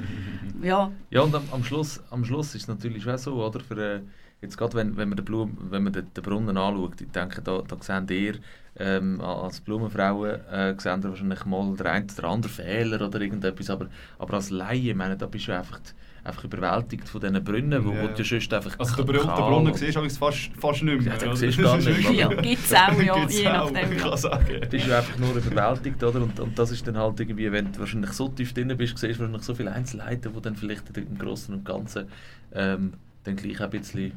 Ja, 0.63 0.91
Ja, 1.11 1.23
und 1.23 1.35
am, 1.35 1.43
am, 1.51 1.65
Schluss, 1.65 2.01
am 2.11 2.25
Schluss 2.25 2.55
ist 2.55 2.63
es 2.63 2.69
natürlich 2.69 3.03
schon 3.03 3.19
so, 3.19 3.45
oder? 3.45 3.61
Für, 3.61 3.97
äh, 3.97 4.01
jetzt 4.41 4.57
gerade 4.57 4.75
wenn, 4.75 4.97
wenn 4.97 5.09
man, 5.09 5.17
den, 5.17 5.25
Blum, 5.25 5.59
wenn 5.71 5.83
man 5.83 5.93
den, 5.93 6.13
den 6.15 6.23
Brunnen 6.23 6.57
anschaut, 6.57 7.01
ich 7.01 7.11
denke, 7.11 7.43
da, 7.43 7.63
da 7.63 7.77
seht 7.81 8.11
ihr 8.11 8.35
ähm, 8.77 9.21
als 9.21 9.61
Blumenfrauen 9.61 10.41
äh, 10.51 10.75
seht 10.79 11.05
ihr 11.05 11.09
wahrscheinlich 11.11 11.45
mal 11.45 11.77
den 11.77 11.87
einen 11.87 12.11
oder 12.11 12.29
anderen 12.29 12.55
Fehler 12.55 13.07
oder 13.07 13.21
irgendetwas, 13.21 13.71
aber, 13.71 13.89
aber 14.19 14.35
als 14.35 14.51
Laie, 14.51 14.91
ich 14.91 14.95
meine, 14.95 15.17
da 15.17 15.27
bist 15.27 15.49
du 15.49 15.57
einfach, 15.57 15.81
einfach 16.25 16.45
überwältigt 16.45 17.09
von 17.09 17.21
diesen 17.21 17.43
Brunnen, 17.43 17.85
wo, 17.85 17.93
Ja. 17.93 18.03
wo 18.05 18.07
du 18.17 18.23
sonst 18.25 18.53
einfach 18.55 18.79
Also 18.79 19.03
den, 19.03 19.17
kahl- 19.17 19.25
Brunnen, 19.25 19.35
den 19.37 19.45
Brunnen 19.45 19.75
siehst 19.75 19.97
du 19.97 20.09
fast, 20.11 20.51
fast 20.59 20.83
nicht 20.85 21.03
mehr. 21.03 21.13
Ja, 21.15 21.19
den 21.19 21.35
siehst 21.37 21.59
du 21.59 21.63
gar 21.63 21.77
nicht 21.77 21.87
mehr. 21.87 22.13
ja 22.13 22.29
gibt 22.29 22.65
es 22.65 22.73
auch, 22.75 23.01
ja, 23.03 23.15
Gibt's 23.19 23.39
je 23.41 23.49
auch, 23.49 23.71
nachdem. 23.73 23.93
Ich 23.93 23.99
Ja. 24.03 24.09
kann 24.09 24.19
sagen. 24.19 24.61
bist 24.71 24.87
du 24.87 24.97
einfach 24.97 25.19
nur 25.19 25.35
überwältigt, 25.37 26.03
oder? 26.05 26.23
Und, 26.23 26.39
und 26.39 26.59
das 26.59 26.71
ist 26.71 26.87
dann 26.87 26.97
halt 26.97 27.19
irgendwie, 27.19 27.51
wenn 27.51 27.73
du 27.73 27.81
wahrscheinlich 27.81 28.13
so 28.13 28.29
tief 28.29 28.53
drin 28.55 28.69
bist, 28.77 28.97
siehst 28.99 29.17
du 29.17 29.21
wahrscheinlich 29.25 29.43
so 29.43 29.55
viele 29.55 29.73
Einzelheiten, 29.73 30.33
die 30.33 30.41
dann 30.43 30.55
vielleicht 30.57 30.97
im 30.97 31.19
Großen 31.19 31.55
und 31.55 31.65
Ganzen 31.65 32.07
ähm, 32.55 32.93
dann 33.25 33.37
gleich 33.37 33.59
auch 33.61 33.65
ein 33.65 33.71
bisschen, 33.71 34.13
ein 34.13 34.15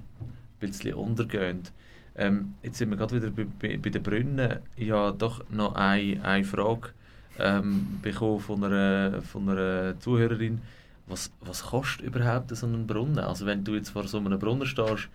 bisschen 0.60 0.94
untergehen. 0.94 1.62
Ähm, 2.18 2.54
jetzt 2.64 2.78
sind 2.78 2.90
wir 2.92 2.98
gerade 2.98 3.16
wieder 3.16 3.30
bei, 3.32 3.46
bei, 3.60 3.78
bei 3.78 3.90
den 3.90 4.04
Brunnen. 4.04 4.60
Ich 4.78 4.92
habe 4.92 5.18
doch 5.18 5.44
noch 5.50 5.76
eine, 5.76 6.24
eine 6.24 6.44
Frage 6.46 6.90
ähm, 7.40 7.98
bekommen 8.02 8.40
von 8.40 8.64
einer, 8.64 9.22
von 9.22 9.50
einer 9.50 10.00
Zuhörerin. 10.00 10.62
Was, 11.08 11.32
was 11.42 11.64
kostet 11.64 12.06
überhaupt 12.06 12.56
so 12.56 12.66
ein 12.68 12.88
Brunnen? 12.88 13.20
Also 13.20 13.46
wenn 13.46 13.64
du 13.64 13.76
jetzt 13.76 13.90
vor 13.90 14.08
so 14.08 14.18
einem 14.18 14.40
Brunnen 14.40 14.66
stehst, 14.68 15.10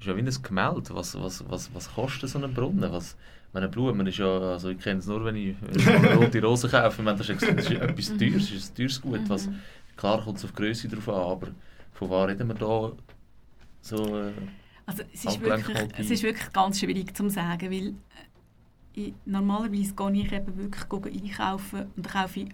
ist 0.00 0.06
ja 0.06 0.16
wie 0.16 0.20
ein 0.20 0.42
Gemälde. 0.42 0.94
Was, 0.94 1.14
was, 1.20 1.44
was, 1.48 1.74
was 1.74 1.94
kostet 1.94 2.28
so 2.30 2.38
ein 2.38 2.52
Brunnen? 2.54 2.92
Was, 2.92 3.16
meine 3.52 3.68
Blumen 3.68 4.06
ist 4.06 4.18
ja, 4.18 4.26
also 4.26 4.70
ich 4.70 4.78
kenne 4.78 5.00
es 5.00 5.06
nur, 5.06 5.24
wenn 5.24 5.36
ich, 5.36 5.56
wenn 5.60 5.74
ich 5.78 5.86
rote 6.16 6.42
Rose 6.42 6.68
kaufe. 6.68 7.00
Ich 7.00 7.04
meine, 7.04 7.18
das, 7.18 7.28
ist, 7.28 7.42
das 7.42 7.70
ist 7.70 7.70
etwas 7.80 8.16
Teures, 8.16 8.42
das 8.48 8.50
ist 8.52 8.70
ein 8.72 8.74
teures 8.76 9.00
Gut. 9.00 9.28
Was, 9.28 9.46
Mhm. 9.46 9.60
klar 9.96 10.22
kommt 10.22 10.38
es 10.38 10.44
auf 10.44 10.52
die 10.52 10.56
Größe 10.56 10.88
drauf 10.88 11.08
an, 11.08 11.14
aber 11.14 11.48
von 11.92 12.08
wo 12.10 12.22
reden 12.24 12.48
wir 12.48 12.54
da 12.54 12.92
so... 13.80 14.18
Äh, 14.18 14.32
Also 14.86 15.02
es 15.12 15.24
ist, 15.24 15.40
wirklich, 15.40 15.78
es 15.98 16.10
ist 16.10 16.22
wirklich 16.22 16.52
ganz 16.52 16.80
schwierig 16.80 17.16
zu 17.16 17.28
sagen, 17.28 17.70
weil 17.70 17.88
äh, 17.88 17.92
ich, 18.94 19.14
normalerweise 19.24 19.94
gehe 19.94 20.12
ich 20.12 20.32
eben 20.32 20.56
wirklich 20.58 21.14
einkaufen 21.22 21.86
und 21.96 22.08
kaufe 22.08 22.40
ich 22.40 22.48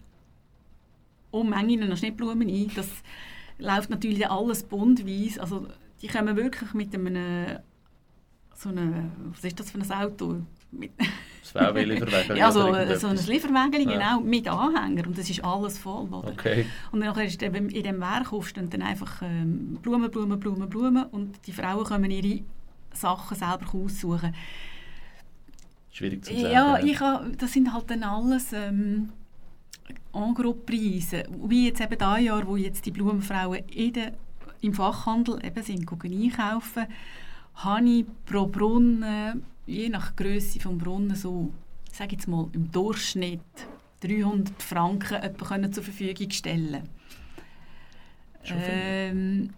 Unmengen 1.30 1.90
an 1.90 1.96
Schnittblumen 1.96 2.48
ein. 2.48 2.70
Das 2.74 2.88
läuft 3.58 3.90
natürlich 3.90 4.28
alles 4.28 4.62
buntweise. 4.62 5.40
Also 5.40 5.66
die 6.00 6.08
kommen 6.08 6.36
wirklich 6.36 6.72
mit 6.74 6.94
einem 6.94 7.58
so 8.58 8.70
einem, 8.70 9.12
was 9.32 9.44
ist 9.44 9.60
das 9.60 9.70
für 9.70 9.78
ein 9.78 9.92
Auto? 9.92 10.40
Mit, 10.72 10.90
das 11.40 11.52
VW-Lieferwagen 11.52 12.36
ja, 12.36 12.50
so, 12.50 12.68
oder 12.68 12.98
so 12.98 13.06
ein. 13.06 13.16
Lieferwagen, 13.16 13.88
Ja. 13.88 13.96
genau, 13.96 14.20
mit 14.20 14.48
Anhänger 14.48 15.06
und 15.06 15.16
das 15.16 15.30
ist 15.30 15.44
alles 15.44 15.78
voll. 15.78 16.08
Oder? 16.08 16.28
Okay. 16.28 16.66
Und 16.90 17.00
dann 17.00 17.16
ist 17.20 17.42
eben 17.42 17.68
in 17.68 17.82
diesem 17.82 18.00
Werk 18.00 18.28
stehen 18.44 18.68
dann 18.68 18.82
einfach 18.82 19.22
ähm, 19.22 19.78
Blumen, 19.80 20.10
Blumen, 20.10 20.40
Blumen, 20.40 20.68
Blumen 20.68 21.04
und 21.04 21.46
die 21.46 21.52
Frauen 21.52 21.84
können 21.84 22.10
ihre 22.10 22.42
Sachen 22.92 23.36
selber 23.36 23.66
aussuchen. 23.72 24.34
Schwierig 25.90 26.24
zu 26.24 26.34
sagen. 26.34 26.52
Ja, 26.52 26.78
ich 26.78 26.98
das 27.38 27.52
sind 27.52 27.72
halt 27.72 27.90
dann 27.90 28.02
alles 28.02 28.52
ähm, 28.52 29.10
En-Gros-Preise. 30.12 31.24
Wie 31.46 31.66
jetzt 31.66 31.80
eben 31.80 31.98
dieses 31.98 32.24
Jahr, 32.24 32.46
wo 32.46 32.56
jetzt 32.56 32.84
die 32.86 32.90
Blumenfrauen 32.90 33.62
der, 33.92 34.12
im 34.60 34.74
Fachhandel 34.74 35.38
eben 35.44 35.62
sind 35.62 35.90
einkaufen, 35.90 36.86
habe 37.54 37.88
ich 37.88 38.06
pro 38.26 38.46
Brunnen, 38.46 39.42
je 39.66 39.88
nach 39.88 40.16
Größe 40.16 40.58
des 40.58 40.78
Brunnen, 40.78 41.14
so, 41.14 41.52
sage 41.92 42.12
jetzt 42.12 42.28
mal, 42.28 42.48
im 42.52 42.70
Durchschnitt 42.70 43.40
300 44.00 44.62
Franken 44.62 45.36
können 45.36 45.72
zur 45.72 45.82
Verfügung 45.82 46.30
stellen 46.30 46.88
ähm, 48.50 49.50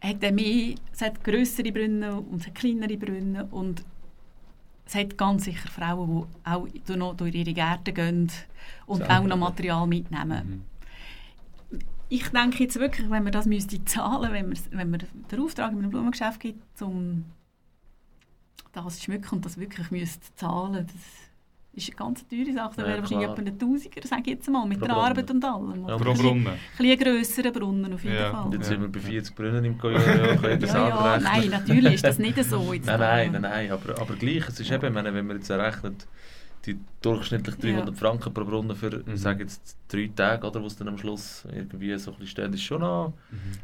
hat 0.00 0.22
er 0.22 0.32
mehr, 0.32 0.74
es 0.92 1.00
hat 1.00 1.22
grössere 1.24 1.72
Brunnen 1.72 2.10
und 2.10 2.40
es 2.40 2.46
hat 2.46 2.54
kleinere 2.54 2.96
Brunnen 2.96 3.42
und 3.50 3.84
es 4.88 4.94
hat 4.94 5.18
ganz 5.18 5.44
sicher 5.44 5.68
Frauen, 5.68 6.26
die 6.46 6.90
auch 6.90 6.96
noch 6.96 7.14
durch 7.14 7.34
ihre 7.34 7.52
Gärten 7.52 7.92
gehen 7.94 8.32
und 8.86 8.98
Selber. 8.98 9.18
auch 9.18 9.24
noch 9.24 9.36
Material 9.36 9.86
mitnehmen. 9.86 10.64
Mhm. 11.70 11.78
Ich 12.08 12.26
denke 12.30 12.62
jetzt 12.62 12.80
wirklich, 12.80 13.10
wenn 13.10 13.22
man 13.22 13.32
das 13.32 13.44
müsste 13.44 13.84
zahlen, 13.84 14.32
wenn 14.32 14.48
man, 14.48 14.58
wenn 14.70 14.90
man 14.90 15.02
den 15.30 15.40
Auftrag 15.40 15.72
in 15.72 15.78
einem 15.78 15.90
Blumengeschäft 15.90 16.40
gibt, 16.40 16.80
um 16.80 17.26
das 18.72 18.96
zu 18.96 19.04
schmücken 19.04 19.36
und 19.36 19.44
das 19.44 19.58
wirklich 19.58 19.90
müsste 19.90 20.34
zahlen, 20.36 20.86
das 20.86 21.27
ist 21.78 21.88
eine 21.90 21.96
ganz 21.96 22.26
teure 22.28 22.52
Sache. 22.52 22.72
Da 22.76 22.82
Ja, 22.82 22.88
wäre 22.88 23.00
wahrscheinlich 23.02 23.28
etwa 23.28 23.42
ein 23.42 23.58
Tausiger, 23.58 24.06
sage 24.06 24.22
ich 24.22 24.28
jetzt 24.28 24.50
mal, 24.50 24.66
mit 24.66 24.78
Pro 24.78 24.86
der 24.86 24.94
Brunnen. 24.94 25.08
Arbeit 25.10 25.30
und 25.30 25.44
allem. 25.44 25.88
Ja, 25.88 25.96
Pro 25.96 26.04
ein 26.10 26.12
bisschen- 26.12 26.26
Brunnen. 26.26 26.46
ein 26.46 26.58
bisschen 26.78 26.98
grösseren 26.98 27.52
Brunnen 27.52 27.94
auf 27.94 28.04
jeden 28.04 28.16
Ja. 28.16 28.30
Fall. 28.30 28.44
Und 28.46 28.52
jetzt 28.54 28.62
Ja. 28.62 28.68
sind 28.76 28.80
wir 28.82 28.88
bei 28.88 29.00
40 29.00 29.34
Brunnen 29.34 29.64
im 29.64 29.78
Jahr, 29.78 29.92
ja, 29.92 30.56
Ja, 30.58 30.88
ja, 30.88 31.20
nein, 31.20 31.48
natürlich 31.50 31.94
ist 31.94 32.04
das 32.04 32.18
nicht 32.18 32.44
so. 32.44 32.72
Jetzt 32.72 32.86
Nein, 32.86 32.98
nein, 33.00 33.32
nein, 33.32 33.42
nein, 33.42 33.70
aber, 33.72 34.00
aber 34.00 34.14
gleich, 34.16 34.46
es 34.48 34.60
ist 34.60 34.70
eben, 34.70 34.92
meine, 34.92 35.12
wenn 35.14 35.26
man 35.26 35.36
jetzt 35.36 35.50
errechnet, 35.50 36.06
die 36.66 36.76
durchschnittlich 37.00 37.54
300 37.56 37.96
Franken 37.96 38.34
pro 38.34 38.44
Brunnen 38.44 38.76
für, 38.76 38.90
Mhm. 38.90 39.14
ich 39.14 39.20
sage 39.20 39.44
jetzt 39.44 39.76
drei 39.88 40.10
Tage, 40.14 40.46
oder, 40.46 40.60
wo 40.60 40.66
es 40.66 40.76
dann 40.76 40.88
am 40.88 40.98
Schluss 40.98 41.44
irgendwie 41.54 41.96
so 41.98 42.10
ein 42.10 42.18
bisschen 42.18 42.26
steht, 42.46 42.54
ist 42.54 42.62
schon 42.62 42.80
noch 42.80 43.12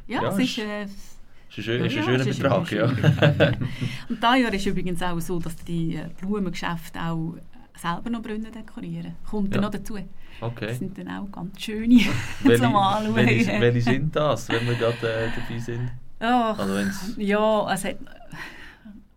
Ja, 0.06 0.22
Ja, 0.22 0.28
es 0.28 0.38
ist- 0.38 0.58
ist, 0.58 0.58
äh, 0.58 0.84
ist 0.84 1.58
ein, 1.58 1.62
schön, 1.64 1.80
Ja, 1.80 1.86
ist 1.86 1.92
ein 1.92 1.98
ja, 1.98 2.04
schöner 2.04 2.26
ist 2.26 2.40
Betrag. 2.40 2.72
ein 2.72 2.76
Ja. 2.78 2.86
Und 4.08 4.22
dieses 4.22 4.42
Jahr 4.42 4.54
ist 4.54 4.66
übrigens 4.66 5.02
auch 5.02 5.20
so, 5.20 5.38
dass 5.40 5.56
die 5.56 6.00
Blumengeschäfte 6.20 7.00
auch 7.00 7.34
selber 7.76 8.10
noch 8.10 8.22
Brunnen 8.22 8.50
dekorieren. 8.52 9.14
Kommt 9.28 9.54
dann 9.54 9.62
Ja. 9.62 9.68
noch 9.68 9.72
dazu. 9.72 9.94
Das 9.94 10.04
Okay. 10.40 10.74
sind 10.74 10.96
dann 10.98 11.08
auch 11.08 11.30
ganz 11.30 11.60
schöne 11.60 12.00
zum 12.58 12.76
Anschauen. 12.76 13.14
welche, 13.16 13.60
welche 13.60 13.80
sind 13.82 14.14
das, 14.16 14.48
wenn 14.48 14.66
wir 14.66 14.74
gerade 14.74 15.12
äh, 15.26 15.28
dabei 15.36 15.58
sind? 15.60 15.90
Ach, 16.20 16.58
Also 16.58 17.20
ja, 17.20 17.64
hat, 17.84 17.96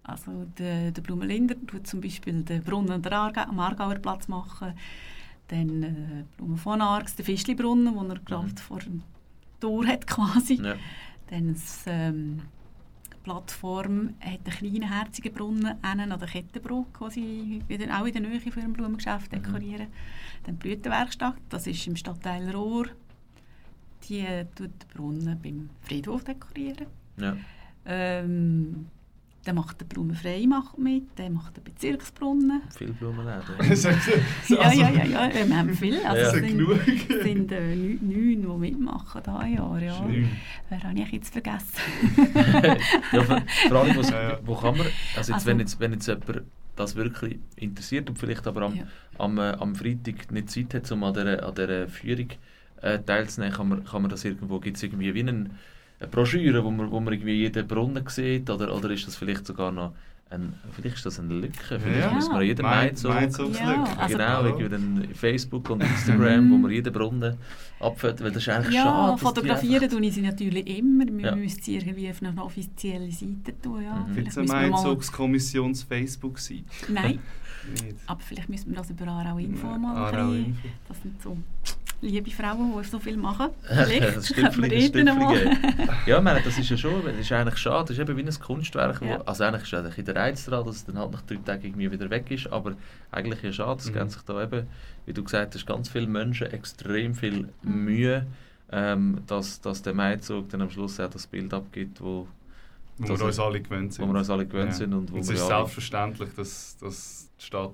also 0.04 0.46
der, 0.58 0.92
der 0.92 1.02
Blumenlinder 1.02 1.56
tut 1.68 1.88
zum 1.88 2.02
Beispiel 2.02 2.44
den 2.44 2.64
Brunnen 2.64 2.92
an 2.92 3.02
der 3.02 3.12
am 3.50 3.60
Aargauer 3.60 3.96
Platz 3.96 4.28
machen. 4.28 4.74
Dann 5.50 5.84
äh, 5.84 6.24
Blumen 6.38 6.58
von 6.58 6.82
Arx, 6.82 7.16
den 7.16 7.26
Fischlibrunnen, 7.26 7.94
den 7.94 8.10
er 8.10 8.20
gerade 8.20 8.56
vor 8.62 8.80
dem 8.80 9.02
Tor 9.60 9.86
hat 9.88 10.06
quasi. 10.08 10.56
ja. 10.62 10.76
Dann 11.30 11.54
das, 11.54 11.84
ähm, 11.88 12.42
Plattform 13.28 14.14
hat 14.22 14.40
einen 14.46 14.58
kleinen 14.58 14.90
herzigen 14.90 15.34
Brunnen 15.34 15.76
einen 15.82 16.12
an 16.14 16.20
der 16.20 16.30
Kettenbrücke, 16.30 17.00
den 17.06 17.10
sie 17.12 17.62
wieder 17.68 18.00
auch 18.00 18.06
in 18.06 18.14
der 18.14 18.22
Nähe 18.22 18.40
von 18.40 18.62
ihrem 18.62 18.72
Blumengeschäft 18.74 19.32
Mhm. 19.34 19.44
dekorieren. 19.44 19.88
Dann 20.44 20.56
die 20.58 20.68
Blütenwerkstatt, 20.68 21.36
das 21.50 21.68
ist 21.68 21.86
im 21.88 21.98
Stadtteil 21.98 22.50
Rohr. 22.56 22.86
Die 24.08 24.20
äh, 24.20 24.46
tut 24.56 24.70
den 24.70 24.88
Brunnen 24.96 25.40
beim 25.44 25.70
Friedhof 25.82 26.24
dekorieren. 26.24 26.88
Ja. 27.18 27.36
Ähm, 27.86 28.88
der 29.48 29.54
macht 29.54 29.82
den 29.82 29.88
Blumenfrei 29.88 30.46
macht 30.48 30.78
mit, 30.78 31.18
der 31.18 31.30
macht 31.30 31.58
den 31.58 31.64
Bezirksbrunnen. 31.64 32.62
Viel 32.78 32.92
Blumenläden. 32.94 33.42
Ja, 34.48 34.58
also- 34.60 34.82
ja, 34.82 34.90
ja, 34.92 35.06
ja, 35.06 35.48
wir 35.48 35.58
haben 35.58 35.74
viel. 35.74 35.98
Also 36.06 36.22
Ja. 36.22 36.30
sind, 36.32 36.48
genug. 36.48 36.80
es 36.88 37.24
sind 37.24 37.52
äh, 37.52 37.76
neun, 37.76 38.42
die 38.42 38.58
mitmachen 38.60 39.22
dieses 39.26 39.56
Jahr. 39.56 39.80
Ja. 39.80 39.98
Schön. 39.98 40.30
Wer 40.70 40.84
habe 40.84 41.00
ich 41.00 41.12
jetzt 41.12 41.32
vergessen? 41.34 41.80
ja, 43.14 43.24
vor, 43.24 43.78
allem, 43.78 44.02
ja. 44.02 44.40
wo 44.46 44.56
kann 44.56 44.78
man, 44.78 44.86
also 45.16 45.32
jetzt, 45.32 45.32
Also- 45.32 45.46
wenn, 45.48 45.60
jetzt, 45.60 45.80
wenn 45.80 45.94
jetzt 45.94 46.08
jemand 46.08 46.44
das 46.76 46.96
wirklich 46.96 47.40
interessiert 47.56 48.10
und 48.10 48.20
vielleicht 48.20 48.46
aber 48.46 48.62
am, 48.64 48.76
Ja. 48.76 48.84
am, 49.18 49.38
äh, 49.40 49.52
am 49.54 49.76
Freitag 49.76 50.32
nicht 50.32 50.50
Zeit 50.52 50.74
hat, 50.76 50.92
um 50.92 51.04
an 51.04 51.14
dieser, 51.14 51.48
an 51.48 51.56
dieser 51.56 51.88
Führung 51.88 52.28
äh, 52.82 53.00
teilzunehmen, 53.00 53.56
kann 53.56 53.70
man, 53.70 53.84
kann 53.84 54.02
man 54.04 54.12
das 54.12 54.24
irgendwo, 54.26 54.60
gibt 54.60 54.78
es 54.78 54.84
irgendwie 54.84 55.14
wie 55.16 55.22
einen, 55.22 55.52
eine 56.00 56.10
Broschüre, 56.10 56.64
wo 56.64 56.70
man, 56.72 56.92
wo 56.92 57.00
man 57.00 57.14
irgendwie 57.14 57.34
jeden 57.34 57.68
Brunnen 57.68 58.04
sieht 58.08 58.50
oder, 58.50 58.74
oder 58.76 58.90
ist 58.92 59.08
das 59.08 59.16
vielleicht 59.16 59.46
sogar 59.48 59.72
noch 59.72 59.94
ein, 60.30 60.54
vielleicht 60.74 60.98
ist 60.98 61.06
das 61.06 61.20
eine 61.22 61.34
Lücke, 61.36 61.80
vielleicht 61.80 62.02
Ja. 62.02 62.14
müssen 62.14 62.34
wir 62.34 62.42
jeden 62.42 62.62
Maizug 62.62 63.14
Maizugslücke. 63.14 63.64
Ja, 63.64 63.84
also- 63.98 64.18
genau, 64.18 64.44
irgendwie 64.44 64.70
dann 64.70 65.08
Facebook 65.14 65.70
und 65.70 65.82
Instagram, 65.82 66.52
wo 66.52 66.58
man 66.58 66.70
jeden 66.72 66.92
Brunnen 66.92 67.38
abfällt, 67.80 68.22
weil 68.22 68.32
das 68.32 68.44
ist 68.44 68.50
eigentlich 68.50 68.76
Ja, 68.76 68.84
schade. 68.84 69.16
die 69.18 69.22
fotografieren 69.22 69.90
tue 69.90 70.02
ich 70.06 70.14
sie 70.14 70.22
natürlich 70.22 70.68
immer. 70.78 71.06
Wir 71.08 71.28
Ja. 71.28 71.36
müssen 71.36 71.62
sie 71.62 71.78
irgendwie 71.78 72.10
auf 72.10 72.22
eine 72.22 72.44
offizielle 72.44 73.10
Seite 73.10 73.54
tun. 73.64 73.84
Ja. 73.84 74.06
Mhm. 74.06 74.14
Vielleicht 74.14 74.38
eine 74.38 74.42
müssen 74.42 74.54
wir 74.60 74.70
mal, 74.70 74.82
Facebook-Seite? 75.86 76.64
nein, 76.90 77.20
Nicht. 77.72 77.96
aber 78.06 78.20
vielleicht 78.22 78.50
müssen 78.50 78.70
wir 78.72 78.78
das 78.78 78.90
über 78.90 79.08
Aarau 79.08 79.38
Info 79.38 79.68
mal 79.68 79.92
ein 79.92 80.16
Aarau 80.16 80.32
Info. 80.34 80.68
Das 80.88 81.02
sind 81.02 81.22
so 81.22 81.38
liebe 82.02 82.30
Frauen, 82.30 82.74
die 82.80 82.88
so 82.88 83.00
viel 83.00 83.18
machen. 83.18 83.50
Vielleicht 83.68 84.16
das 84.18 84.28
dort 84.32 84.54
stimmt 84.54 85.06
mal-. 85.18 85.58
Ja, 86.06 86.18
ich 86.18 86.24
meine, 86.24 86.42
das 86.42 86.58
ist 86.60 86.70
ja 86.70 86.78
schon, 86.78 87.04
das 87.04 87.16
ist 87.18 87.32
eigentlich 87.32 87.58
schade, 87.58 87.86
das 87.88 87.98
ist 87.98 88.00
eben 88.00 88.16
wie 88.16 88.22
ein 88.24 88.40
Kunstwerk, 88.40 89.02
Ja. 89.02 89.20
wo, 89.20 89.24
also 89.24 89.44
eigentlich 89.46 89.64
ist 89.64 89.74
eigentlich 89.74 90.06
der 90.06 90.16
Reiz 90.16 90.46
daran, 90.46 90.66
dass 90.68 90.76
es 90.76 90.86
dann 90.86 91.00
halt 91.00 91.12
nach 91.12 91.24
drei 91.24 91.38
Tagen 91.38 91.66
irgendwie 91.66 91.92
wieder 91.92 92.08
weg 92.12 92.30
ist, 92.30 92.52
aber 92.52 92.74
eigentlich 93.12 93.42
ja 93.42 93.52
schade, 93.52 93.80
es 93.80 93.90
Mhm. 93.90 93.94
geben 93.94 94.10
sich 94.10 94.22
da 94.22 94.44
eben, 94.44 94.68
wie 95.08 95.14
du 95.14 95.24
gesagt 95.24 95.56
hast, 95.56 95.66
ganz 95.66 95.90
viele 95.90 96.08
Menschen 96.08 96.48
extrem 96.52 97.16
viel 97.16 97.50
Mhm. 97.64 97.84
Mühe, 97.86 98.28
ähm, 98.72 99.20
dass, 99.26 99.60
dass 99.62 99.82
der 99.82 99.96
Maizug 99.96 100.50
dann 100.50 100.62
am 100.62 100.70
Schluss 100.70 101.00
auch 101.00 101.10
das 101.10 101.26
Bild 101.26 101.52
abgibt, 101.54 102.00
wo, 102.00 102.28
Wo 103.00 103.18
wir 103.18 103.26
uns 103.26 103.40
alle 103.40 103.62
gewöhnt 103.62 103.92
wo 103.92 103.96
sind. 103.96 104.12
wir 104.12 104.18
uns 104.20 104.30
alle 104.30 104.46
gewöhnt 104.46 104.70
Ja. 104.72 104.76
sind 104.76 104.94
und 104.94 105.12
wo 105.12 105.16
Und 105.16 105.22
es 105.22 105.30
ist 105.30 105.46
selbstverständlich, 105.48 106.30
dass, 106.36 106.78
dass 106.78 107.30
die 107.40 107.46
Stadt 107.46 107.74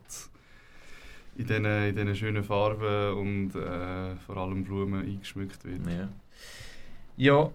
in 1.35 1.47
diesen, 1.47 1.65
in 1.65 1.95
diesen 1.95 2.15
schönen 2.15 2.43
Farben 2.43 3.17
und 3.17 3.55
äh, 3.55 4.15
vor 4.25 4.37
allem 4.37 4.63
Blumen 4.63 5.01
eingeschmückt 5.05 5.63
wird. 5.65 5.79
Ja. 5.87 6.09
ja, 7.17 7.49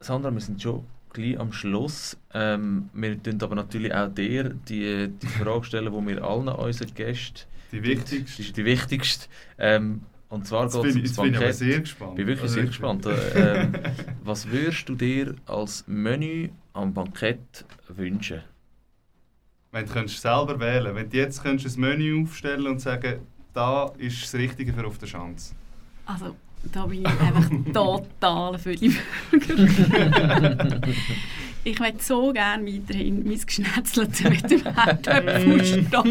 Sandra, 0.00 0.30
wir 0.32 0.40
sind 0.40 0.60
schon 0.60 0.84
gleich 1.12 1.38
am 1.38 1.52
Schluss. 1.52 2.16
Ähm, 2.34 2.90
wir 2.92 3.22
tun 3.22 3.38
aber 3.40 3.54
natürlich 3.54 3.94
auch 3.94 4.08
dir 4.08 4.50
die, 4.68 5.08
die 5.08 5.26
Frage 5.42 5.64
stellen, 5.64 5.92
die 5.92 6.06
wir 6.08 6.22
allen 6.24 6.48
unseren 6.48 6.94
Gästen 6.94 7.40
Die 7.70 7.82
wichtigste. 7.82 8.42
ist 8.42 8.56
die 8.56 8.64
wichtigste. 8.64 9.28
Ähm, 9.58 10.02
und 10.28 10.46
zwar 10.46 10.62
geht 10.64 10.70
es 10.70 10.76
ums 10.76 10.94
jetzt 10.96 11.16
bin 11.16 11.26
ich 11.26 11.32
Bankett. 11.38 11.54
sehr 11.54 11.80
gespannt. 11.80 12.10
Ich 12.12 12.16
bin 12.16 12.26
wirklich 12.26 12.42
Also 12.42 12.54
sehr 12.54 12.64
gespannt. 12.64 13.06
Äh, 13.06 13.62
ähm, 13.64 13.72
was 14.24 14.50
würdest 14.50 14.88
du 14.88 14.94
dir 14.94 15.34
als 15.46 15.84
Menü 15.86 16.48
am 16.72 16.92
Bankett 16.92 17.64
wünschen? 17.88 18.42
Wenn 19.70 19.86
du 19.86 19.92
könntest 19.92 20.20
selber 20.20 20.60
wählen 20.60 20.94
wenn 20.94 21.08
du 21.08 21.16
jetzt 21.16 21.42
könntest 21.42 21.78
ein 21.78 21.80
Menü 21.80 22.22
aufstellen 22.22 22.66
und 22.66 22.80
sagen, 22.80 23.20
da 23.54 23.90
ist 23.98 24.22
das 24.22 24.34
Richtige 24.34 24.72
für 24.72 24.86
auf 24.86 24.98
der 24.98 25.08
Chance. 25.08 25.54
Also, 26.06 26.36
da 26.72 26.86
bin 26.86 27.00
ich 27.00 27.06
einfach 27.06 27.50
total 27.72 28.58
für 28.58 28.74
die 28.74 28.96
Burger. 29.30 30.80
ich 31.64 31.78
möchte 31.78 32.02
so 32.02 32.32
gerne 32.32 32.66
weiterhin 32.66 33.26
mein 33.26 33.40
Geschnetzelte 33.40 34.30
mit 34.30 34.50
dem 34.50 34.62
Herdöpfelstock. 34.62 36.04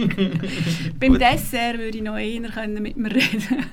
Beim 1.00 1.12
Gut. 1.14 1.22
Dessert 1.22 1.78
würde 1.78 1.98
ich 1.98 2.04
noch 2.04 2.18
eher 2.18 2.50
können 2.50 2.82
mit 2.82 2.98
mir 2.98 3.14
reden 3.14 3.66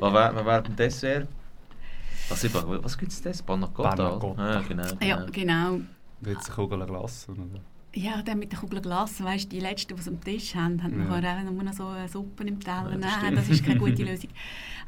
Was 0.00 0.12
wäre 0.12 0.46
wär 0.46 0.62
beim 0.62 0.76
Dessert? 0.76 1.28
Was, 2.28 2.54
was 2.54 2.98
gibt 2.98 3.12
es 3.12 3.20
das? 3.22 3.42
Panna 3.42 3.66
Cotta? 3.66 3.90
Panna 3.90 4.10
Cotta. 4.18 4.42
Ah, 4.42 4.62
genau, 4.66 4.84
genau. 4.84 5.06
Ja, 5.06 5.26
genau. 5.30 5.80
Jetzt 6.26 6.46
eine 6.46 6.54
Kugel 6.56 6.86
Glas. 6.86 7.28
Oder? 7.28 7.42
Ja, 7.94 8.22
dann 8.22 8.38
mit 8.38 8.50
der 8.52 8.58
Kugel 8.58 8.80
Glas, 8.80 9.22
weißt 9.22 9.44
du, 9.44 9.48
die 9.50 9.60
letzten, 9.60 9.94
die 9.94 10.00
es 10.00 10.08
am 10.08 10.18
Tisch 10.22 10.54
haben, 10.54 10.82
haben 10.82 10.98
Ja. 10.98 11.20
nachher 11.20 11.38
auch 11.46 11.50
nur 11.52 11.62
noch 11.62 11.72
so 11.74 11.86
eine 11.88 12.08
Suppe 12.08 12.44
im 12.44 12.58
Teller. 12.58 12.90
Ja, 12.92 12.96
das 12.96 13.16
Nein, 13.22 13.34
das 13.36 13.48
ist 13.50 13.64
keine 13.64 13.78
gute 13.78 14.02
Lösung. 14.04 14.30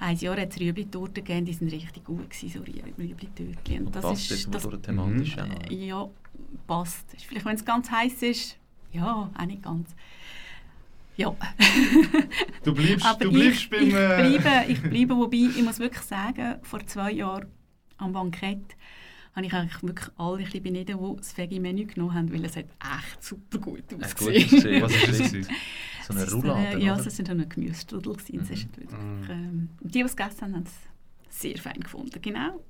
Ein 0.00 0.16
Jahr 0.16 0.36
hat 0.40 0.50
es 0.50 0.58
Rüebli-Torten 0.60 1.14
gegeben, 1.22 1.44
die 1.44 1.60
waren 1.60 1.68
richtig 1.68 2.04
gut, 2.04 2.30
gewesen, 2.30 2.48
so 2.48 2.60
Rüebli- 2.60 2.96
Rüebli-Törtchen. 2.98 3.86
Und 3.86 3.94
Und 3.96 4.00
passt 4.02 4.30
jetzt 4.30 4.54
das, 4.54 4.62
durch 4.62 4.80
thematisch 4.80 5.36
Mhm. 5.36 5.42
auch 5.42 5.48
noch. 5.48 5.70
Ja, 5.70 6.08
passt. 6.66 7.12
Ist 7.14 7.24
Vielleicht, 7.26 7.44
wenn 7.44 7.56
es 7.56 7.64
ganz 7.64 7.90
heiß 7.90 8.22
ist, 8.22 8.56
ja, 8.92 9.30
auch 9.36 9.44
nicht 9.46 9.62
ganz. 9.62 9.94
Ja, 11.16 11.32
Du 12.64 12.74
bleibst, 12.74 13.06
aber 13.06 13.24
du 13.26 13.30
bleibst 13.32 13.60
ich, 13.62 13.70
beim... 13.70 13.82
ich, 13.88 13.94
äh, 13.94 14.38
bleibe, 14.38 14.72
ich 14.72 14.82
bleibe, 14.82 15.16
wobei, 15.16 15.36
ich 15.56 15.62
muss 15.62 15.78
wirklich 15.78 16.02
sagen, 16.02 16.56
vor 16.62 16.84
zwei 16.86 17.12
Jahren 17.12 17.46
am 17.98 18.12
Bankett 18.12 18.74
habe 19.34 19.46
ich 19.46 19.52
eigentlich 19.52 19.82
wirklich 19.82 20.10
alle 20.16 20.38
ein 20.38 20.44
bisschen 20.44 20.62
beneden, 20.62 20.98
die 20.98 21.16
das 21.16 21.36
Veggie-Menü 21.36 21.86
genommen 21.86 22.14
haben, 22.14 22.32
weil 22.32 22.44
es 22.44 22.56
hat 22.56 22.66
echt 22.80 23.22
super 23.24 23.58
gut 23.58 23.88
gut 23.88 24.04
ausgesehen. 24.04 24.44
ausgesehen. 24.44 24.82
Was 24.82 24.94
ist 24.94 25.34
das? 25.34 25.46
So 26.06 26.12
eine 26.14 26.22
ist 26.22 26.34
Roulade, 26.34 26.78
Ja, 26.78 26.94
oder? 26.94 27.06
es 27.06 27.18
war 27.18 27.30
eine 27.30 27.46
Gemüsestrudel. 27.48 28.12
Es 28.16 28.28
ist 28.30 28.32
wirklich, 28.32 28.90
Mhm. 28.90 29.26
ähm, 29.30 29.68
die, 29.80 29.88
die 29.88 30.00
es 30.02 30.16
gegessen 30.16 30.40
haben, 30.42 30.54
haben 30.54 30.64
es 31.30 31.40
sehr 31.40 31.56
fein 31.58 31.80
gefunden. 31.80 32.20
Genau. 32.22 32.62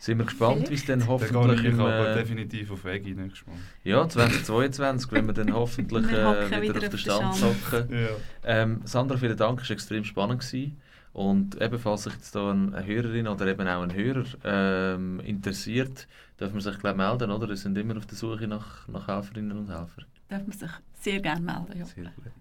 Sind 0.00 0.18
wir 0.18 0.26
gespannt, 0.26 0.70
wie 0.70 0.74
es 0.74 0.84
dann 0.86 1.00
Dann 1.00 1.08
hoffentlich 1.08 1.60
gehe 1.60 1.70
ich 1.70 1.74
im, 1.74 1.80
aber 1.80 2.10
äh, 2.12 2.14
definitiv 2.14 2.70
auf 2.70 2.84
Veggie 2.84 3.14
nächstes 3.14 3.44
Mal. 3.48 3.56
ja, 3.82 4.08
2022, 4.08 5.10
wenn 5.10 5.26
wir 5.26 5.34
dann 5.34 5.52
hoffentlich 5.52 6.08
Wir 6.08 6.18
äh, 6.52 6.62
wieder 6.62 6.62
wieder 6.62 6.78
auf 6.78 6.84
auf 6.84 6.90
den 6.90 6.98
Stand. 6.98 7.42
hocken. 7.42 7.88
Ja. 7.92 8.08
Ähm, 8.44 8.80
Sandra, 8.84 9.16
vielen 9.16 9.36
Dank, 9.36 9.60
es 9.60 9.68
war 9.68 9.74
extrem 9.74 10.04
spannend. 10.04 10.40
Gewesen. 10.40 10.80
Und 11.18 11.60
ebenfalls 11.60 12.04
sich 12.04 12.12
jetzt 12.12 12.32
da 12.36 12.52
eine 12.52 12.86
Hörerin 12.86 13.26
oder 13.26 13.44
eben 13.48 13.66
auch 13.66 13.82
ein 13.82 13.92
Hörer 13.92 14.24
ähm, 14.44 15.18
interessiert, 15.18 16.06
dürfen 16.38 16.54
wir 16.54 16.60
sich 16.60 16.78
gleich 16.78 16.94
melden, 16.94 17.32
oder? 17.32 17.48
Wir 17.48 17.56
sind 17.56 17.76
immer 17.76 17.96
auf 17.96 18.06
der 18.06 18.16
Suche 18.16 18.46
nach, 18.46 18.86
nach 18.86 19.08
Helferinnen 19.08 19.58
und 19.58 19.68
Helfern. 19.68 20.04
Darf 20.28 20.42
man 20.42 20.56
sich 20.56 20.70
sehr 21.00 21.18
gerne 21.18 21.40
melden. 21.40 21.76
Ja. 21.76 21.86
Sehr 21.86 22.04
gut. 22.04 22.32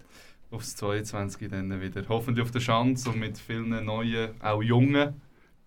Aufs 0.51 0.75
22 0.75 1.49
dann 1.49 1.81
wieder. 1.81 2.03
Hoffentlich 2.07 2.45
auf 2.45 2.51
der 2.51 2.61
Chance 2.61 3.09
und 3.09 3.17
mit 3.17 3.39
vielen 3.39 3.83
neuen, 3.83 4.39
auch 4.43 4.61
jungen 4.61 5.21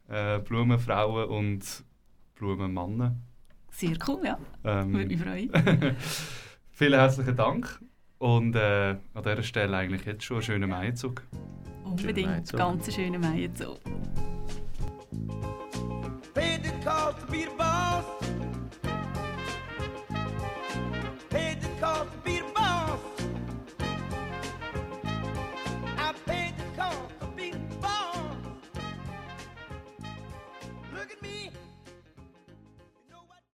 äh, 0.06 0.38
Blumenfrauen 0.38 1.30
und 1.30 1.82
Blumenmannen. 2.36 3.20
Sehr 3.72 3.96
cool, 4.06 4.20
ja. 4.24 4.38
Ähm, 4.62 4.92
Würde 4.92 5.06
mich 5.08 5.20
freuen. 5.20 5.50
vielen 6.70 7.00
herzlichen 7.00 7.34
Dank. 7.34 7.80
Und 8.18 8.54
äh, 8.54 8.90
an 9.14 9.22
dieser 9.24 9.42
Stelle 9.42 9.76
eigentlich 9.76 10.04
jetzt 10.04 10.22
schon 10.22 10.36
einen 10.36 10.44
schönen 10.44 10.70
Maizug. 10.70 11.24
Unbedingt. 11.90 12.52
Ganz 12.52 12.94
schöne 12.94 13.18
Meier 13.18 13.50
so. 13.54 13.78
Paid 16.34 16.62
the 16.62 16.70
cost 16.84 17.20
to 17.20 17.26
be 17.26 17.44
the 17.44 17.50
boss. 17.56 18.19